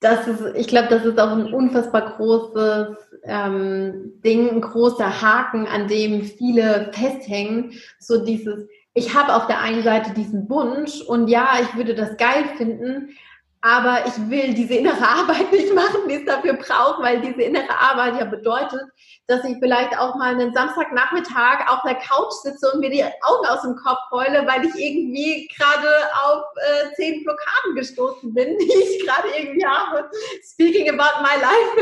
das 0.06 0.28
ist, 0.28 0.56
ich 0.56 0.68
glaube, 0.68 0.88
das 0.90 1.04
ist 1.04 1.20
auch 1.20 1.32
ein 1.32 1.52
unfassbar 1.52 2.16
großes 2.16 2.96
ähm, 3.24 4.14
Ding, 4.24 4.50
ein 4.52 4.62
großer 4.62 5.22
Haken, 5.22 5.66
an 5.66 5.88
dem 5.88 6.22
viele 6.22 6.92
festhängen. 6.94 7.74
So 8.00 8.24
dieses, 8.24 8.68
ich 8.94 9.16
habe 9.16 9.34
auf 9.34 9.48
der 9.48 9.62
einen 9.62 9.82
Seite 9.82 10.14
diesen 10.14 10.48
Wunsch 10.48 11.02
und 11.02 11.28
ja, 11.28 11.50
ich 11.60 11.76
würde 11.76 11.96
das 11.96 12.18
geil 12.18 12.46
finden, 12.56 13.18
aber 13.62 14.06
ich 14.06 14.30
will 14.30 14.54
diese 14.54 14.76
innere 14.76 15.08
Arbeit 15.08 15.52
nicht 15.52 15.74
machen, 15.74 16.08
die 16.08 16.16
es 16.16 16.26
dafür 16.26 16.54
braucht, 16.54 17.02
weil 17.02 17.22
diese 17.22 17.42
innere 17.42 17.72
Arbeit 17.80 18.20
ja 18.20 18.26
bedeutet, 18.26 18.82
dass 19.28 19.44
ich 19.44 19.58
vielleicht 19.60 19.98
auch 19.98 20.16
mal 20.16 20.34
einen 20.36 20.54
Samstagnachmittag 20.54 21.68
auf 21.68 21.82
der 21.84 21.96
Couch 21.96 22.32
sitze 22.44 22.72
und 22.72 22.80
mir 22.80 22.92
die 22.92 23.04
Augen 23.04 23.48
aus 23.48 23.64
dem 23.64 23.76
Kopf 23.76 24.00
heule, 24.12 24.46
weil 24.46 24.66
ich 24.66 24.76
irgendwie 24.76 25.48
gerade 25.58 25.88
auf 26.24 26.44
äh, 26.58 26.94
zehn 26.96 27.24
Blockaden 27.24 27.76
gestoßen 27.76 28.34
bin, 28.34 28.58
die 28.60 28.66
ich 28.66 29.06
gerade 29.06 29.30
irgendwie 29.36 29.66
habe. 29.66 30.10
Speaking 30.44 30.90
about 30.90 31.24
my 31.24 31.42
life. 31.42 31.76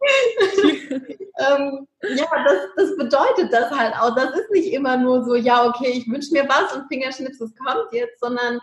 ähm, 1.38 1.86
ja, 2.02 2.26
das, 2.44 2.58
das 2.76 2.96
bedeutet 2.96 3.52
das 3.52 3.70
halt 3.70 3.94
auch. 4.00 4.14
Das 4.14 4.30
ist 4.38 4.50
nicht 4.50 4.72
immer 4.72 4.96
nur 4.96 5.22
so, 5.24 5.34
ja, 5.34 5.66
okay, 5.66 5.90
ich 5.90 6.10
wünsche 6.10 6.32
mir 6.32 6.48
was 6.48 6.74
und 6.74 6.88
Fingerschnips, 6.88 7.40
es 7.40 7.54
kommt 7.56 7.92
jetzt, 7.92 8.20
sondern 8.20 8.58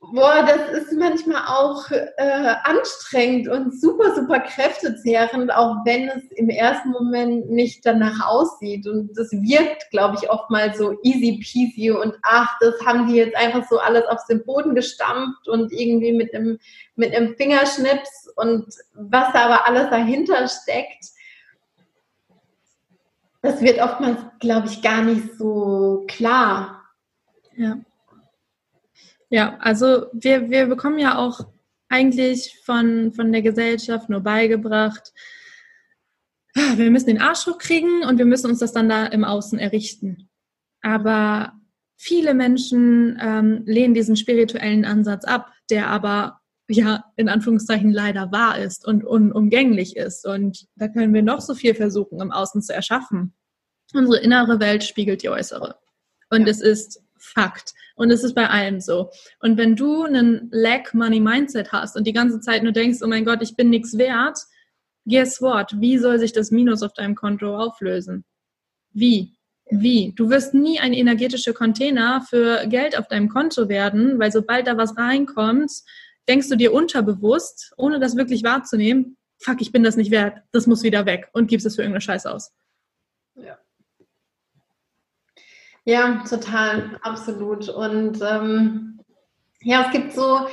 Boah, 0.00 0.46
das 0.46 0.80
ist 0.80 0.92
manchmal 0.92 1.42
auch 1.48 1.90
äh, 1.90 2.54
anstrengend 2.62 3.48
und 3.48 3.78
super, 3.78 4.14
super 4.14 4.38
kräftezehrend, 4.40 5.52
auch 5.52 5.84
wenn 5.84 6.08
es 6.08 6.22
im 6.36 6.48
ersten 6.48 6.90
Moment 6.90 7.50
nicht 7.50 7.84
danach 7.84 8.24
aussieht. 8.26 8.86
Und 8.86 9.10
das 9.18 9.32
wirkt, 9.32 9.90
glaube 9.90 10.16
ich, 10.16 10.30
oft 10.30 10.50
mal 10.50 10.72
so 10.74 10.96
easy 11.02 11.40
peasy 11.42 11.90
und 11.90 12.14
ach, 12.22 12.48
das 12.60 12.74
haben 12.86 13.08
die 13.08 13.16
jetzt 13.16 13.36
einfach 13.36 13.68
so 13.68 13.78
alles 13.78 14.04
auf 14.06 14.24
den 14.30 14.44
Boden 14.44 14.76
gestampft 14.76 15.48
und 15.48 15.72
irgendwie 15.72 16.12
mit 16.12 16.32
einem, 16.32 16.60
mit 16.94 17.14
einem 17.14 17.34
Fingerschnips 17.36 18.32
und 18.36 18.66
was 18.94 19.32
da 19.32 19.46
aber 19.46 19.66
alles 19.66 19.90
dahinter 19.90 20.46
steckt, 20.46 21.06
das 23.42 23.60
wird 23.60 23.80
oftmals, 23.80 24.20
glaube 24.38 24.68
ich, 24.68 24.80
gar 24.80 25.02
nicht 25.02 25.34
so 25.36 26.04
klar. 26.06 26.84
Ja. 27.56 27.78
Ja, 29.30 29.58
also 29.60 30.06
wir, 30.12 30.50
wir 30.50 30.66
bekommen 30.66 30.98
ja 30.98 31.18
auch 31.18 31.40
eigentlich 31.88 32.60
von, 32.64 33.12
von 33.12 33.32
der 33.32 33.42
Gesellschaft 33.42 34.08
nur 34.08 34.20
beigebracht, 34.20 35.12
ah, 36.56 36.76
wir 36.76 36.90
müssen 36.90 37.08
den 37.08 37.20
Arsch 37.20 37.46
hochkriegen 37.46 38.02
und 38.04 38.18
wir 38.18 38.26
müssen 38.26 38.50
uns 38.50 38.58
das 38.58 38.72
dann 38.72 38.88
da 38.88 39.06
im 39.06 39.24
Außen 39.24 39.58
errichten. 39.58 40.28
Aber 40.82 41.52
viele 41.96 42.34
Menschen 42.34 43.18
ähm, 43.20 43.62
lehnen 43.66 43.94
diesen 43.94 44.16
spirituellen 44.16 44.84
Ansatz 44.84 45.24
ab, 45.24 45.52
der 45.70 45.88
aber 45.88 46.40
ja 46.68 47.04
in 47.16 47.28
Anführungszeichen 47.28 47.92
leider 47.92 48.30
wahr 48.30 48.58
ist 48.58 48.86
und 48.86 49.04
unumgänglich 49.04 49.96
ist. 49.96 50.26
Und 50.26 50.66
da 50.76 50.88
können 50.88 51.14
wir 51.14 51.22
noch 51.22 51.40
so 51.40 51.54
viel 51.54 51.74
versuchen, 51.74 52.20
im 52.20 52.30
Außen 52.30 52.62
zu 52.62 52.74
erschaffen. 52.74 53.34
Unsere 53.94 54.18
innere 54.22 54.60
Welt 54.60 54.84
spiegelt 54.84 55.22
die 55.22 55.30
äußere. 55.30 55.76
Und 56.30 56.42
ja. 56.42 56.48
es 56.48 56.60
ist 56.60 57.02
Fakt. 57.28 57.74
Und 57.96 58.10
es 58.10 58.24
ist 58.24 58.34
bei 58.34 58.48
allem 58.48 58.80
so. 58.80 59.10
Und 59.40 59.56
wenn 59.56 59.76
du 59.76 60.04
einen 60.04 60.48
Lack 60.50 60.94
Money 60.94 61.20
Mindset 61.20 61.72
hast 61.72 61.96
und 61.96 62.06
die 62.06 62.12
ganze 62.12 62.40
Zeit 62.40 62.62
nur 62.62 62.72
denkst, 62.72 63.00
oh 63.02 63.06
mein 63.06 63.24
Gott, 63.24 63.42
ich 63.42 63.56
bin 63.56 63.70
nichts 63.70 63.98
wert, 63.98 64.38
guess 65.04 65.40
what? 65.40 65.72
Wie 65.80 65.98
soll 65.98 66.18
sich 66.18 66.32
das 66.32 66.50
Minus 66.50 66.82
auf 66.82 66.92
deinem 66.92 67.14
Konto 67.14 67.56
auflösen? 67.56 68.24
Wie? 68.92 69.34
Wie? 69.70 70.12
Du 70.16 70.30
wirst 70.30 70.54
nie 70.54 70.80
ein 70.80 70.94
energetischer 70.94 71.52
Container 71.52 72.24
für 72.28 72.66
Geld 72.68 72.98
auf 72.98 73.08
deinem 73.08 73.28
Konto 73.28 73.68
werden, 73.68 74.18
weil 74.18 74.32
sobald 74.32 74.66
da 74.66 74.76
was 74.76 74.96
reinkommt, 74.96 75.70
denkst 76.28 76.48
du 76.48 76.56
dir 76.56 76.72
unterbewusst, 76.72 77.74
ohne 77.76 78.00
das 78.00 78.16
wirklich 78.16 78.42
wahrzunehmen, 78.42 79.16
fuck, 79.38 79.60
ich 79.60 79.72
bin 79.72 79.82
das 79.82 79.96
nicht 79.96 80.10
wert, 80.10 80.38
das 80.52 80.66
muss 80.66 80.82
wieder 80.82 81.06
weg 81.06 81.28
und 81.32 81.48
gibst 81.48 81.66
es 81.66 81.76
für 81.76 81.82
irgendeine 81.82 82.00
Scheiße 82.00 82.30
aus. 82.30 82.52
Ja. 83.34 83.58
Ja, 85.88 86.22
total, 86.28 86.98
absolut. 87.00 87.70
Und 87.70 88.20
ähm, 88.20 89.00
ja, 89.62 89.86
es 89.86 89.90
gibt 89.90 90.12
so, 90.12 90.46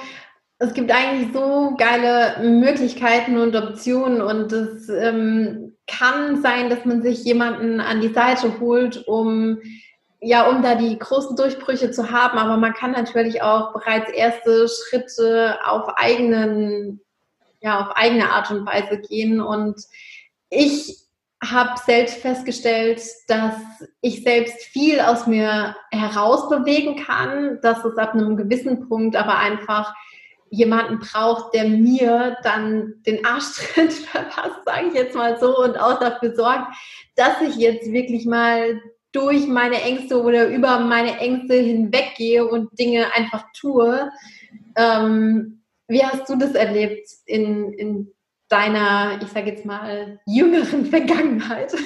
es 0.59 0.73
gibt 0.73 0.89
eigentlich 0.89 1.33
so 1.33 1.75
geile 1.77 2.41
Möglichkeiten 2.41 3.37
und 3.37 3.53
Optionen 3.53 4.21
und 4.21 4.53
es 4.53 4.87
ähm, 4.87 5.75
kann 5.87 6.41
sein, 6.41 6.69
dass 6.69 6.85
man 6.85 7.01
sich 7.01 7.25
jemanden 7.25 7.81
an 7.81 7.99
die 7.99 8.13
Seite 8.13 8.61
holt, 8.61 9.05
um 9.09 9.59
ja, 10.21 10.47
um 10.47 10.63
da 10.63 10.75
die 10.75 10.97
großen 10.97 11.35
Durchbrüche 11.35 11.91
zu 11.91 12.11
haben, 12.11 12.37
aber 12.37 12.55
man 12.55 12.73
kann 12.73 12.91
natürlich 12.91 13.41
auch 13.41 13.73
bereits 13.73 14.09
erste 14.11 14.69
Schritte 14.69 15.57
auf 15.65 15.97
eigenen, 15.97 17.01
ja, 17.59 17.81
auf 17.81 17.97
eigene 17.97 18.29
Art 18.31 18.51
und 18.51 18.65
Weise 18.65 18.99
gehen. 18.99 19.41
Und 19.41 19.81
ich 20.49 21.04
habe 21.51 21.79
selbst 21.85 22.17
festgestellt, 22.17 23.01
dass 23.27 23.55
ich 24.01 24.23
selbst 24.23 24.63
viel 24.65 24.99
aus 24.99 25.27
mir 25.27 25.75
herausbewegen 25.91 26.97
kann, 27.03 27.59
dass 27.61 27.83
es 27.83 27.97
ab 27.97 28.13
einem 28.13 28.37
gewissen 28.37 28.87
Punkt 28.87 29.15
aber 29.15 29.37
einfach 29.37 29.93
jemanden 30.49 30.99
braucht, 30.99 31.53
der 31.53 31.67
mir 31.67 32.37
dann 32.43 32.95
den 33.05 33.25
Arschtritt 33.25 33.93
verpasst, 33.93 34.59
sage 34.65 34.87
ich 34.87 34.93
jetzt 34.93 35.15
mal 35.15 35.39
so, 35.39 35.57
und 35.63 35.77
auch 35.77 35.99
dafür 35.99 36.35
sorgt, 36.35 36.75
dass 37.15 37.41
ich 37.41 37.55
jetzt 37.55 37.91
wirklich 37.91 38.25
mal 38.25 38.81
durch 39.11 39.47
meine 39.47 39.81
Ängste 39.81 40.21
oder 40.21 40.47
über 40.47 40.79
meine 40.79 41.19
Ängste 41.19 41.55
hinweggehe 41.55 42.45
und 42.45 42.77
Dinge 42.77 43.13
einfach 43.13 43.45
tue. 43.57 44.09
Ähm, 44.75 45.61
wie 45.87 46.03
hast 46.03 46.29
du 46.29 46.35
das 46.35 46.53
erlebt 46.53 47.07
in, 47.25 47.71
in 47.73 48.11
deiner, 48.49 49.19
ich 49.21 49.29
sage 49.29 49.51
jetzt 49.51 49.65
mal, 49.65 50.19
jüngeren 50.25 50.85
Vergangenheit? 50.85 51.73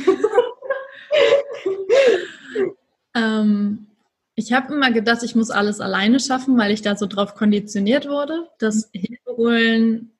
ähm, 3.15 3.87
ich 4.35 4.53
habe 4.53 4.73
immer 4.73 4.91
gedacht, 4.91 5.23
ich 5.23 5.35
muss 5.35 5.51
alles 5.51 5.81
alleine 5.81 6.19
schaffen, 6.19 6.57
weil 6.57 6.71
ich 6.71 6.81
da 6.81 6.95
so 6.95 7.07
drauf 7.07 7.35
konditioniert 7.35 8.07
wurde. 8.07 8.47
Das 8.57 8.89
Hilfe 8.93 9.37
holen 9.37 10.11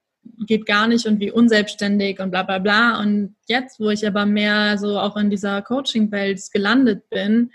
geht 0.46 0.66
gar 0.66 0.88
nicht 0.88 1.06
und 1.06 1.20
wie 1.20 1.32
unselbstständig 1.32 2.20
und 2.20 2.32
bla 2.32 2.44
bla 2.44 2.60
bla. 2.60 3.00
Und 3.00 3.36
jetzt, 3.48 3.80
wo 3.80 3.90
ich 3.90 4.06
aber 4.06 4.26
mehr 4.26 4.78
so 4.78 5.00
auch 5.00 5.18
in 5.18 5.30
dieser 5.30 5.62
Coaching-Welt 5.62 6.42
gelandet 6.52 7.10
bin, 7.10 7.52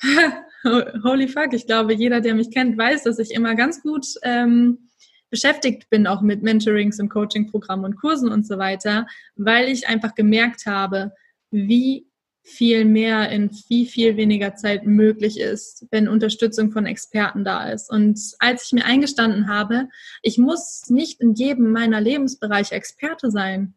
holy 1.04 1.28
fuck, 1.28 1.52
ich 1.52 1.66
glaube, 1.66 1.94
jeder, 1.94 2.20
der 2.20 2.34
mich 2.34 2.50
kennt, 2.50 2.76
weiß, 2.76 3.04
dass 3.04 3.18
ich 3.18 3.32
immer 3.32 3.54
ganz 3.54 3.82
gut 3.82 4.06
ähm, 4.22 4.89
beschäftigt 5.30 5.88
bin, 5.90 6.06
auch 6.06 6.22
mit 6.22 6.42
Mentorings 6.42 7.00
und 7.00 7.08
Coaching-Programmen 7.08 7.84
und 7.84 7.96
Kursen 7.96 8.30
und 8.30 8.46
so 8.46 8.58
weiter, 8.58 9.06
weil 9.36 9.68
ich 9.68 9.88
einfach 9.88 10.14
gemerkt 10.14 10.66
habe, 10.66 11.12
wie 11.50 12.06
viel 12.42 12.84
mehr 12.84 13.30
in 13.30 13.50
viel, 13.50 13.86
viel 13.86 14.16
weniger 14.16 14.54
Zeit 14.54 14.86
möglich 14.86 15.38
ist, 15.38 15.86
wenn 15.90 16.08
Unterstützung 16.08 16.72
von 16.72 16.86
Experten 16.86 17.44
da 17.44 17.68
ist. 17.70 17.90
Und 17.90 18.18
als 18.38 18.66
ich 18.66 18.72
mir 18.72 18.84
eingestanden 18.84 19.48
habe, 19.48 19.88
ich 20.22 20.38
muss 20.38 20.88
nicht 20.88 21.20
in 21.20 21.34
jedem 21.34 21.70
meiner 21.70 22.00
Lebensbereiche 22.00 22.74
Experte 22.74 23.30
sein, 23.30 23.74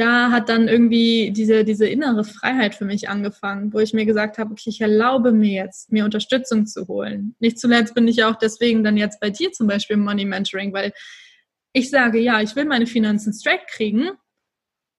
da 0.00 0.30
hat 0.30 0.48
dann 0.48 0.66
irgendwie 0.66 1.30
diese, 1.30 1.62
diese 1.62 1.86
innere 1.86 2.24
Freiheit 2.24 2.74
für 2.74 2.86
mich 2.86 3.10
angefangen, 3.10 3.70
wo 3.74 3.80
ich 3.80 3.92
mir 3.92 4.06
gesagt 4.06 4.38
habe, 4.38 4.52
okay, 4.52 4.70
ich 4.70 4.80
erlaube 4.80 5.30
mir 5.30 5.52
jetzt, 5.52 5.92
mir 5.92 6.06
Unterstützung 6.06 6.66
zu 6.66 6.88
holen. 6.88 7.34
Nicht 7.38 7.58
zuletzt 7.58 7.94
bin 7.94 8.08
ich 8.08 8.24
auch 8.24 8.36
deswegen 8.36 8.82
dann 8.82 8.96
jetzt 8.96 9.20
bei 9.20 9.28
dir 9.28 9.52
zum 9.52 9.66
Beispiel 9.66 9.94
im 9.94 10.04
Money 10.04 10.24
Mentoring, 10.24 10.72
weil 10.72 10.94
ich 11.74 11.90
sage, 11.90 12.18
ja, 12.18 12.40
ich 12.40 12.56
will 12.56 12.64
meine 12.64 12.86
Finanzen 12.86 13.34
straight 13.34 13.66
kriegen, 13.66 14.12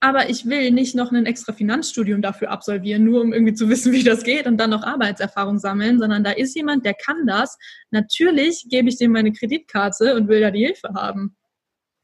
aber 0.02 0.30
ich 0.30 0.46
will 0.46 0.70
nicht 0.70 0.94
noch 0.94 1.12
ein 1.12 1.26
extra 1.26 1.52
Finanzstudium 1.52 2.22
dafür 2.22 2.52
absolvieren, 2.52 3.04
nur 3.04 3.22
um 3.22 3.34
irgendwie 3.34 3.56
zu 3.56 3.70
wissen, 3.70 3.94
wie 3.94 4.04
das 4.04 4.24
geht 4.24 4.46
und 4.46 4.58
dann 4.58 4.70
noch 4.70 4.84
Arbeitserfahrung 4.84 5.58
sammeln, 5.58 5.98
sondern 5.98 6.24
da 6.24 6.30
ist 6.30 6.56
jemand, 6.56 6.86
der 6.86 6.94
kann 6.94 7.26
das. 7.26 7.58
Natürlich 7.90 8.68
gebe 8.70 8.88
ich 8.88 9.00
dem 9.00 9.14
meine 9.14 9.32
Kreditkarte 9.32 10.14
und 10.14 10.28
will 10.28 10.42
da 10.42 10.52
die 10.52 10.64
Hilfe 10.64 10.90
haben. 10.94 11.36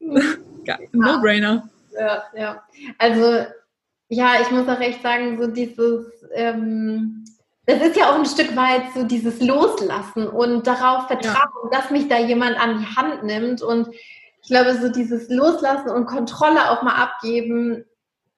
No-brainer. 0.00 1.70
Ja, 1.98 2.22
ja. 2.34 2.62
Also, 2.98 3.44
ja, 4.08 4.40
ich 4.40 4.50
muss 4.50 4.68
auch 4.68 4.80
echt 4.80 5.02
sagen, 5.02 5.40
so 5.40 5.48
dieses, 5.48 6.06
ähm, 6.32 7.24
das 7.66 7.82
ist 7.82 7.96
ja 7.96 8.10
auch 8.10 8.18
ein 8.18 8.24
Stück 8.24 8.56
weit 8.56 8.84
so 8.94 9.04
dieses 9.04 9.40
Loslassen 9.40 10.26
und 10.26 10.66
darauf 10.66 11.06
vertrauen, 11.06 11.70
ja. 11.70 11.78
dass 11.78 11.90
mich 11.90 12.08
da 12.08 12.18
jemand 12.18 12.58
an 12.58 12.78
die 12.78 12.96
Hand 12.96 13.24
nimmt 13.24 13.62
und 13.62 13.88
ich 14.42 14.48
glaube, 14.48 14.78
so 14.80 14.88
dieses 14.88 15.28
Loslassen 15.28 15.90
und 15.90 16.06
Kontrolle 16.06 16.70
auch 16.70 16.82
mal 16.82 16.94
abgeben, 16.94 17.84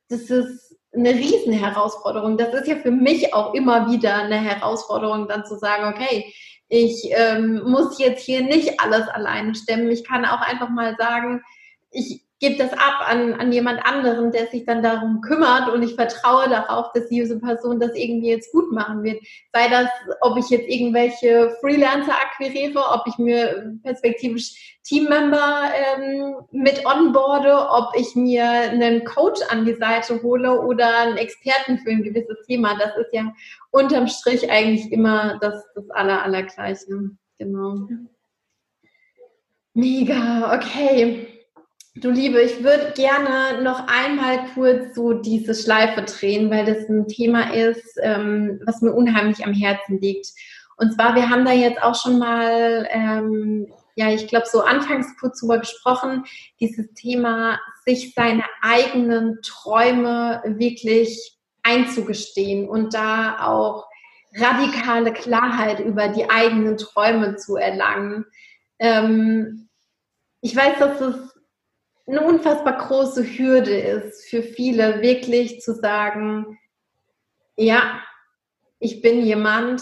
das 0.08 0.22
ist 0.22 0.76
eine 0.92 1.10
Riesenherausforderung. 1.10 2.36
Das 2.36 2.52
ist 2.54 2.66
ja 2.66 2.76
für 2.76 2.90
mich 2.90 3.32
auch 3.32 3.54
immer 3.54 3.90
wieder 3.90 4.16
eine 4.16 4.38
Herausforderung, 4.38 5.28
dann 5.28 5.44
zu 5.44 5.56
sagen, 5.56 5.94
okay, 5.94 6.32
ich 6.68 7.10
ähm, 7.10 7.62
muss 7.64 7.98
jetzt 7.98 8.24
hier 8.24 8.42
nicht 8.42 8.80
alles 8.80 9.06
alleine 9.08 9.54
stemmen. 9.54 9.90
Ich 9.90 10.04
kann 10.04 10.24
auch 10.24 10.40
einfach 10.40 10.70
mal 10.70 10.96
sagen, 10.96 11.42
ich 11.90 12.24
gebe 12.40 12.56
das 12.56 12.72
ab 12.72 13.06
an, 13.06 13.34
an 13.34 13.52
jemand 13.52 13.84
anderen, 13.84 14.32
der 14.32 14.46
sich 14.46 14.64
dann 14.64 14.82
darum 14.82 15.20
kümmert 15.20 15.68
und 15.68 15.82
ich 15.82 15.94
vertraue 15.94 16.48
darauf, 16.48 16.90
dass 16.92 17.06
diese 17.08 17.38
Person 17.38 17.78
das 17.78 17.94
irgendwie 17.94 18.30
jetzt 18.30 18.50
gut 18.50 18.72
machen 18.72 19.02
wird. 19.02 19.22
Sei 19.52 19.68
das, 19.68 19.88
ob 20.22 20.38
ich 20.38 20.48
jetzt 20.48 20.68
irgendwelche 20.68 21.54
Freelancer 21.60 22.14
akquiriere, 22.14 22.80
ob 22.80 23.06
ich 23.06 23.18
mir 23.18 23.78
perspektivisch 23.82 24.78
Teammember 24.84 25.70
ähm, 25.98 26.36
mit 26.50 26.84
onboarde, 26.86 27.68
ob 27.70 27.94
ich 27.94 28.16
mir 28.16 28.44
einen 28.44 29.04
Coach 29.04 29.40
an 29.50 29.66
die 29.66 29.74
Seite 29.74 30.22
hole 30.22 30.62
oder 30.62 31.00
einen 31.00 31.18
Experten 31.18 31.78
für 31.78 31.90
ein 31.90 32.02
gewisses 32.02 32.38
Thema. 32.46 32.74
Das 32.78 32.96
ist 32.96 33.12
ja 33.12 33.34
unterm 33.70 34.08
Strich 34.08 34.50
eigentlich 34.50 34.90
immer 34.90 35.38
das, 35.42 35.62
das 35.74 35.90
aller, 35.90 36.22
allergleiche. 36.22 37.10
Genau. 37.38 37.86
Mega, 39.74 40.54
okay. 40.56 41.39
Du 42.00 42.10
Liebe, 42.10 42.40
ich 42.40 42.64
würde 42.64 42.94
gerne 42.96 43.62
noch 43.62 43.86
einmal 43.86 44.46
kurz 44.54 44.94
so 44.94 45.12
diese 45.12 45.54
Schleife 45.54 46.00
drehen, 46.00 46.50
weil 46.50 46.64
das 46.64 46.88
ein 46.88 47.06
Thema 47.08 47.52
ist, 47.52 47.98
ähm, 48.00 48.58
was 48.64 48.80
mir 48.80 48.92
unheimlich 48.92 49.44
am 49.44 49.52
Herzen 49.52 50.00
liegt. 50.00 50.28
Und 50.78 50.94
zwar, 50.94 51.14
wir 51.14 51.28
haben 51.28 51.44
da 51.44 51.52
jetzt 51.52 51.82
auch 51.82 51.94
schon 51.94 52.18
mal, 52.18 52.88
ähm, 52.90 53.70
ja, 53.96 54.10
ich 54.14 54.28
glaube, 54.28 54.46
so 54.46 54.62
anfangs 54.62 55.08
kurz 55.20 55.40
drüber 55.40 55.58
gesprochen, 55.58 56.24
dieses 56.58 56.90
Thema, 56.94 57.60
sich 57.84 58.14
seine 58.14 58.44
eigenen 58.62 59.42
Träume 59.42 60.42
wirklich 60.46 61.36
einzugestehen 61.62 62.66
und 62.66 62.94
da 62.94 63.46
auch 63.46 63.86
radikale 64.34 65.12
Klarheit 65.12 65.80
über 65.80 66.08
die 66.08 66.30
eigenen 66.30 66.78
Träume 66.78 67.36
zu 67.36 67.56
erlangen. 67.56 68.24
Ähm, 68.78 69.68
ich 70.40 70.56
weiß, 70.56 70.78
dass 70.78 70.98
es 71.02 71.39
eine 72.10 72.22
unfassbar 72.22 72.76
große 72.76 73.24
Hürde 73.24 73.76
ist 73.76 74.28
für 74.28 74.42
viele, 74.42 75.00
wirklich 75.00 75.60
zu 75.60 75.74
sagen, 75.74 76.58
ja, 77.56 78.00
ich 78.80 79.00
bin 79.00 79.24
jemand, 79.24 79.80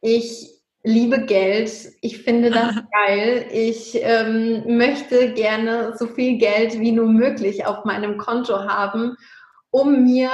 ich 0.00 0.50
liebe 0.84 1.24
Geld, 1.24 1.70
ich 2.00 2.22
finde 2.22 2.50
das 2.50 2.76
geil, 3.06 3.46
ich 3.52 3.98
ähm, 4.02 4.76
möchte 4.76 5.32
gerne 5.32 5.96
so 5.98 6.06
viel 6.06 6.38
Geld 6.38 6.78
wie 6.78 6.92
nur 6.92 7.08
möglich 7.08 7.66
auf 7.66 7.84
meinem 7.84 8.18
Konto 8.18 8.64
haben, 8.68 9.16
um 9.70 10.04
mir 10.04 10.30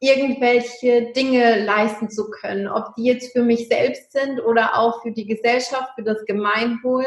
irgendwelche 0.00 1.12
Dinge 1.12 1.64
leisten 1.64 2.08
zu 2.10 2.30
können, 2.30 2.68
ob 2.68 2.94
die 2.94 3.04
jetzt 3.04 3.32
für 3.32 3.42
mich 3.42 3.68
selbst 3.68 4.12
sind 4.12 4.40
oder 4.40 4.78
auch 4.78 5.02
für 5.02 5.10
die 5.10 5.26
Gesellschaft, 5.26 5.94
für 5.96 6.04
das 6.04 6.24
Gemeinwohl, 6.26 7.06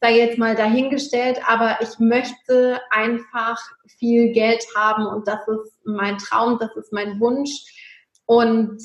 sei 0.00 0.16
jetzt 0.16 0.38
mal 0.38 0.54
dahingestellt, 0.54 1.40
aber 1.46 1.78
ich 1.82 1.98
möchte 1.98 2.80
einfach 2.90 3.58
viel 3.98 4.32
Geld 4.32 4.64
haben 4.74 5.06
und 5.06 5.28
das 5.28 5.46
ist 5.48 5.74
mein 5.84 6.16
Traum, 6.16 6.58
das 6.58 6.74
ist 6.76 6.92
mein 6.92 7.20
Wunsch. 7.20 7.50
Und 8.24 8.80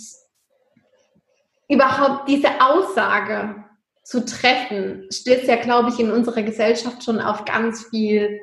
überhaupt 1.70 2.28
diese 2.28 2.50
Aussage 2.60 3.64
zu 4.04 4.26
treffen, 4.26 5.08
stößt 5.12 5.48
ja, 5.48 5.56
glaube 5.56 5.90
ich, 5.90 6.00
in 6.00 6.12
unserer 6.12 6.44
Gesellschaft 6.44 7.04
schon 7.04 7.22
auf 7.22 7.46
ganz 7.46 7.88
viel 7.90 8.40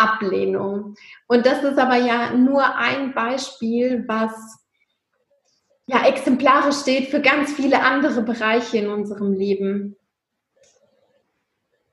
Ablehnung. 0.00 0.94
Und 1.26 1.46
das 1.46 1.62
ist 1.62 1.78
aber 1.78 1.96
ja 1.96 2.32
nur 2.32 2.76
ein 2.76 3.14
Beispiel, 3.14 4.04
was 4.08 4.32
ja 5.86 6.06
exemplarisch 6.06 6.76
steht 6.76 7.08
für 7.08 7.20
ganz 7.20 7.52
viele 7.52 7.82
andere 7.82 8.22
Bereiche 8.22 8.78
in 8.78 8.88
unserem 8.88 9.32
Leben. 9.32 9.96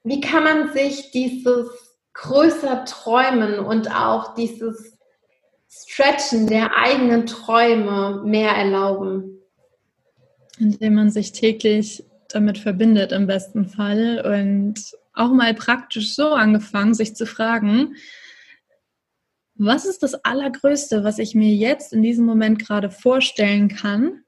Wie 0.03 0.21
kann 0.21 0.43
man 0.43 0.73
sich 0.73 1.11
dieses 1.11 1.67
größer 2.13 2.85
Träumen 2.85 3.59
und 3.59 3.93
auch 3.93 4.35
dieses 4.35 4.97
Stretchen 5.69 6.47
der 6.47 6.77
eigenen 6.77 7.25
Träume 7.25 8.21
mehr 8.23 8.51
erlauben? 8.51 9.41
Indem 10.59 10.95
man 10.95 11.11
sich 11.11 11.33
täglich 11.33 12.03
damit 12.29 12.57
verbindet 12.57 13.11
im 13.11 13.27
besten 13.27 13.65
Fall 13.65 14.23
und 14.25 14.75
auch 15.17 15.31
mal 15.31 15.53
praktisch 15.53 16.15
so 16.15 16.29
angefangen, 16.29 16.93
sich 16.93 17.15
zu 17.15 17.25
fragen, 17.25 17.95
was 19.55 19.85
ist 19.85 20.03
das 20.03 20.13
Allergrößte, 20.23 21.03
was 21.03 21.17
ich 21.17 21.33
mir 21.33 21.53
jetzt 21.53 21.91
in 21.91 22.01
diesem 22.01 22.25
Moment 22.25 22.59
gerade 22.59 22.91
vorstellen 22.91 23.69
kann, 23.69 24.23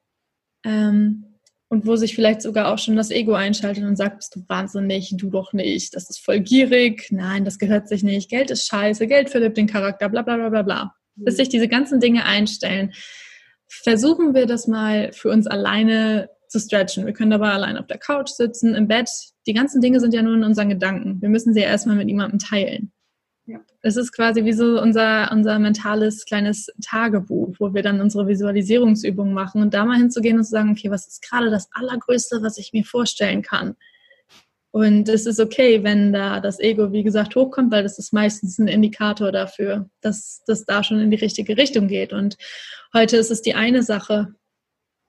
ähm, 0.65 1.29
und 1.69 1.85
wo 1.85 1.95
sich 1.95 2.15
vielleicht 2.15 2.41
sogar 2.41 2.73
auch 2.73 2.79
schon 2.79 2.95
das 2.95 3.11
Ego 3.11 3.33
einschaltet 3.33 3.83
und 3.83 3.95
sagt, 3.95 4.17
bist 4.17 4.35
du 4.35 4.43
wahnsinnig, 4.47 5.13
du 5.15 5.29
doch 5.29 5.53
nicht, 5.53 5.95
das 5.95 6.09
ist 6.09 6.19
voll 6.19 6.39
gierig, 6.39 7.09
nein, 7.11 7.45
das 7.45 7.59
gehört 7.59 7.87
sich 7.87 8.01
nicht, 8.01 8.29
Geld 8.29 8.49
ist 8.49 8.67
scheiße, 8.67 9.05
Geld 9.05 9.29
verdirbt 9.29 9.57
den 9.57 9.67
Charakter, 9.67 10.09
bla 10.09 10.23
bla 10.23 10.35
bla 10.35 10.49
bla 10.49 10.61
bla. 10.63 10.95
Mhm. 11.15 11.25
Bis 11.25 11.37
sich 11.37 11.47
diese 11.47 11.67
ganzen 11.67 11.99
Dinge 11.99 12.25
einstellen, 12.25 12.93
versuchen 13.67 14.33
wir 14.33 14.47
das 14.47 14.67
mal 14.67 15.11
für 15.13 15.29
uns 15.29 15.45
alleine 15.45 16.29
zu 16.49 16.59
stretchen. 16.59 17.05
Wir 17.05 17.13
können 17.13 17.31
dabei 17.31 17.51
allein 17.51 17.77
auf 17.77 17.87
der 17.87 17.97
Couch 17.97 18.29
sitzen, 18.29 18.75
im 18.75 18.87
Bett. 18.87 19.09
Die 19.47 19.53
ganzen 19.53 19.81
Dinge 19.81 19.99
sind 19.99 20.13
ja 20.13 20.21
nur 20.21 20.33
in 20.33 20.43
unseren 20.43 20.69
Gedanken. 20.69 21.21
Wir 21.21 21.29
müssen 21.29 21.53
sie 21.53 21.61
ja 21.61 21.67
erstmal 21.67 21.95
mit 21.95 22.07
jemandem 22.07 22.39
teilen. 22.39 22.91
Ja. 23.45 23.59
Es 23.81 23.97
ist 23.97 24.11
quasi 24.11 24.45
wie 24.45 24.53
so 24.53 24.79
unser, 24.79 25.31
unser 25.31 25.57
mentales 25.57 26.25
kleines 26.25 26.67
Tagebuch, 26.85 27.55
wo 27.59 27.73
wir 27.73 27.81
dann 27.81 28.01
unsere 28.01 28.27
Visualisierungsübungen 28.27 29.33
machen 29.33 29.61
und 29.61 29.73
da 29.73 29.85
mal 29.85 29.97
hinzugehen 29.97 30.37
und 30.37 30.43
zu 30.43 30.51
sagen, 30.51 30.71
okay, 30.71 30.91
was 30.91 31.07
ist 31.07 31.27
gerade 31.27 31.49
das 31.49 31.69
Allergrößte, 31.71 32.41
was 32.41 32.57
ich 32.57 32.73
mir 32.73 32.83
vorstellen 32.83 33.41
kann? 33.41 33.75
Und 34.71 35.09
es 35.09 35.25
ist 35.25 35.39
okay, 35.39 35.83
wenn 35.83 36.13
da 36.13 36.39
das 36.39 36.59
Ego, 36.59 36.91
wie 36.91 37.01
gesagt, 37.01 37.35
hochkommt, 37.35 37.71
weil 37.71 37.81
das 37.81 37.97
ist 37.97 38.13
meistens 38.13 38.59
ein 38.59 38.67
Indikator 38.67 39.31
dafür, 39.31 39.89
dass 40.01 40.43
das 40.45 40.65
da 40.65 40.83
schon 40.83 40.99
in 40.99 41.09
die 41.09 41.17
richtige 41.17 41.57
Richtung 41.57 41.87
geht. 41.87 42.13
Und 42.13 42.37
heute 42.93 43.17
ist 43.17 43.31
es 43.31 43.41
die 43.41 43.55
eine 43.55 43.81
Sache, 43.81 44.35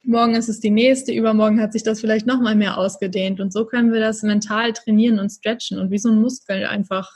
morgen 0.04 0.34
ist 0.34 0.48
es 0.48 0.60
die 0.60 0.70
nächste, 0.70 1.12
übermorgen 1.12 1.60
hat 1.60 1.72
sich 1.72 1.82
das 1.82 2.00
vielleicht 2.00 2.26
nochmal 2.26 2.54
mehr 2.54 2.78
ausgedehnt. 2.78 3.40
Und 3.40 3.52
so 3.52 3.64
können 3.64 3.92
wir 3.92 4.00
das 4.00 4.22
mental 4.22 4.72
trainieren 4.72 5.18
und 5.18 5.30
stretchen 5.30 5.78
und 5.78 5.90
wie 5.90 5.98
so 5.98 6.10
ein 6.10 6.20
Muskel 6.20 6.64
einfach 6.66 7.10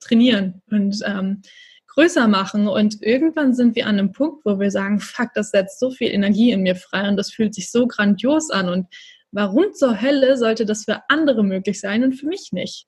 trainieren 0.00 0.62
und 0.70 1.00
ähm, 1.04 1.42
größer 1.88 2.28
machen. 2.28 2.68
Und 2.68 3.02
irgendwann 3.02 3.54
sind 3.54 3.76
wir 3.76 3.86
an 3.86 3.98
einem 3.98 4.12
Punkt, 4.12 4.44
wo 4.44 4.58
wir 4.58 4.70
sagen, 4.70 5.00
fuck, 5.00 5.30
das 5.34 5.50
setzt 5.50 5.78
so 5.78 5.90
viel 5.90 6.08
Energie 6.08 6.50
in 6.50 6.62
mir 6.62 6.76
frei 6.76 7.08
und 7.08 7.16
das 7.16 7.30
fühlt 7.30 7.54
sich 7.54 7.70
so 7.70 7.86
grandios 7.86 8.50
an. 8.50 8.68
Und 8.68 8.86
warum 9.30 9.72
zur 9.74 10.00
Hölle 10.00 10.36
sollte 10.36 10.66
das 10.66 10.84
für 10.84 11.02
andere 11.08 11.44
möglich 11.44 11.80
sein 11.80 12.04
und 12.04 12.14
für 12.14 12.26
mich 12.26 12.50
nicht? 12.52 12.86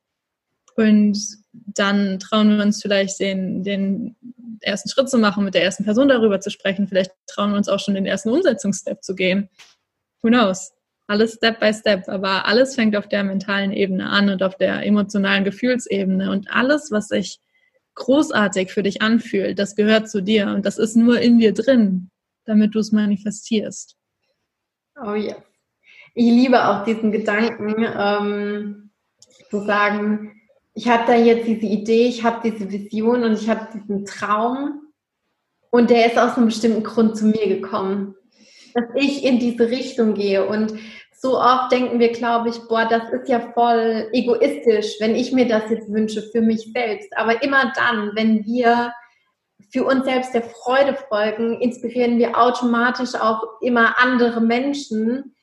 Und 0.77 1.19
dann 1.53 2.19
trauen 2.19 2.57
wir 2.57 2.65
uns 2.65 2.83
vielleicht 2.83 3.21
den, 3.21 3.63
den 3.63 4.17
ersten 4.61 4.89
Schritt 4.89 5.09
zu 5.09 5.19
machen, 5.19 5.45
mit 5.45 5.55
der 5.55 5.63
ersten 5.63 5.85
Person 5.85 6.09
darüber 6.09 6.41
zu 6.41 6.51
sprechen. 6.51 6.89
Vielleicht 6.89 7.13
trauen 7.27 7.51
wir 7.51 7.57
uns 7.57 7.69
auch 7.69 7.81
schon 7.81 7.95
den 7.95 8.07
ersten 8.07 8.31
Umsetzungsstep 8.31 9.03
zu 9.03 9.15
gehen. 9.15 9.49
Who 10.23 10.29
knows? 10.29 10.75
alles 11.07 11.35
Step 11.35 11.61
by 11.61 11.73
Step, 11.73 12.09
aber 12.09 12.47
alles 12.47 12.75
fängt 12.75 12.97
auf 12.97 13.09
der 13.09 13.25
mentalen 13.25 13.73
Ebene 13.73 14.09
an 14.09 14.31
und 14.31 14.43
auf 14.43 14.57
der 14.57 14.85
emotionalen 14.85 15.45
Gefühlsebene 15.45 16.31
und 16.31 16.51
alles, 16.51 16.91
was 16.91 17.09
sich 17.09 17.41
großartig 17.95 18.73
für 18.73 18.83
dich 18.83 19.03
anfühlt, 19.03 19.59
das 19.59 19.77
gehört 19.77 20.09
zu 20.09 20.23
dir 20.23 20.49
und 20.49 20.67
das 20.67 20.79
ist 20.79 20.97
nur 20.97 21.21
in 21.21 21.39
dir 21.39 21.53
drin, 21.53 22.11
damit 22.45 22.75
du 22.75 22.81
es 22.81 22.91
manifestierst. 22.91 23.97
Oh 25.01 25.15
ja. 25.15 25.37
Ich 26.15 26.27
liebe 26.27 26.65
auch 26.69 26.85
diesen 26.85 27.13
Gedanken, 27.13 27.75
ähm, 27.97 28.91
zu 29.51 29.65
sagen, 29.65 30.41
ich 30.75 30.89
habe 30.89 31.05
da 31.07 31.15
jetzt 31.15 31.47
diese 31.47 31.67
Idee, 31.67 32.07
ich 32.09 32.25
habe 32.25 32.51
diese 32.51 32.71
Vision 32.71 33.25
und 33.25 33.35
ich 33.35 33.49
habe 33.49 33.69
diesen 33.73 34.05
Traum 34.05 34.83
und 35.71 35.91
der 35.91 36.07
ist 36.07 36.19
aus 36.19 36.37
einem 36.37 36.47
bestimmten 36.47 36.83
Grund 36.83 37.17
zu 37.17 37.27
mir 37.27 37.47
gekommen 37.47 38.15
dass 38.75 38.85
ich 38.95 39.25
in 39.25 39.39
diese 39.39 39.71
Richtung 39.71 40.15
gehe. 40.15 40.45
Und 40.45 40.75
so 41.17 41.41
oft 41.41 41.73
denken 41.73 42.01
wir, 42.01 42.13
glaube 42.13 42.51
ich, 42.51 42.59
boah, 42.69 42.87
das 42.87 43.09
ist 43.11 43.29
ja 43.29 43.41
voll 43.55 44.09
egoistisch, 44.13 44.97
wenn 45.01 45.15
ich 45.15 45.33
mir 45.33 45.49
das 45.49 45.71
jetzt 45.71 45.91
wünsche 45.91 46.23
für 46.23 46.43
mich 46.43 46.71
selbst. 46.75 47.17
Aber 47.17 47.43
immer 47.43 47.73
dann, 47.75 48.11
wenn 48.15 48.45
wir 48.45 48.93
für 49.71 49.85
uns 49.85 50.05
selbst 50.05 50.35
der 50.35 50.43
Freude 50.43 50.97
folgen, 51.09 51.61
inspirieren 51.61 52.19
wir 52.19 52.39
automatisch 52.39 53.15
auch 53.15 53.43
immer 53.63 53.99
andere 53.99 54.41
Menschen, 54.41 55.34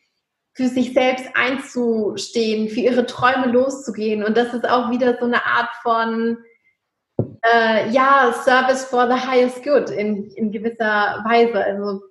für 0.53 0.67
sich 0.67 0.93
selbst 0.93 1.25
einzustehen, 1.33 2.69
für 2.69 2.81
ihre 2.81 3.05
Träume 3.05 3.47
loszugehen. 3.47 4.23
Und 4.23 4.35
das 4.35 4.53
ist 4.53 4.67
auch 4.67 4.91
wieder 4.91 5.17
so 5.19 5.25
eine 5.25 5.45
Art 5.45 5.69
von, 5.81 6.37
äh, 7.43 7.89
ja, 7.89 8.33
Service 8.43 8.85
for 8.85 9.07
the 9.07 9.27
highest 9.27 9.63
good 9.63 9.89
in, 9.89 10.29
in 10.31 10.51
gewisser 10.51 11.23
Weise. 11.25 11.63
Also 11.63 12.01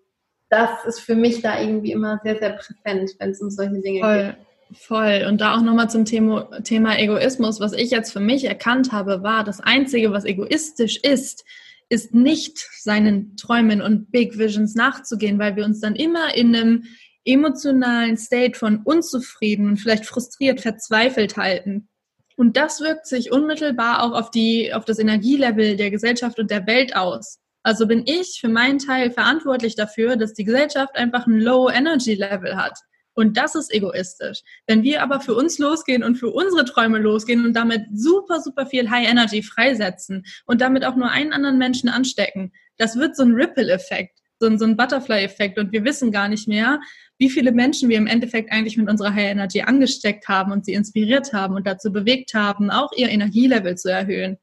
das 0.48 0.84
ist 0.86 1.00
für 1.00 1.14
mich 1.14 1.42
da 1.42 1.60
irgendwie 1.60 1.92
immer 1.92 2.20
sehr, 2.24 2.38
sehr 2.38 2.50
präsent, 2.50 3.12
wenn 3.18 3.30
es 3.30 3.40
um 3.40 3.50
solche 3.50 3.80
Dinge 3.80 4.00
Voll. 4.00 4.24
geht. 4.24 4.36
Voll. 4.72 5.26
Und 5.28 5.40
da 5.40 5.56
auch 5.56 5.62
nochmal 5.62 5.90
zum 5.90 6.04
Thema, 6.04 6.62
Thema 6.62 6.98
Egoismus. 6.98 7.60
Was 7.60 7.72
ich 7.72 7.90
jetzt 7.90 8.12
für 8.12 8.20
mich 8.20 8.44
erkannt 8.44 8.92
habe, 8.92 9.22
war, 9.22 9.42
das 9.42 9.60
Einzige, 9.60 10.12
was 10.12 10.24
egoistisch 10.24 10.98
ist, 10.98 11.44
ist 11.88 12.14
nicht 12.14 12.58
seinen 12.78 13.36
Träumen 13.36 13.82
und 13.82 14.12
Big 14.12 14.38
Visions 14.38 14.76
nachzugehen, 14.76 15.40
weil 15.40 15.56
wir 15.56 15.64
uns 15.64 15.80
dann 15.80 15.96
immer 15.96 16.34
in 16.36 16.54
einem 16.54 16.84
emotionalen 17.24 18.16
State 18.16 18.58
von 18.58 18.82
unzufrieden 18.84 19.68
und 19.68 19.76
vielleicht 19.76 20.06
frustriert, 20.06 20.60
verzweifelt 20.60 21.36
halten. 21.36 21.88
Und 22.36 22.56
das 22.56 22.80
wirkt 22.80 23.06
sich 23.06 23.32
unmittelbar 23.32 24.02
auch 24.02 24.18
auf 24.18 24.30
die, 24.30 24.72
auf 24.72 24.84
das 24.84 24.98
Energielevel 24.98 25.76
der 25.76 25.90
Gesellschaft 25.90 26.38
und 26.38 26.50
der 26.50 26.66
Welt 26.66 26.96
aus. 26.96 27.38
Also 27.62 27.86
bin 27.86 28.04
ich 28.06 28.38
für 28.40 28.48
meinen 28.48 28.78
Teil 28.78 29.10
verantwortlich 29.10 29.76
dafür, 29.76 30.16
dass 30.16 30.32
die 30.32 30.44
Gesellschaft 30.44 30.96
einfach 30.96 31.26
ein 31.26 31.40
Low 31.40 31.68
Energy 31.68 32.14
Level 32.14 32.56
hat. 32.56 32.78
Und 33.12 33.36
das 33.36 33.54
ist 33.54 33.72
egoistisch. 33.74 34.40
Wenn 34.66 34.82
wir 34.82 35.02
aber 35.02 35.20
für 35.20 35.34
uns 35.34 35.58
losgehen 35.58 36.02
und 36.02 36.16
für 36.16 36.30
unsere 36.30 36.64
Träume 36.64 36.98
losgehen 36.98 37.44
und 37.44 37.52
damit 37.54 37.82
super, 37.92 38.40
super 38.40 38.64
viel 38.64 38.88
High 38.88 39.10
Energy 39.10 39.42
freisetzen 39.42 40.24
und 40.46 40.62
damit 40.62 40.86
auch 40.86 40.96
nur 40.96 41.10
einen 41.10 41.34
anderen 41.34 41.58
Menschen 41.58 41.90
anstecken, 41.90 42.52
das 42.78 42.96
wird 42.96 43.16
so 43.16 43.24
ein 43.24 43.34
Ripple-Effekt, 43.34 44.19
so 44.40 44.46
ein, 44.46 44.58
so 44.58 44.64
ein 44.64 44.76
Butterfly-Effekt. 44.76 45.58
Und 45.58 45.70
wir 45.70 45.84
wissen 45.84 46.10
gar 46.10 46.28
nicht 46.28 46.48
mehr, 46.48 46.80
wie 47.18 47.30
viele 47.30 47.52
Menschen 47.52 47.88
wir 47.88 47.98
im 47.98 48.06
Endeffekt 48.06 48.50
eigentlich 48.50 48.76
mit 48.76 48.88
unserer 48.88 49.14
High 49.14 49.30
Energy 49.30 49.60
angesteckt 49.60 50.26
haben 50.26 50.50
und 50.50 50.64
sie 50.64 50.72
inspiriert 50.72 51.32
haben 51.32 51.54
und 51.54 51.66
dazu 51.66 51.92
bewegt 51.92 52.34
haben, 52.34 52.70
auch 52.70 52.90
ihr 52.96 53.10
Energielevel 53.10 53.76
zu 53.76 53.92
erhöhen. 53.92 54.38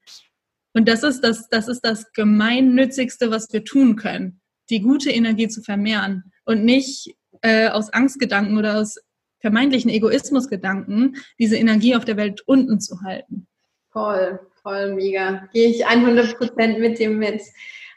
Und 0.74 0.88
das 0.88 1.02
ist 1.02 1.22
das, 1.22 1.50
das 1.50 1.68
ist 1.68 1.82
das 1.82 2.14
Gemeinnützigste, 2.14 3.32
was 3.32 3.52
wir 3.52 3.66
tun 3.66 3.96
können, 3.96 4.40
die 4.70 4.82
gute 4.82 5.10
Energie 5.10 5.48
zu 5.48 5.64
vermehren 5.64 6.32
und 6.46 6.64
nicht 6.64 7.16
äh, 7.42 7.70
aus 7.70 7.92
Angstgedanken 7.92 8.58
oder 8.58 8.80
aus 8.80 8.98
vermeintlichen 9.40 9.90
Egoismusgedanken 9.90 11.18
diese 11.40 11.58
Energie 11.58 11.96
auf 11.96 12.06
der 12.06 12.18
Welt 12.18 12.42
unten 12.46 12.80
zu 12.80 13.02
halten. 13.02 13.48
Voll, 13.92 14.40
voll 14.62 14.94
mega. 14.94 15.48
Gehe 15.54 15.70
ich 15.70 15.86
100 15.86 16.38
Prozent 16.38 16.80
mit 16.80 17.00
dem 17.00 17.18
mit. 17.18 17.42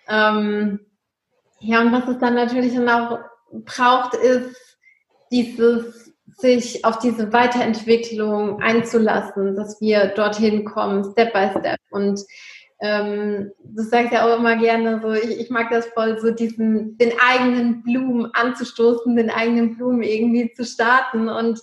Ähm, 0.09 0.81
ja, 1.61 1.81
und 1.81 1.93
was 1.93 2.09
es 2.09 2.19
dann 2.19 2.35
natürlich 2.35 2.75
dann 2.75 2.89
auch 2.89 3.19
braucht, 3.65 4.15
ist 4.15 4.79
dieses 5.31 6.11
sich 6.39 6.85
auf 6.85 6.99
diese 6.99 7.33
Weiterentwicklung 7.33 8.61
einzulassen, 8.63 9.57
dass 9.57 9.81
wir 9.81 10.07
dorthin 10.07 10.65
kommen, 10.65 11.05
Step 11.13 11.33
by 11.33 11.51
Step. 11.51 11.79
Und 11.91 12.21
ähm, 12.81 13.51
du 13.63 13.83
sagst 13.83 14.13
ja 14.13 14.27
auch 14.27 14.39
immer 14.39 14.57
gerne 14.57 15.01
so, 15.03 15.13
ich, 15.13 15.39
ich 15.39 15.51
mag 15.51 15.71
das 15.71 15.87
voll, 15.89 16.19
so 16.19 16.31
diesen, 16.31 16.97
den 16.97 17.13
eigenen 17.21 17.83
Blumen 17.83 18.31
anzustoßen, 18.33 19.17
den 19.17 19.31
eigenen 19.31 19.77
Blumen 19.77 20.03
irgendwie 20.03 20.53
zu 20.55 20.65
starten 20.65 21.29
und 21.29 21.61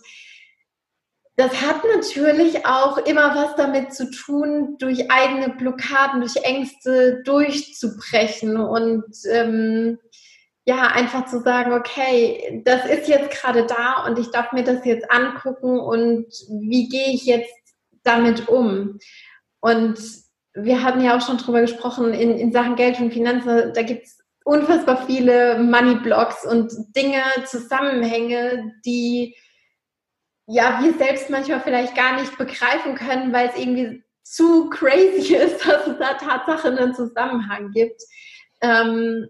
das 1.37 1.61
hat 1.61 1.83
natürlich 1.95 2.65
auch 2.65 2.97
immer 2.97 3.35
was 3.35 3.55
damit 3.55 3.93
zu 3.93 4.09
tun, 4.09 4.75
durch 4.79 5.11
eigene 5.11 5.49
Blockaden, 5.49 6.19
durch 6.19 6.35
Ängste 6.37 7.21
durchzubrechen 7.23 8.57
und 8.57 9.05
ähm, 9.31 9.99
ja, 10.65 10.87
einfach 10.87 11.27
zu 11.27 11.39
sagen, 11.41 11.73
okay, 11.73 12.61
das 12.65 12.85
ist 12.87 13.07
jetzt 13.07 13.29
gerade 13.29 13.67
da 13.67 14.05
und 14.05 14.17
ich 14.17 14.31
darf 14.31 14.51
mir 14.51 14.63
das 14.63 14.83
jetzt 14.83 15.09
angucken 15.11 15.79
und 15.79 16.25
wie 16.49 16.89
gehe 16.89 17.13
ich 17.13 17.25
jetzt 17.25 17.53
damit 18.03 18.49
um? 18.49 18.97
Und 19.59 19.99
wir 20.55 20.81
hatten 20.81 21.01
ja 21.01 21.15
auch 21.15 21.25
schon 21.25 21.37
drüber 21.37 21.61
gesprochen, 21.61 22.13
in, 22.13 22.35
in 22.37 22.51
Sachen 22.51 22.75
Geld 22.75 22.99
und 22.99 23.13
Finanzen, 23.13 23.73
da 23.75 23.83
gibt 23.83 24.07
es 24.07 24.17
unfassbar 24.43 25.05
viele 25.05 25.59
Money-Blocks 25.59 26.47
und 26.47 26.73
Dinge, 26.95 27.21
Zusammenhänge, 27.45 28.73
die 28.83 29.35
ja 30.47 30.79
wir 30.81 30.93
selbst 30.93 31.29
manchmal 31.29 31.61
vielleicht 31.61 31.95
gar 31.95 32.19
nicht 32.19 32.37
begreifen 32.37 32.95
können, 32.95 33.33
weil 33.33 33.49
es 33.49 33.57
irgendwie 33.57 34.03
zu 34.23 34.69
crazy 34.69 35.35
ist, 35.35 35.65
dass 35.65 35.87
es 35.87 35.97
da 35.99 36.13
Tatsache 36.13 36.69
einen 36.69 36.95
Zusammenhang 36.95 37.71
gibt. 37.71 38.01
Ähm, 38.61 39.27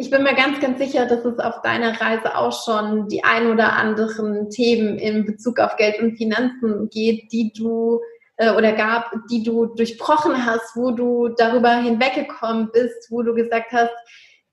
ich 0.00 0.10
bin 0.10 0.22
mir 0.22 0.34
ganz, 0.34 0.60
ganz 0.60 0.78
sicher, 0.78 1.06
dass 1.06 1.24
es 1.24 1.38
auf 1.40 1.60
deiner 1.62 2.00
Reise 2.00 2.36
auch 2.36 2.64
schon 2.64 3.08
die 3.08 3.24
ein 3.24 3.50
oder 3.50 3.72
anderen 3.72 4.48
Themen 4.48 4.96
in 4.96 5.26
Bezug 5.26 5.58
auf 5.58 5.76
Geld 5.76 6.00
und 6.00 6.16
Finanzen 6.16 6.88
geht, 6.88 7.32
die 7.32 7.52
du 7.52 8.00
äh, 8.36 8.52
oder 8.52 8.72
gab, 8.72 9.12
die 9.28 9.42
du 9.42 9.66
durchbrochen 9.66 10.46
hast, 10.46 10.76
wo 10.76 10.92
du 10.92 11.28
darüber 11.30 11.76
hinweggekommen 11.76 12.70
bist, 12.72 13.10
wo 13.10 13.22
du 13.22 13.34
gesagt 13.34 13.72
hast, 13.72 13.92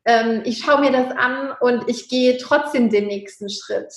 ähm, 0.06 0.42
ich 0.46 0.60
schaue 0.60 0.82
mir 0.82 0.92
das 0.92 1.16
an 1.16 1.54
und 1.62 1.88
ich 1.88 2.10
gehe 2.10 2.38
trotzdem 2.38 2.90
den 2.90 3.06
nächsten 3.06 3.48
Schritt. 3.50 3.94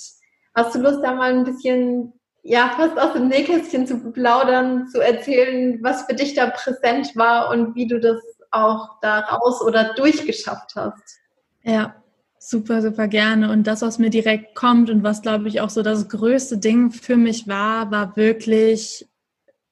Hast 0.59 0.75
du 0.75 0.79
Lust, 0.79 1.03
da 1.03 1.13
mal 1.13 1.31
ein 1.31 1.43
bisschen, 1.43 2.13
ja, 2.43 2.71
fast 2.75 2.99
aus 2.99 3.13
dem 3.13 3.27
Nähkästchen 3.27 3.87
zu 3.87 4.11
plaudern, 4.11 4.87
zu 4.89 4.99
erzählen, 4.99 5.79
was 5.81 6.03
für 6.03 6.15
dich 6.15 6.33
da 6.33 6.49
präsent 6.49 7.15
war 7.15 7.49
und 7.49 7.75
wie 7.75 7.87
du 7.87 7.99
das 7.99 8.21
auch 8.51 8.99
da 9.01 9.19
raus 9.19 9.61
oder 9.61 9.93
durchgeschafft 9.93 10.75
hast? 10.75 11.19
Ja, 11.63 11.95
Super, 12.41 12.81
super 12.81 13.09
gerne. 13.09 13.51
Und 13.51 13.67
das, 13.67 13.81
was 13.81 13.99
mir 13.99 14.09
direkt 14.09 14.55
kommt 14.55 14.89
und 14.89 15.03
was, 15.03 15.21
glaube 15.21 15.49
ich, 15.49 15.59
auch 15.59 15.69
so 15.69 15.81
das 15.81 16.07
größte 16.07 16.57
Ding 16.57 16.89
für 16.89 17.17
mich 17.17 17.49
war, 17.49 17.91
war 17.91 18.15
wirklich 18.15 19.05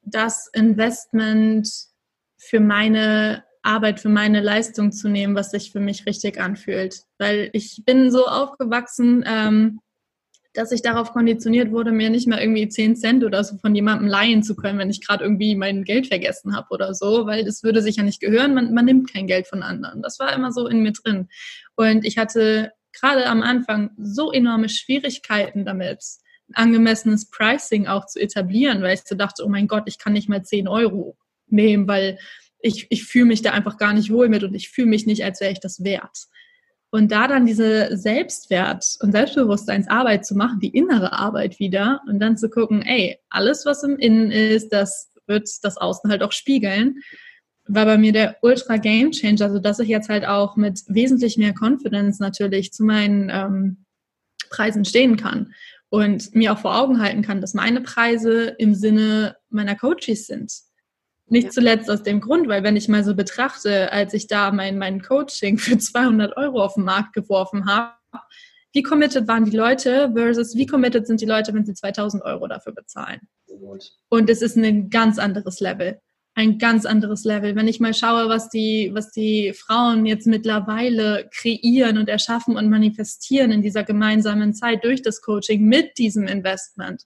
das 0.02 0.50
Investment 0.54 1.70
für 2.38 2.60
meine 2.60 3.46
Arbeit, 3.64 4.02
für 4.02 4.10
meine 4.10 4.42
Leistung 4.42 4.92
zu 4.92 5.08
nehmen, 5.08 5.34
was 5.34 5.52
sich 5.52 5.72
für 5.72 5.80
mich 5.80 6.06
richtig 6.06 6.42
anfühlt. 6.42 7.04
Weil 7.18 7.50
ich 7.54 7.84
bin 7.86 8.12
so 8.12 8.28
aufgewachsen, 8.28 9.24
ähm, 9.26 9.80
dass 10.58 10.72
ich 10.72 10.82
darauf 10.82 11.12
konditioniert 11.12 11.72
wurde, 11.72 11.92
mir 11.92 12.10
nicht 12.10 12.28
mehr 12.28 12.42
irgendwie 12.42 12.68
10 12.68 12.96
Cent 12.96 13.24
oder 13.24 13.44
so 13.44 13.58
von 13.58 13.76
jemandem 13.76 14.08
leihen 14.08 14.42
zu 14.42 14.56
können, 14.56 14.80
wenn 14.80 14.90
ich 14.90 15.06
gerade 15.06 15.24
irgendwie 15.24 15.56
mein 15.56 15.84
Geld 15.84 16.08
vergessen 16.08 16.56
habe 16.56 16.70
oder 16.72 16.96
so, 16.96 17.28
weil 17.28 17.46
das 17.46 17.62
würde 17.62 17.84
sich 17.84 17.98
ja 17.98 18.04
nicht 18.04 18.20
gehören, 18.20 18.56
man, 18.56 18.74
man 18.74 18.86
nimmt 18.86 19.14
kein 19.14 19.28
Geld 19.28 19.46
von 19.46 19.62
anderen. 19.62 20.02
Das 20.02 20.18
war 20.18 20.34
immer 20.34 20.52
so 20.52 20.68
in 20.68 20.82
mir 20.82 20.94
drin. 20.94 21.30
Und 21.76 22.06
ich 22.06 22.18
hatte 22.18 22.72
gerade 22.92 23.28
am 23.28 23.44
Anfang 23.44 23.92
so 23.98 24.32
enorme 24.32 24.68
Schwierigkeiten 24.68 25.64
damit, 25.64 26.04
angemessenes 26.54 27.30
Pricing 27.30 27.86
auch 27.86 28.08
zu 28.08 28.20
etablieren, 28.20 28.82
weil 28.82 28.96
ich 28.96 29.02
so 29.06 29.16
dachte, 29.16 29.46
oh 29.46 29.50
mein 29.50 29.68
Gott, 29.68 29.84
ich 29.86 30.00
kann 30.00 30.14
nicht 30.14 30.28
mal 30.28 30.44
10 30.44 30.68
Euro 30.68 31.18
nehmen, 31.48 31.88
weil 31.88 32.18
ich, 32.60 32.88
ich 32.90 33.04
fühle 33.04 33.26
mich 33.26 33.44
da 33.44 33.52
einfach 33.52 33.78
gar 33.78 33.94
nicht 33.94 34.12
wohl 34.12 34.28
mit 34.28 34.44
und 34.44 34.56
ich 34.56 34.70
fühle 34.70 34.88
mich 34.88 35.06
nicht, 35.06 35.24
als 35.24 35.40
wäre 35.40 35.52
ich 35.52 35.60
das 35.60 35.84
wert. 35.84 36.28
Und 36.98 37.12
da 37.12 37.28
dann 37.28 37.46
diese 37.46 37.96
Selbstwert- 37.96 38.98
und 39.02 39.12
Selbstbewusstseinsarbeit 39.12 40.26
zu 40.26 40.34
machen, 40.34 40.60
die 40.60 40.76
innere 40.76 41.14
Arbeit 41.14 41.60
wieder 41.60 42.02
und 42.08 42.20
dann 42.20 42.38
zu 42.38 42.50
gucken, 42.50 42.82
ey, 42.82 43.20
alles, 43.30 43.68
was 43.68 43.84
im 43.84 44.00
Innen 44.00 44.32
ist, 44.32 44.70
das 44.74 45.12
wird 45.28 45.48
das 45.62 45.78
Außen 45.78 46.10
halt 46.10 46.24
auch 46.24 46.32
spiegeln, 46.32 46.96
war 47.68 47.86
bei 47.86 48.00
mir 48.00 48.14
der 48.14 48.38
ultra 48.42 48.78
Game 48.78 49.12
Changer, 49.12 49.52
so 49.52 49.60
dass 49.60 49.78
ich 49.78 49.90
jetzt 49.90 50.10
halt 50.10 50.26
auch 50.26 50.56
mit 50.56 50.82
wesentlich 50.88 51.38
mehr 51.38 51.54
Confidence 51.54 52.18
natürlich 52.18 52.74
zu 52.74 52.84
meinen 52.84 53.30
ähm, 53.32 53.86
Preisen 54.50 54.84
stehen 54.84 55.18
kann 55.18 55.54
und 55.90 56.34
mir 56.34 56.52
auch 56.52 56.60
vor 56.60 56.82
Augen 56.82 57.00
halten 57.00 57.22
kann, 57.22 57.42
dass 57.42 57.54
meine 57.54 57.82
Preise 57.82 58.56
im 58.58 58.74
Sinne 58.74 59.38
meiner 59.52 59.76
Coaches 59.76 60.26
sind 60.26 60.52
nicht 61.30 61.54
zuletzt 61.54 61.90
aus 61.90 62.04
dem 62.04 62.22
Grund, 62.22 62.48
weil 62.48 62.64
wenn 62.64 62.76
ich 62.78 62.88
mal 62.88 63.04
so 63.04 63.16
betrachte, 63.16 63.92
als 63.92 64.14
ich 64.14 64.28
da 64.28 64.52
mein, 64.52 64.78
mein 64.78 65.02
Coaching 65.02 65.58
für 65.58 65.78
200 65.78 66.38
Euro 66.38 66.64
auf 66.64 66.76
den 66.76 66.84
Markt 66.84 67.14
geworfen 67.14 67.66
habe, 67.66 67.94
wie 68.74 68.84
committed 68.84 69.28
waren 69.28 69.46
die 69.46 69.58
Leute 69.58 70.12
versus 70.14 70.56
wie 70.56 70.66
committed 70.66 71.08
sind 71.08 71.22
die 71.22 71.26
Leute, 71.26 71.54
wenn 71.54 71.66
sie 71.66 71.74
2000 71.74 72.24
Euro 72.24 72.48
dafür 72.48 72.74
bezahlen. 72.74 73.22
Und 74.10 74.30
es 74.30 74.42
ist 74.42 74.56
ein 74.56 74.90
ganz 74.90 75.18
anderes 75.18 75.60
Level. 75.60 76.00
Ein 76.36 76.60
ganz 76.60 76.86
anderes 76.86 77.24
Level. 77.24 77.56
Wenn 77.56 77.68
ich 77.68 77.80
mal 77.80 77.96
schaue, 77.96 78.30
was 78.30 78.50
die, 78.50 78.92
was 78.94 79.12
die 79.12 79.54
Frauen 79.58 80.06
jetzt 80.06 80.28
mittlerweile 80.28 81.28
kreieren 81.34 81.98
und 81.98 82.10
erschaffen 82.10 82.56
und 82.56 82.70
manifestieren 82.70 83.52
in 83.52 83.64
dieser 83.64 83.84
gemeinsamen 83.84 84.54
Zeit 84.54 84.84
durch 84.84 85.02
das 85.02 85.22
Coaching 85.22 85.64
mit 85.64 85.98
diesem 85.98 86.28
Investment, 86.28 87.04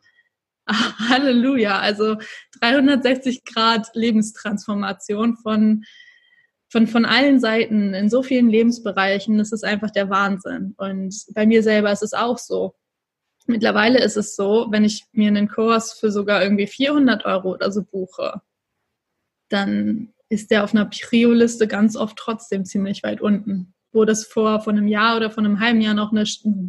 Halleluja, 1.10 1.80
also 1.80 2.18
360 2.60 3.44
Grad 3.46 3.90
Lebenstransformation 3.94 5.38
von, 5.38 5.84
von, 6.70 6.88
von 6.88 7.06
allen 7.06 7.40
Seiten 7.40 7.94
in 7.94 8.10
so 8.10 8.24
vielen 8.24 8.50
Lebensbereichen. 8.50 9.38
Das 9.38 9.52
ist 9.52 9.64
einfach 9.64 9.92
der 9.92 10.10
Wahnsinn. 10.10 10.74
Und 10.78 11.16
bei 11.34 11.46
mir 11.46 11.64
selber 11.64 11.92
ist 11.92 12.04
es 12.04 12.14
auch 12.14 12.38
so. 12.38 12.76
Mittlerweile 13.48 14.00
ist 14.00 14.18
es 14.18 14.36
so, 14.36 14.68
wenn 14.70 14.86
ich 14.86 15.06
mir 15.12 15.28
einen 15.28 15.50
Kurs 15.50 15.94
für 15.94 16.12
sogar 16.12 16.44
irgendwie 16.44 16.68
400 16.68 17.26
Euro 17.26 17.54
oder 17.54 17.72
so 17.72 17.84
buche, 17.84 18.42
dann 19.50 20.14
ist 20.30 20.52
der 20.52 20.64
auf 20.64 20.74
einer 20.74 20.86
Prio-Liste 20.86 21.68
ganz 21.68 21.98
oft 21.98 22.16
trotzdem 22.18 22.66
ziemlich 22.66 23.04
weit 23.04 23.20
unten 23.20 23.74
wo 23.92 24.06
das 24.06 24.26
vor, 24.26 24.62
vor 24.62 24.72
einem 24.72 24.88
Jahr 24.88 25.18
oder 25.18 25.30
vor 25.30 25.44
einem 25.44 25.60
halben 25.60 25.82
Jahr 25.82 25.94
noch 25.94 26.12
eine 26.12 26.24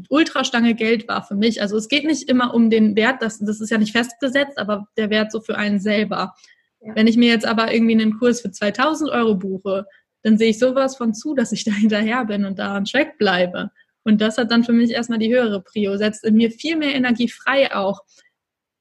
Ultrastange 0.09 0.75
Geld 0.75 1.07
war 1.09 1.23
für 1.23 1.37
mich. 1.37 1.63
Also 1.63 1.77
es 1.77 1.89
geht 1.89 2.05
nicht 2.05 2.29
immer 2.29 2.53
um 2.53 2.69
den 2.69 2.97
Wert, 2.97 3.23
das, 3.23 3.39
das 3.39 3.61
ist 3.61 3.71
ja 3.71 3.79
nicht 3.79 3.93
festgesetzt, 3.93 4.59
aber 4.59 4.89
der 4.97 5.11
Wert 5.11 5.31
so 5.31 5.41
für 5.41 5.57
einen 5.57 5.79
selber. 5.79 6.35
Ja. 6.81 6.97
Wenn 6.97 7.07
ich 7.07 7.17
mir 7.17 7.29
jetzt 7.29 7.47
aber 7.47 7.73
irgendwie 7.73 7.93
einen 7.93 8.19
Kurs 8.19 8.41
für 8.41 8.51
2000 8.51 9.11
Euro 9.11 9.37
buche, 9.37 9.87
dann 10.23 10.37
sehe 10.37 10.51
ich 10.51 10.59
sowas 10.59 10.97
von 10.97 11.15
zu, 11.15 11.35
dass 11.35 11.53
ich 11.53 11.65
da 11.65 11.73
hinterher 11.73 12.25
bin 12.25 12.45
und 12.45 12.59
da 12.59 12.75
an 12.75 12.85
Track 12.85 13.19
bleibe. 13.19 13.71
Und 14.05 14.21
das 14.21 14.37
hat 14.37 14.51
dann 14.51 14.65
für 14.65 14.73
mich 14.73 14.91
erstmal 14.91 15.21
die 15.21 15.33
höhere 15.33 15.63
Prio, 15.63 15.97
setzt 15.97 16.25
in 16.25 16.35
mir 16.35 16.51
viel 16.51 16.77
mehr 16.77 16.95
Energie 16.95 17.29
frei 17.29 17.73
auch. 17.75 18.01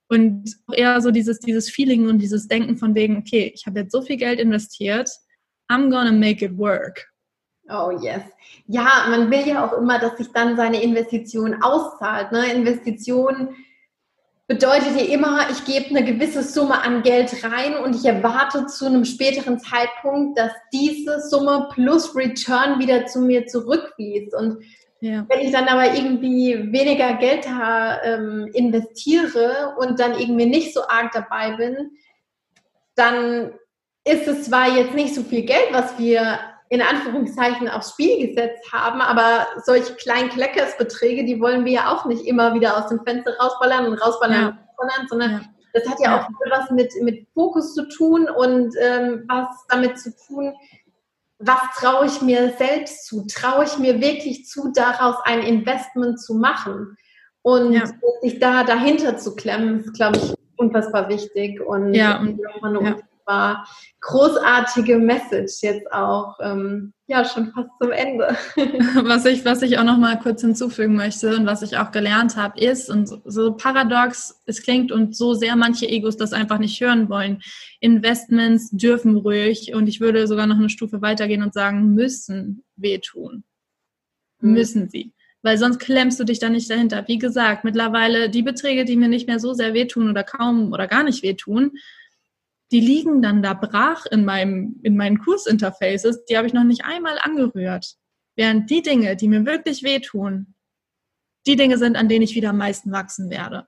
Und 0.09 0.55
eher 0.73 0.99
so 0.99 1.11
dieses, 1.11 1.39
dieses 1.39 1.69
Feeling 1.69 2.07
und 2.09 2.19
dieses 2.19 2.47
Denken 2.47 2.75
von 2.75 2.95
wegen, 2.95 3.17
okay, 3.17 3.51
ich 3.53 3.65
habe 3.65 3.81
jetzt 3.81 3.91
so 3.91 4.01
viel 4.01 4.17
Geld 4.17 4.39
investiert, 4.39 5.09
I'm 5.71 5.89
gonna 5.89 6.11
make 6.11 6.43
it 6.43 6.57
work. 6.57 7.11
Oh 7.70 7.91
yes. 8.01 8.24
Ja, 8.68 9.05
man 9.09 9.30
will 9.32 9.47
ja 9.47 9.66
auch 9.66 9.74
immer, 9.74 9.99
dass 9.99 10.18
sich 10.18 10.32
dann 10.34 10.57
seine 10.57 10.82
Investition 10.82 11.62
auszahlt. 11.62 12.32
Ne? 12.32 12.51
Investition 12.53 13.55
bedeutet 14.47 14.99
ja 14.99 15.14
immer, 15.14 15.49
ich 15.49 15.64
gebe 15.64 15.95
eine 15.95 16.03
gewisse 16.03 16.43
Summe 16.43 16.82
an 16.82 17.03
Geld 17.03 17.43
rein 17.45 17.78
und 17.78 17.95
ich 17.95 18.03
erwarte 18.03 18.66
zu 18.66 18.86
einem 18.86 19.05
späteren 19.05 19.59
Zeitpunkt, 19.59 20.38
dass 20.38 20.51
diese 20.74 21.22
Summe 21.22 21.70
plus 21.72 22.14
Return 22.16 22.80
wieder 22.80 23.05
zu 23.05 23.22
mir 23.22 23.47
zurückfließt. 23.47 24.34
Und 24.36 24.62
ja. 24.99 25.26
wenn 25.30 25.39
ich 25.39 25.53
dann 25.53 25.70
aber 25.70 25.93
irgendwie 25.93 26.70
weniger 26.74 27.14
Geld 27.14 27.45
da, 27.45 28.03
ähm, 28.03 28.49
investiere 28.53 29.76
und 29.80 30.01
dann 30.01 30.20
irgendwie 30.20 30.47
nicht 30.47 30.74
so 30.74 30.82
arg 30.86 31.12
dabei 31.14 31.55
bin, 31.55 31.91
dann 32.95 33.53
ist 34.03 34.28
es 34.28 34.43
zwar 34.43 34.76
jetzt 34.76 34.95
nicht 34.95 35.16
so 35.16 35.24
viel 35.24 35.43
Geld, 35.43 35.70
was 35.72 35.97
wir 35.97 36.39
in 36.72 36.82
Anführungszeichen 36.82 37.67
aufs 37.67 37.89
Spiel 37.91 38.30
gesetzt 38.30 38.72
haben, 38.72 39.01
aber 39.01 39.45
solche 39.65 39.93
kleinen 39.95 40.30
Kleckersbeträge, 40.30 41.26
die 41.26 41.41
wollen 41.41 41.65
wir 41.65 41.74
ja 41.74 41.93
auch 41.93 42.05
nicht 42.05 42.26
immer 42.26 42.53
wieder 42.53 42.78
aus 42.78 42.88
dem 42.88 43.01
Fenster 43.03 43.38
rausballern 43.38 43.88
und 43.88 43.95
rausballern, 43.95 44.57
ja. 44.57 45.05
sondern 45.09 45.32
ja. 45.32 45.41
das 45.74 45.86
hat 45.89 45.99
ja, 45.99 46.11
ja, 46.11 46.22
auch 46.22 46.30
was 46.49 46.72
mit, 46.72 46.93
mit 47.01 47.28
Fokus 47.34 47.74
zu 47.74 47.89
tun 47.89 48.30
und 48.30 48.74
ähm, 48.80 49.26
was 49.28 49.47
damit 49.67 49.99
zu 49.99 50.15
tun, 50.26 50.53
was 51.39 51.59
traue 51.76 52.05
ich 52.05 52.22
mir 52.22 52.53
selbst 52.57 53.05
zu? 53.05 53.28
Traue 53.28 53.65
ich 53.65 53.78
mir 53.78 53.99
wirklich 53.99 54.45
zu, 54.45 54.72
daraus 54.74 55.17
ein 55.26 55.41
Investment 55.41 56.22
zu 56.22 56.36
machen? 56.36 56.95
Und 57.41 57.74
ja. 57.74 57.84
sich 58.22 58.39
da 58.39 58.63
dahinter 58.63 59.17
zu 59.17 59.36
klemmen, 59.36 59.82
ist, 59.82 59.93
glaube 59.93 60.19
ich, 60.19 60.34
unfassbar 60.55 61.09
wichtig 61.09 61.59
und, 61.59 61.93
ja, 61.93 62.19
und, 62.19 62.39
und, 62.61 62.78
und 62.78 63.03
war 63.26 63.67
großartige 64.01 64.97
Message 64.97 65.61
jetzt 65.61 65.91
auch, 65.91 66.38
ähm, 66.41 66.93
ja, 67.07 67.26
schon 67.26 67.51
fast 67.51 67.69
zum 67.82 67.91
Ende. 67.91 68.38
was 69.03 69.26
ich, 69.26 69.45
was 69.45 69.61
ich 69.61 69.78
auch 69.78 69.84
noch 69.84 69.97
mal 69.97 70.17
kurz 70.19 70.41
hinzufügen 70.41 70.95
möchte 70.95 71.36
und 71.36 71.45
was 71.45 71.61
ich 71.61 71.78
auch 71.78 71.91
gelernt 71.91 72.36
habe, 72.38 72.59
ist, 72.59 72.89
und 72.89 73.07
so 73.26 73.53
paradox 73.53 74.41
es 74.45 74.63
klingt 74.63 74.91
und 74.91 75.15
so 75.15 75.34
sehr 75.34 75.55
manche 75.55 75.88
Egos 75.88 76.17
das 76.17 76.34
einfach 76.34 76.57
nicht 76.57 76.80
hören 76.82 77.09
wollen, 77.09 77.41
Investments 77.80 78.72
dürfen 78.72 79.17
ruhig 79.17 79.74
und 79.76 79.88
ich 79.88 79.99
würde 79.99 80.28
sogar 80.28 80.47
noch 80.47 80.57
eine 80.57 80.69
Stufe 80.69 81.01
weitergehen 81.01 81.43
und 81.43 81.53
sagen, 81.53 81.93
müssen 81.93 82.63
wehtun. 82.76 83.43
Mhm. 84.39 84.53
Müssen 84.53 84.89
sie 84.89 85.13
weil 85.43 85.57
sonst 85.57 85.80
klemmst 85.80 86.19
du 86.19 86.24
dich 86.24 86.39
da 86.39 86.49
nicht 86.49 86.69
dahinter. 86.69 87.07
Wie 87.07 87.17
gesagt, 87.17 87.63
mittlerweile 87.63 88.30
die 88.30 88.43
Beträge, 88.43 88.86
die 88.86 88.95
mir 88.95 89.07
nicht 89.07 89.28
mehr 89.28 89.39
so 89.39 89.53
sehr 89.53 89.74
wehtun 89.74 90.09
oder 90.09 90.24
kaum 90.24 90.72
oder 90.72 90.88
gar 90.88 91.03
nicht 91.03 91.24
wehtun, 91.24 91.72
die 92.72 92.80
liegen 92.80 93.22
dann 93.22 93.43
da 93.43 93.53
brach 93.53 94.05
in 94.05 94.24
meinem, 94.24 94.80
in 94.84 94.95
meinen 94.95 95.19
Kursinterfaces, 95.19 96.26
die 96.26 96.38
habe 96.38 96.47
ich 96.47 96.53
noch 96.53 96.63
nicht 96.63 96.86
einmal 96.86 97.17
angerührt. 97.22 97.95
Während 98.36 98.69
die 98.69 98.82
Dinge, 98.82 99.15
die 99.15 99.28
mir 99.28 99.45
wirklich 99.45 99.84
wehtun, 99.84 100.55
die 101.45 101.57
Dinge 101.57 101.78
sind, 101.78 101.97
an 101.97 102.07
denen 102.07 102.24
ich 102.24 102.36
wieder 102.36 102.51
am 102.51 102.57
meisten 102.57 102.91
wachsen 102.91 103.30
werde. 103.30 103.67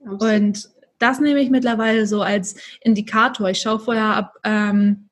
Absolut. 0.00 0.22
Und 0.22 0.68
das 0.98 1.20
nehme 1.20 1.40
ich 1.40 1.50
mittlerweile 1.50 2.06
so 2.06 2.22
als 2.22 2.56
Indikator. 2.80 3.50
Ich 3.50 3.60
schaue 3.60 3.78
vorher 3.78 4.16
ab, 4.16 4.34
ähm, 4.42 5.08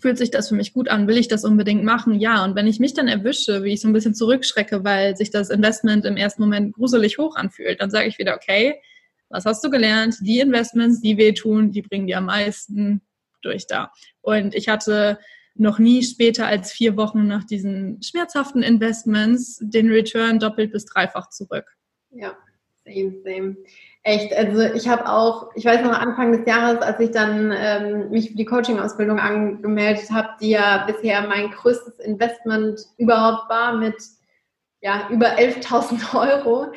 fühlt 0.00 0.16
sich 0.16 0.30
das 0.30 0.48
für 0.48 0.54
mich 0.54 0.72
gut 0.72 0.88
an? 0.88 1.06
Will 1.06 1.18
ich 1.18 1.28
das 1.28 1.44
unbedingt 1.44 1.84
machen? 1.84 2.18
Ja. 2.18 2.44
Und 2.44 2.54
wenn 2.54 2.66
ich 2.66 2.80
mich 2.80 2.94
dann 2.94 3.08
erwische, 3.08 3.62
wie 3.64 3.72
ich 3.72 3.80
so 3.80 3.88
ein 3.88 3.92
bisschen 3.92 4.14
zurückschrecke, 4.14 4.84
weil 4.84 5.16
sich 5.16 5.30
das 5.30 5.50
Investment 5.50 6.06
im 6.06 6.16
ersten 6.16 6.42
Moment 6.42 6.74
gruselig 6.74 7.18
hoch 7.18 7.36
anfühlt, 7.36 7.80
dann 7.80 7.90
sage 7.90 8.08
ich 8.08 8.18
wieder, 8.18 8.34
okay, 8.34 8.80
was 9.32 9.44
hast 9.44 9.64
du 9.64 9.70
gelernt? 9.70 10.16
Die 10.20 10.40
Investments, 10.40 11.00
die 11.00 11.16
wehtun, 11.16 11.72
die 11.72 11.82
bringen 11.82 12.06
dir 12.06 12.18
am 12.18 12.26
meisten 12.26 13.00
durch 13.42 13.66
da. 13.66 13.92
Und 14.20 14.54
ich 14.54 14.68
hatte 14.68 15.18
noch 15.54 15.78
nie 15.78 16.02
später 16.02 16.46
als 16.46 16.72
vier 16.72 16.96
Wochen 16.96 17.26
nach 17.26 17.44
diesen 17.44 18.02
schmerzhaften 18.02 18.62
Investments 18.62 19.58
den 19.60 19.90
Return 19.90 20.38
doppelt 20.38 20.72
bis 20.72 20.86
dreifach 20.86 21.28
zurück. 21.28 21.66
Ja, 22.10 22.36
same, 22.84 23.14
same. 23.24 23.56
Echt, 24.04 24.34
also 24.34 24.60
ich 24.74 24.88
habe 24.88 25.08
auch, 25.08 25.50
ich 25.54 25.64
weiß 25.64 25.82
noch 25.82 25.92
Anfang 25.92 26.32
des 26.32 26.46
Jahres, 26.46 26.82
als 26.82 26.98
ich 27.00 27.10
dann 27.10 27.52
ähm, 27.56 28.10
mich 28.10 28.30
für 28.30 28.36
die 28.36 28.44
Coaching-Ausbildung 28.44 29.18
angemeldet 29.18 30.10
habe, 30.10 30.30
die 30.40 30.50
ja 30.50 30.84
bisher 30.86 31.26
mein 31.28 31.50
größtes 31.50 32.00
Investment 32.00 32.80
überhaupt 32.98 33.48
war 33.48 33.76
mit 33.76 33.94
ja, 34.80 35.08
über 35.10 35.38
11.000 35.38 36.18
Euro, 36.18 36.72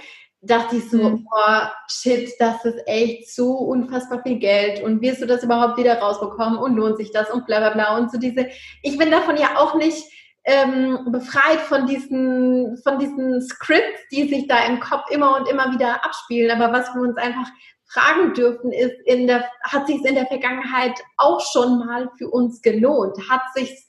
dachte 0.45 0.77
ich 0.77 0.89
so, 0.89 0.97
mhm. 0.97 1.27
oh, 1.31 1.61
shit, 1.89 2.29
das 2.39 2.63
ist 2.65 2.79
echt 2.85 3.33
so 3.33 3.51
unfassbar 3.51 4.21
viel 4.23 4.39
Geld 4.39 4.83
und 4.83 5.01
wirst 5.01 5.21
du 5.21 5.25
das 5.25 5.43
überhaupt 5.43 5.77
wieder 5.77 5.99
rausbekommen 5.99 6.57
und 6.59 6.75
lohnt 6.75 6.97
sich 6.97 7.11
das 7.11 7.29
und 7.31 7.45
bla 7.45 7.59
bla 7.59 7.69
bla 7.71 7.97
und 7.97 8.11
so 8.11 8.17
diese, 8.17 8.47
ich 8.81 8.97
bin 8.97 9.11
davon 9.11 9.37
ja 9.37 9.57
auch 9.57 9.75
nicht 9.75 10.03
ähm, 10.45 10.99
befreit 11.11 11.59
von 11.61 11.87
diesen, 11.87 12.77
von 12.83 12.99
diesen 12.99 13.41
Scripts, 13.41 13.99
die 14.11 14.27
sich 14.29 14.47
da 14.47 14.65
im 14.65 14.79
Kopf 14.79 15.09
immer 15.09 15.37
und 15.37 15.49
immer 15.49 15.71
wieder 15.73 16.05
abspielen. 16.05 16.51
Aber 16.51 16.71
was 16.71 16.93
wir 16.93 17.01
uns 17.01 17.17
einfach 17.17 17.47
fragen 17.87 18.33
dürfen, 18.33 18.71
ist, 18.71 18.93
in 19.05 19.27
der, 19.27 19.45
hat 19.63 19.87
sich 19.87 20.03
in 20.05 20.15
der 20.15 20.27
Vergangenheit 20.27 20.93
auch 21.17 21.41
schon 21.41 21.79
mal 21.79 22.09
für 22.17 22.29
uns 22.29 22.61
gelohnt? 22.61 23.17
Hat 23.29 23.41
sich, 23.55 23.87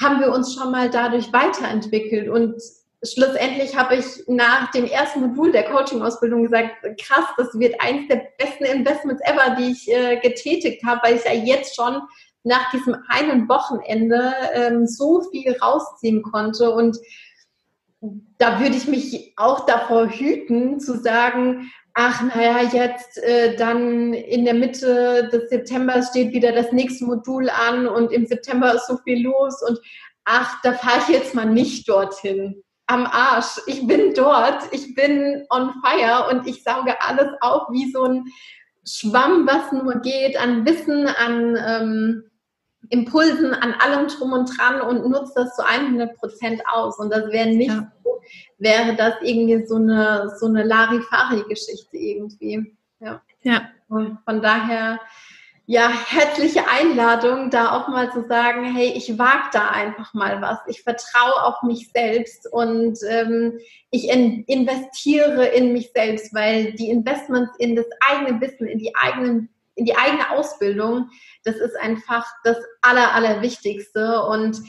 haben 0.00 0.20
wir 0.20 0.30
uns 0.30 0.54
schon 0.54 0.70
mal 0.70 0.90
dadurch 0.90 1.32
weiterentwickelt? 1.32 2.28
Und 2.28 2.60
schlussendlich 3.04 3.76
habe 3.76 3.96
ich 3.96 4.04
nach 4.26 4.70
dem 4.70 4.86
ersten 4.86 5.20
Modul 5.20 5.52
der 5.52 5.64
Coaching-Ausbildung 5.64 6.44
gesagt, 6.44 6.70
krass, 7.00 7.26
das 7.36 7.58
wird 7.58 7.80
eines 7.80 8.08
der 8.08 8.28
besten 8.38 8.64
Investments 8.64 9.22
ever, 9.24 9.56
die 9.56 9.72
ich 9.72 9.88
äh, 9.90 10.16
getätigt 10.20 10.84
habe, 10.84 11.00
weil 11.04 11.16
ich 11.16 11.24
ja 11.24 11.32
jetzt 11.32 11.76
schon 11.76 12.00
nach 12.42 12.70
diesem 12.70 12.96
einen 13.08 13.48
Wochenende 13.48 14.34
ähm, 14.52 14.86
so 14.86 15.22
viel 15.30 15.56
rausziehen 15.56 16.22
konnte 16.22 16.70
und 16.70 16.98
da 18.38 18.60
würde 18.60 18.76
ich 18.76 18.86
mich 18.86 19.32
auch 19.36 19.64
davor 19.66 20.08
hüten, 20.10 20.78
zu 20.78 20.98
sagen, 20.98 21.70
ach 21.94 22.22
naja, 22.22 22.62
jetzt 22.62 23.18
äh, 23.22 23.56
dann 23.56 24.12
in 24.12 24.44
der 24.44 24.54
Mitte 24.54 25.28
des 25.32 25.48
Septembers 25.48 26.08
steht 26.08 26.32
wieder 26.32 26.52
das 26.52 26.72
nächste 26.72 27.04
Modul 27.04 27.48
an 27.48 27.86
und 27.86 28.12
im 28.12 28.26
September 28.26 28.74
ist 28.74 28.88
so 28.88 28.98
viel 28.98 29.24
los 29.24 29.62
und 29.66 29.78
ach, 30.24 30.60
da 30.62 30.72
fahre 30.72 31.00
ich 31.00 31.08
jetzt 31.08 31.34
mal 31.34 31.46
nicht 31.46 31.88
dorthin. 31.88 32.63
Am 32.86 33.06
Arsch. 33.06 33.60
Ich 33.66 33.86
bin 33.86 34.12
dort, 34.14 34.62
ich 34.72 34.94
bin 34.94 35.46
on 35.50 35.72
fire 35.82 36.28
und 36.30 36.46
ich 36.46 36.62
sauge 36.62 37.00
alles 37.00 37.28
auf 37.40 37.68
wie 37.70 37.90
so 37.90 38.04
ein 38.04 38.26
Schwamm, 38.86 39.46
was 39.46 39.72
nur 39.72 40.00
geht, 40.00 40.38
an 40.38 40.66
Wissen, 40.66 41.06
an 41.06 41.56
ähm, 41.66 42.30
Impulsen, 42.90 43.54
an 43.54 43.74
allem 43.74 44.08
drum 44.08 44.32
und 44.32 44.58
dran 44.58 44.80
und 44.80 45.08
nutze 45.08 45.32
das 45.36 45.56
zu 45.56 45.66
100 45.66 46.16
Prozent 46.16 46.62
aus. 46.70 46.98
Und 46.98 47.10
das 47.10 47.30
wäre 47.30 47.48
nicht 47.48 47.70
ja. 47.70 47.90
so, 48.02 48.20
wäre 48.58 48.94
das 48.94 49.14
irgendwie 49.22 49.66
so 49.66 49.76
eine, 49.76 50.34
so 50.38 50.46
eine 50.46 50.64
Larifari-Geschichte 50.64 51.96
irgendwie. 51.96 52.76
Ja. 53.00 53.22
ja. 53.42 53.68
Und 53.88 54.18
von 54.24 54.42
daher, 54.42 55.00
ja, 55.66 55.88
herzliche 55.88 56.68
Einladung, 56.68 57.50
da 57.50 57.72
auch 57.72 57.88
mal 57.88 58.12
zu 58.12 58.26
sagen, 58.26 58.64
hey, 58.74 58.92
ich 58.94 59.18
wage 59.18 59.48
da 59.52 59.68
einfach 59.70 60.12
mal 60.12 60.42
was. 60.42 60.58
Ich 60.66 60.82
vertraue 60.82 61.42
auf 61.42 61.62
mich 61.62 61.90
selbst 61.90 62.46
und 62.52 62.98
ähm, 63.08 63.58
ich 63.90 64.10
in, 64.10 64.44
investiere 64.44 65.46
in 65.46 65.72
mich 65.72 65.92
selbst, 65.94 66.34
weil 66.34 66.72
die 66.72 66.90
Investments 66.90 67.56
in 67.58 67.76
das 67.76 67.86
eigene 68.08 68.40
Wissen, 68.40 68.66
in 68.66 68.78
die 68.78 68.94
eigenen 68.94 69.48
in 69.76 69.86
die 69.86 69.96
eigene 69.96 70.30
Ausbildung, 70.30 71.10
das 71.42 71.56
ist 71.56 71.76
einfach 71.76 72.26
das 72.44 72.56
Aller, 72.82 73.12
Allerwichtigste. 73.12 74.22
Und 74.22 74.62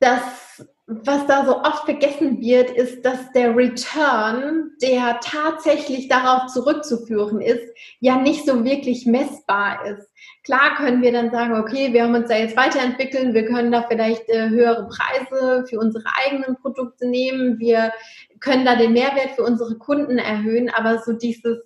das, 0.00 0.66
was 0.86 1.26
da 1.26 1.44
so 1.46 1.58
oft 1.58 1.84
vergessen 1.84 2.40
wird, 2.40 2.70
ist, 2.70 3.04
dass 3.04 3.30
der 3.32 3.56
Return, 3.56 4.72
der 4.82 5.20
tatsächlich 5.22 6.08
darauf 6.08 6.48
zurückzuführen 6.52 7.40
ist, 7.40 7.62
ja 8.00 8.16
nicht 8.16 8.44
so 8.44 8.64
wirklich 8.64 9.06
messbar 9.06 9.86
ist. 9.86 10.10
Klar 10.44 10.74
können 10.76 11.02
wir 11.02 11.12
dann 11.12 11.30
sagen, 11.30 11.54
okay, 11.54 11.92
wir 11.92 12.02
haben 12.02 12.16
uns 12.16 12.28
da 12.28 12.36
jetzt 12.36 12.56
weiterentwickelt, 12.56 13.32
wir 13.32 13.46
können 13.46 13.70
da 13.70 13.86
vielleicht 13.88 14.28
äh, 14.28 14.48
höhere 14.48 14.88
Preise 14.88 15.64
für 15.68 15.78
unsere 15.78 16.04
eigenen 16.26 16.56
Produkte 16.56 17.06
nehmen, 17.06 17.60
wir 17.60 17.92
können 18.40 18.64
da 18.64 18.74
den 18.74 18.92
Mehrwert 18.92 19.36
für 19.36 19.44
unsere 19.44 19.78
Kunden 19.78 20.18
erhöhen, 20.18 20.68
aber 20.68 20.98
so 20.98 21.12
dieses 21.12 21.58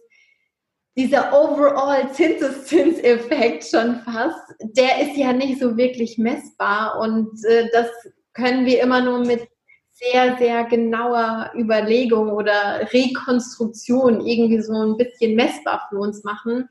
dieser 0.99 1.31
overall 1.31 2.11
Zinseszinseffekt 2.13 3.65
schon 3.65 3.97
fast, 3.97 4.55
der 4.61 5.03
ist 5.03 5.17
ja 5.19 5.35
nicht 5.35 5.61
so 5.61 5.77
wirklich 5.77 6.17
messbar 6.17 6.99
und 6.99 7.29
äh, 7.45 7.69
das 7.71 7.89
können 8.37 8.67
wir 8.67 8.83
immer 8.83 9.01
nur 9.01 9.21
mit 9.21 9.49
sehr, 9.91 10.37
sehr 10.37 10.65
genauer 10.65 11.51
Überlegung 11.57 12.31
oder 12.31 12.87
Rekonstruktion 12.93 14.21
irgendwie 14.21 14.61
so 14.61 14.75
ein 14.75 14.97
bisschen 14.97 15.35
messbar 15.35 15.87
für 15.89 15.99
uns 15.99 16.23
machen. 16.23 16.69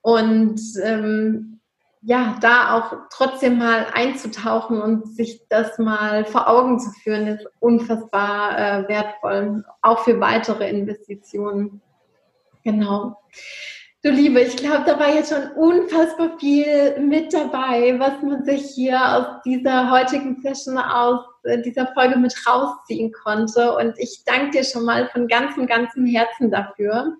Und 0.00 0.60
ähm, 0.84 1.60
ja, 2.02 2.36
da 2.40 2.76
auch 2.76 3.08
trotzdem 3.10 3.58
mal 3.58 3.88
einzutauchen 3.92 4.80
und 4.80 5.08
sich 5.16 5.48
das 5.48 5.76
mal 5.78 6.24
vor 6.24 6.48
Augen 6.48 6.78
zu 6.78 6.90
führen, 6.90 7.26
ist 7.26 7.48
unfassbar 7.58 8.56
äh, 8.56 8.88
wertvoll, 8.88 9.64
auch 9.82 10.04
für 10.04 10.20
weitere 10.20 10.70
Investitionen. 10.70 11.82
Genau. 12.62 13.18
Du 14.06 14.12
Liebe, 14.12 14.40
ich 14.40 14.56
glaube, 14.56 14.84
da 14.86 15.00
war 15.00 15.12
jetzt 15.12 15.30
schon 15.30 15.50
unfassbar 15.56 16.38
viel 16.38 16.96
mit 17.00 17.32
dabei, 17.32 17.98
was 17.98 18.22
man 18.22 18.44
sich 18.44 18.70
hier 18.70 19.00
aus 19.00 19.42
dieser 19.44 19.90
heutigen 19.90 20.40
Session, 20.40 20.78
aus 20.78 21.24
äh, 21.42 21.60
dieser 21.60 21.88
Folge 21.92 22.16
mit 22.16 22.32
rausziehen 22.46 23.10
konnte. 23.10 23.74
Und 23.74 23.98
ich 23.98 24.22
danke 24.24 24.58
dir 24.58 24.64
schon 24.64 24.84
mal 24.84 25.08
von 25.08 25.26
ganzem, 25.26 25.66
ganzem 25.66 26.06
Herzen 26.06 26.52
dafür. 26.52 27.16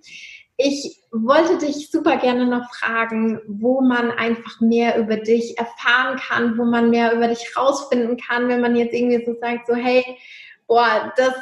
Ich 0.58 1.02
wollte 1.10 1.58
dich 1.58 1.90
super 1.90 2.18
gerne 2.18 2.46
noch 2.46 2.72
fragen, 2.72 3.40
wo 3.48 3.80
man 3.80 4.12
einfach 4.12 4.60
mehr 4.60 4.96
über 4.96 5.16
dich 5.16 5.58
erfahren 5.58 6.20
kann, 6.20 6.56
wo 6.56 6.64
man 6.64 6.90
mehr 6.90 7.12
über 7.14 7.26
dich 7.26 7.56
rausfinden 7.56 8.16
kann, 8.16 8.46
wenn 8.46 8.60
man 8.60 8.76
jetzt 8.76 8.94
irgendwie 8.94 9.24
so 9.24 9.34
sagt, 9.40 9.66
so 9.66 9.74
hey, 9.74 10.04
boah, 10.68 11.12
das 11.16 11.34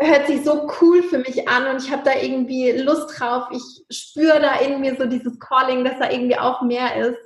hört 0.00 0.26
sich 0.26 0.44
so 0.44 0.70
cool 0.80 1.02
für 1.02 1.18
mich 1.18 1.48
an 1.48 1.66
und 1.66 1.82
ich 1.82 1.90
habe 1.90 2.02
da 2.04 2.12
irgendwie 2.20 2.70
Lust 2.72 3.18
drauf. 3.18 3.48
Ich 3.50 3.84
spüre 3.90 4.40
da 4.40 4.60
in 4.60 4.80
mir 4.80 4.96
so 4.96 5.06
dieses 5.06 5.38
Calling, 5.40 5.84
dass 5.84 5.98
da 5.98 6.10
irgendwie 6.10 6.38
auch 6.38 6.62
mehr 6.62 6.96
ist. 6.96 7.18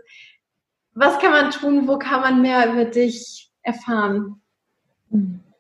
Was 0.94 1.18
kann 1.18 1.32
man 1.32 1.50
tun? 1.50 1.86
Wo 1.86 1.98
kann 1.98 2.20
man 2.20 2.42
mehr 2.42 2.72
über 2.72 2.84
dich 2.84 3.50
erfahren? 3.62 4.40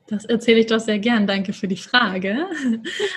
Das 0.06 0.24
erzähle 0.24 0.60
ich 0.60 0.66
doch 0.66 0.80
sehr 0.80 0.98
gern. 0.98 1.26
Danke 1.26 1.52
für 1.52 1.68
die 1.68 1.76
Frage. 1.76 2.46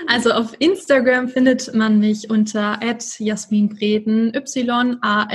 Also 0.08 0.32
auf 0.32 0.54
Instagram 0.60 1.28
findet 1.30 1.74
man 1.74 2.00
mich 2.00 2.30
unter 2.30 2.80
@jasminbreden 2.82 4.34
y 4.34 4.98
a 5.02 5.28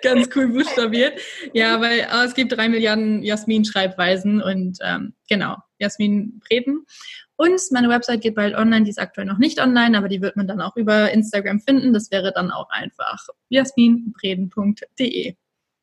ganz 0.02 0.28
cool 0.34 0.48
buchstabiert. 0.48 1.20
Ja, 1.52 1.80
weil 1.80 2.06
oh, 2.12 2.24
es 2.24 2.34
gibt 2.34 2.52
drei 2.52 2.68
Milliarden 2.68 3.22
Jasmin-Schreibweisen 3.22 4.42
und 4.42 4.78
ähm, 4.82 5.14
genau, 5.28 5.56
Jasmin 5.78 6.40
Breden. 6.40 6.86
Und 7.36 7.60
meine 7.70 7.88
Website 7.88 8.20
geht 8.20 8.34
bald 8.34 8.54
online, 8.54 8.84
die 8.84 8.90
ist 8.90 8.98
aktuell 8.98 9.26
noch 9.26 9.38
nicht 9.38 9.62
online, 9.62 9.96
aber 9.96 10.08
die 10.08 10.20
wird 10.20 10.36
man 10.36 10.46
dann 10.46 10.60
auch 10.60 10.76
über 10.76 11.10
Instagram 11.10 11.60
finden. 11.60 11.94
Das 11.94 12.10
wäre 12.10 12.32
dann 12.34 12.50
auch 12.50 12.68
einfach 12.68 13.26
jasminbreden.de. 13.48 15.36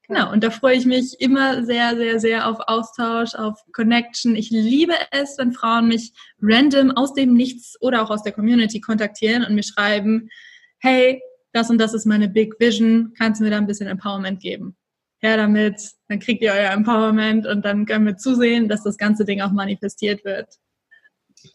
Genau, 0.07 0.31
und 0.31 0.41
da 0.43 0.51
freue 0.51 0.77
ich 0.77 0.85
mich 0.85 1.19
immer 1.19 1.65
sehr, 1.65 1.97
sehr, 1.97 2.19
sehr 2.19 2.47
auf 2.47 2.59
Austausch, 2.67 3.35
auf 3.35 3.59
Connection. 3.73 4.35
Ich 4.35 4.51
liebe 4.51 4.93
es, 5.11 5.37
wenn 5.37 5.51
Frauen 5.51 5.89
mich 5.89 6.13
random 6.41 6.91
aus 6.91 7.13
dem 7.13 7.33
Nichts 7.33 7.75
oder 7.81 8.03
auch 8.03 8.09
aus 8.09 8.23
der 8.23 8.31
Community 8.31 8.79
kontaktieren 8.79 9.43
und 9.43 9.53
mir 9.53 9.63
schreiben, 9.63 10.29
hey, 10.77 11.21
das 11.57 11.69
und 11.69 11.79
das 11.79 11.93
ist 11.93 12.05
meine 12.05 12.29
Big 12.29 12.59
Vision, 12.59 13.13
kannst 13.17 13.39
du 13.39 13.43
mir 13.43 13.51
da 13.51 13.57
ein 13.57 13.67
bisschen 13.67 13.87
Empowerment 13.87 14.39
geben? 14.39 14.75
Her 15.19 15.37
damit, 15.37 15.81
dann 16.07 16.19
kriegt 16.19 16.41
ihr 16.43 16.51
euer 16.51 16.71
Empowerment 16.71 17.47
und 17.47 17.65
dann 17.65 17.85
können 17.85 18.05
wir 18.05 18.17
zusehen, 18.17 18.69
dass 18.69 18.83
das 18.83 18.97
ganze 18.97 19.25
Ding 19.25 19.41
auch 19.41 19.51
manifestiert 19.51 20.23
wird. 20.23 20.47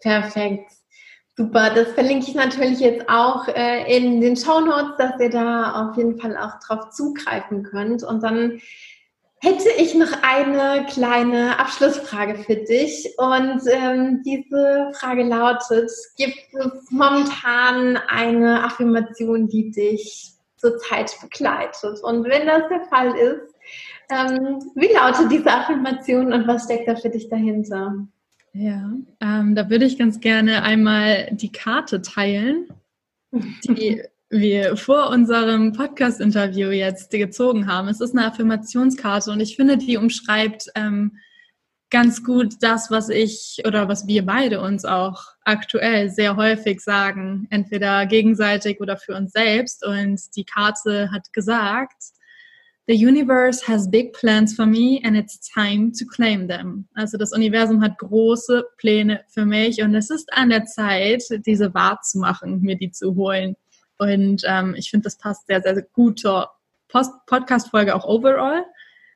Perfekt. 0.00 0.72
Super, 1.36 1.70
das 1.74 1.88
verlinke 1.92 2.26
ich 2.28 2.34
natürlich 2.34 2.80
jetzt 2.80 3.08
auch 3.08 3.48
äh, 3.48 3.96
in 3.96 4.20
den 4.20 4.36
Show 4.36 4.60
Notes, 4.60 4.96
dass 4.98 5.18
ihr 5.18 5.30
da 5.30 5.88
auf 5.88 5.96
jeden 5.96 6.20
Fall 6.20 6.36
auch 6.36 6.58
drauf 6.66 6.90
zugreifen 6.90 7.62
könnt. 7.62 8.02
Und 8.02 8.22
dann 8.22 8.60
hätte 9.42 9.68
ich 9.76 9.94
noch 9.94 10.12
eine 10.22 10.86
kleine 10.86 11.58
Abschlussfrage 11.58 12.36
für 12.44 12.56
dich. 12.56 13.12
Und 13.18 13.60
ähm, 13.70 14.22
diese 14.24 14.92
Frage 14.94 15.24
lautet, 15.24 15.90
gibt 16.16 16.38
es 16.52 16.90
momentan 16.90 17.96
eine 18.08 18.64
Affirmation, 18.64 19.48
die 19.48 19.72
dich 19.72 20.32
zurzeit 20.56 21.12
begleitet? 21.20 22.00
Und 22.02 22.24
wenn 22.24 22.46
das 22.46 22.62
der 22.68 22.84
Fall 22.88 23.16
ist, 23.16 23.54
ähm, 24.10 24.60
wie 24.76 24.92
lautet 24.92 25.30
diese 25.32 25.50
Affirmation 25.50 26.32
und 26.32 26.46
was 26.46 26.64
steckt 26.64 26.86
da 26.86 26.94
für 26.94 27.10
dich 27.10 27.28
dahinter? 27.28 28.06
Ja, 28.52 28.92
ähm, 29.20 29.54
da 29.54 29.68
würde 29.70 29.86
ich 29.86 29.98
ganz 29.98 30.20
gerne 30.20 30.62
einmal 30.62 31.30
die 31.32 31.50
Karte 31.50 32.00
teilen, 32.00 32.68
die 33.32 34.02
wir 34.32 34.78
vor 34.78 35.10
unserem 35.10 35.74
Podcast-Interview 35.74 36.70
jetzt 36.70 37.10
gezogen 37.10 37.66
haben. 37.66 37.88
Es 37.88 38.00
ist 38.00 38.16
eine 38.16 38.26
Affirmationskarte 38.26 39.30
und 39.30 39.40
ich 39.40 39.56
finde, 39.56 39.76
die 39.76 39.98
umschreibt 39.98 40.68
ähm, 40.74 41.18
ganz 41.90 42.24
gut 42.24 42.54
das, 42.60 42.90
was 42.90 43.10
ich 43.10 43.58
oder 43.66 43.88
was 43.88 44.06
wir 44.06 44.24
beide 44.24 44.62
uns 44.62 44.86
auch 44.86 45.22
aktuell 45.44 46.08
sehr 46.08 46.36
häufig 46.36 46.80
sagen, 46.80 47.46
entweder 47.50 48.06
gegenseitig 48.06 48.80
oder 48.80 48.96
für 48.96 49.14
uns 49.14 49.32
selbst. 49.32 49.84
Und 49.84 50.18
die 50.34 50.44
Karte 50.44 51.10
hat 51.12 51.30
gesagt, 51.34 52.02
The 52.88 52.94
universe 52.94 53.68
has 53.68 53.88
big 53.88 54.14
plans 54.14 54.54
for 54.54 54.66
me 54.66 54.98
and 55.04 55.16
it's 55.16 55.38
time 55.52 55.92
to 55.92 56.06
claim 56.06 56.48
them. 56.48 56.88
Also 56.94 57.18
das 57.18 57.32
Universum 57.32 57.82
hat 57.82 57.98
große 57.98 58.64
Pläne 58.78 59.20
für 59.28 59.44
mich 59.44 59.82
und 59.82 59.94
es 59.94 60.10
ist 60.10 60.32
an 60.32 60.48
der 60.48 60.64
Zeit, 60.64 61.22
diese 61.46 61.74
wahrzumachen, 61.74 62.62
mir 62.62 62.76
die 62.76 62.90
zu 62.90 63.14
holen. 63.14 63.56
Und 64.02 64.42
ähm, 64.46 64.74
ich 64.76 64.90
finde, 64.90 65.04
das 65.04 65.16
passt 65.16 65.46
sehr, 65.46 65.62
sehr 65.62 65.80
gut 65.92 66.18
zur 66.18 66.50
Podcast-Folge 66.88 67.94
auch 67.94 68.04
overall. 68.04 68.64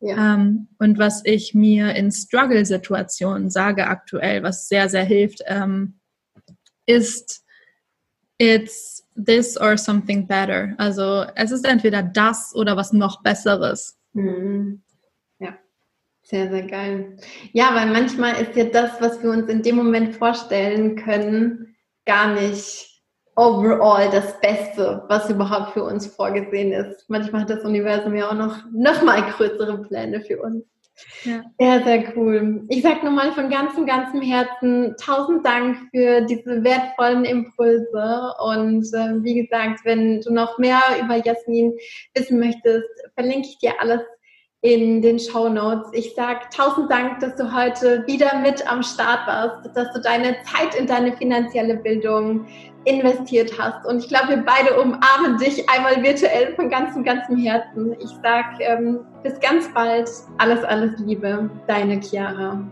Ja. 0.00 0.34
Ähm, 0.34 0.68
und 0.78 0.98
was 0.98 1.22
ich 1.24 1.54
mir 1.54 1.94
in 1.94 2.12
Struggle-Situationen 2.12 3.50
sage 3.50 3.86
aktuell, 3.86 4.42
was 4.42 4.68
sehr, 4.68 4.88
sehr 4.88 5.04
hilft, 5.04 5.42
ähm, 5.46 5.98
ist, 6.86 7.44
it's 8.38 9.04
this 9.16 9.60
or 9.60 9.76
something 9.76 10.26
better. 10.26 10.74
Also 10.78 11.24
es 11.34 11.50
ist 11.50 11.66
entweder 11.66 12.02
das 12.02 12.54
oder 12.54 12.76
was 12.76 12.92
noch 12.92 13.22
Besseres. 13.22 13.98
Mhm. 14.12 14.82
Ja, 15.40 15.58
sehr, 16.22 16.50
sehr 16.50 16.66
geil. 16.66 17.16
Ja, 17.52 17.74
weil 17.74 17.90
manchmal 17.90 18.40
ist 18.40 18.54
ja 18.54 18.64
das, 18.64 19.00
was 19.00 19.22
wir 19.22 19.30
uns 19.30 19.48
in 19.48 19.62
dem 19.62 19.76
Moment 19.76 20.14
vorstellen 20.14 20.96
können, 20.96 21.74
gar 22.04 22.34
nicht 22.34 22.95
overall 23.36 24.10
das 24.10 24.40
Beste, 24.40 25.04
was 25.08 25.30
überhaupt 25.30 25.72
für 25.72 25.84
uns 25.84 26.06
vorgesehen 26.06 26.72
ist. 26.72 27.08
Manchmal 27.08 27.42
hat 27.42 27.50
das 27.50 27.64
Universum 27.64 28.14
ja 28.16 28.28
auch 28.28 28.34
noch, 28.34 28.56
noch 28.72 29.02
mal 29.02 29.22
größere 29.22 29.78
Pläne 29.82 30.22
für 30.22 30.40
uns. 30.40 30.64
Ja. 31.24 31.42
Sehr, 31.58 31.84
sehr 31.84 32.16
cool. 32.16 32.64
Ich 32.68 32.82
sage 32.82 33.04
nochmal 33.04 33.30
von 33.32 33.50
ganzem, 33.50 33.84
ganzem 33.84 34.22
Herzen 34.22 34.96
tausend 34.98 35.44
Dank 35.44 35.76
für 35.90 36.22
diese 36.22 36.64
wertvollen 36.64 37.26
Impulse. 37.26 38.32
Und 38.42 38.86
äh, 38.94 39.22
wie 39.22 39.42
gesagt, 39.42 39.80
wenn 39.84 40.22
du 40.22 40.32
noch 40.32 40.56
mehr 40.56 40.80
über 41.02 41.16
Jasmin 41.16 41.74
wissen 42.14 42.38
möchtest, 42.38 42.88
verlinke 43.14 43.48
ich 43.48 43.58
dir 43.58 43.74
alles 43.78 44.00
in 44.62 45.02
den 45.02 45.18
Show 45.18 45.50
Notes. 45.50 45.90
Ich 45.92 46.14
sage 46.14 46.40
tausend 46.54 46.90
Dank, 46.90 47.20
dass 47.20 47.36
du 47.36 47.54
heute 47.54 48.06
wieder 48.06 48.38
mit 48.40 48.66
am 48.70 48.82
Start 48.82 49.26
warst, 49.26 49.76
dass 49.76 49.92
du 49.92 50.00
deine 50.00 50.36
Zeit 50.44 50.74
in 50.78 50.86
deine 50.86 51.14
finanzielle 51.16 51.76
Bildung 51.76 52.46
investiert 52.86 53.52
hast. 53.58 53.84
Und 53.84 53.98
ich 53.98 54.08
glaube, 54.08 54.28
wir 54.30 54.44
beide 54.44 54.80
umarmen 54.80 55.38
dich 55.38 55.68
einmal 55.68 56.02
virtuell 56.02 56.54
von 56.54 56.70
ganzem, 56.70 57.04
ganzem 57.04 57.36
Herzen. 57.36 57.94
Ich 58.00 58.10
sage 58.22 58.60
ähm, 58.60 59.00
bis 59.22 59.38
ganz 59.40 59.68
bald. 59.74 60.08
Alles, 60.38 60.64
alles 60.64 60.98
Liebe. 61.00 61.50
Deine 61.66 62.00
Chiara. 62.00 62.64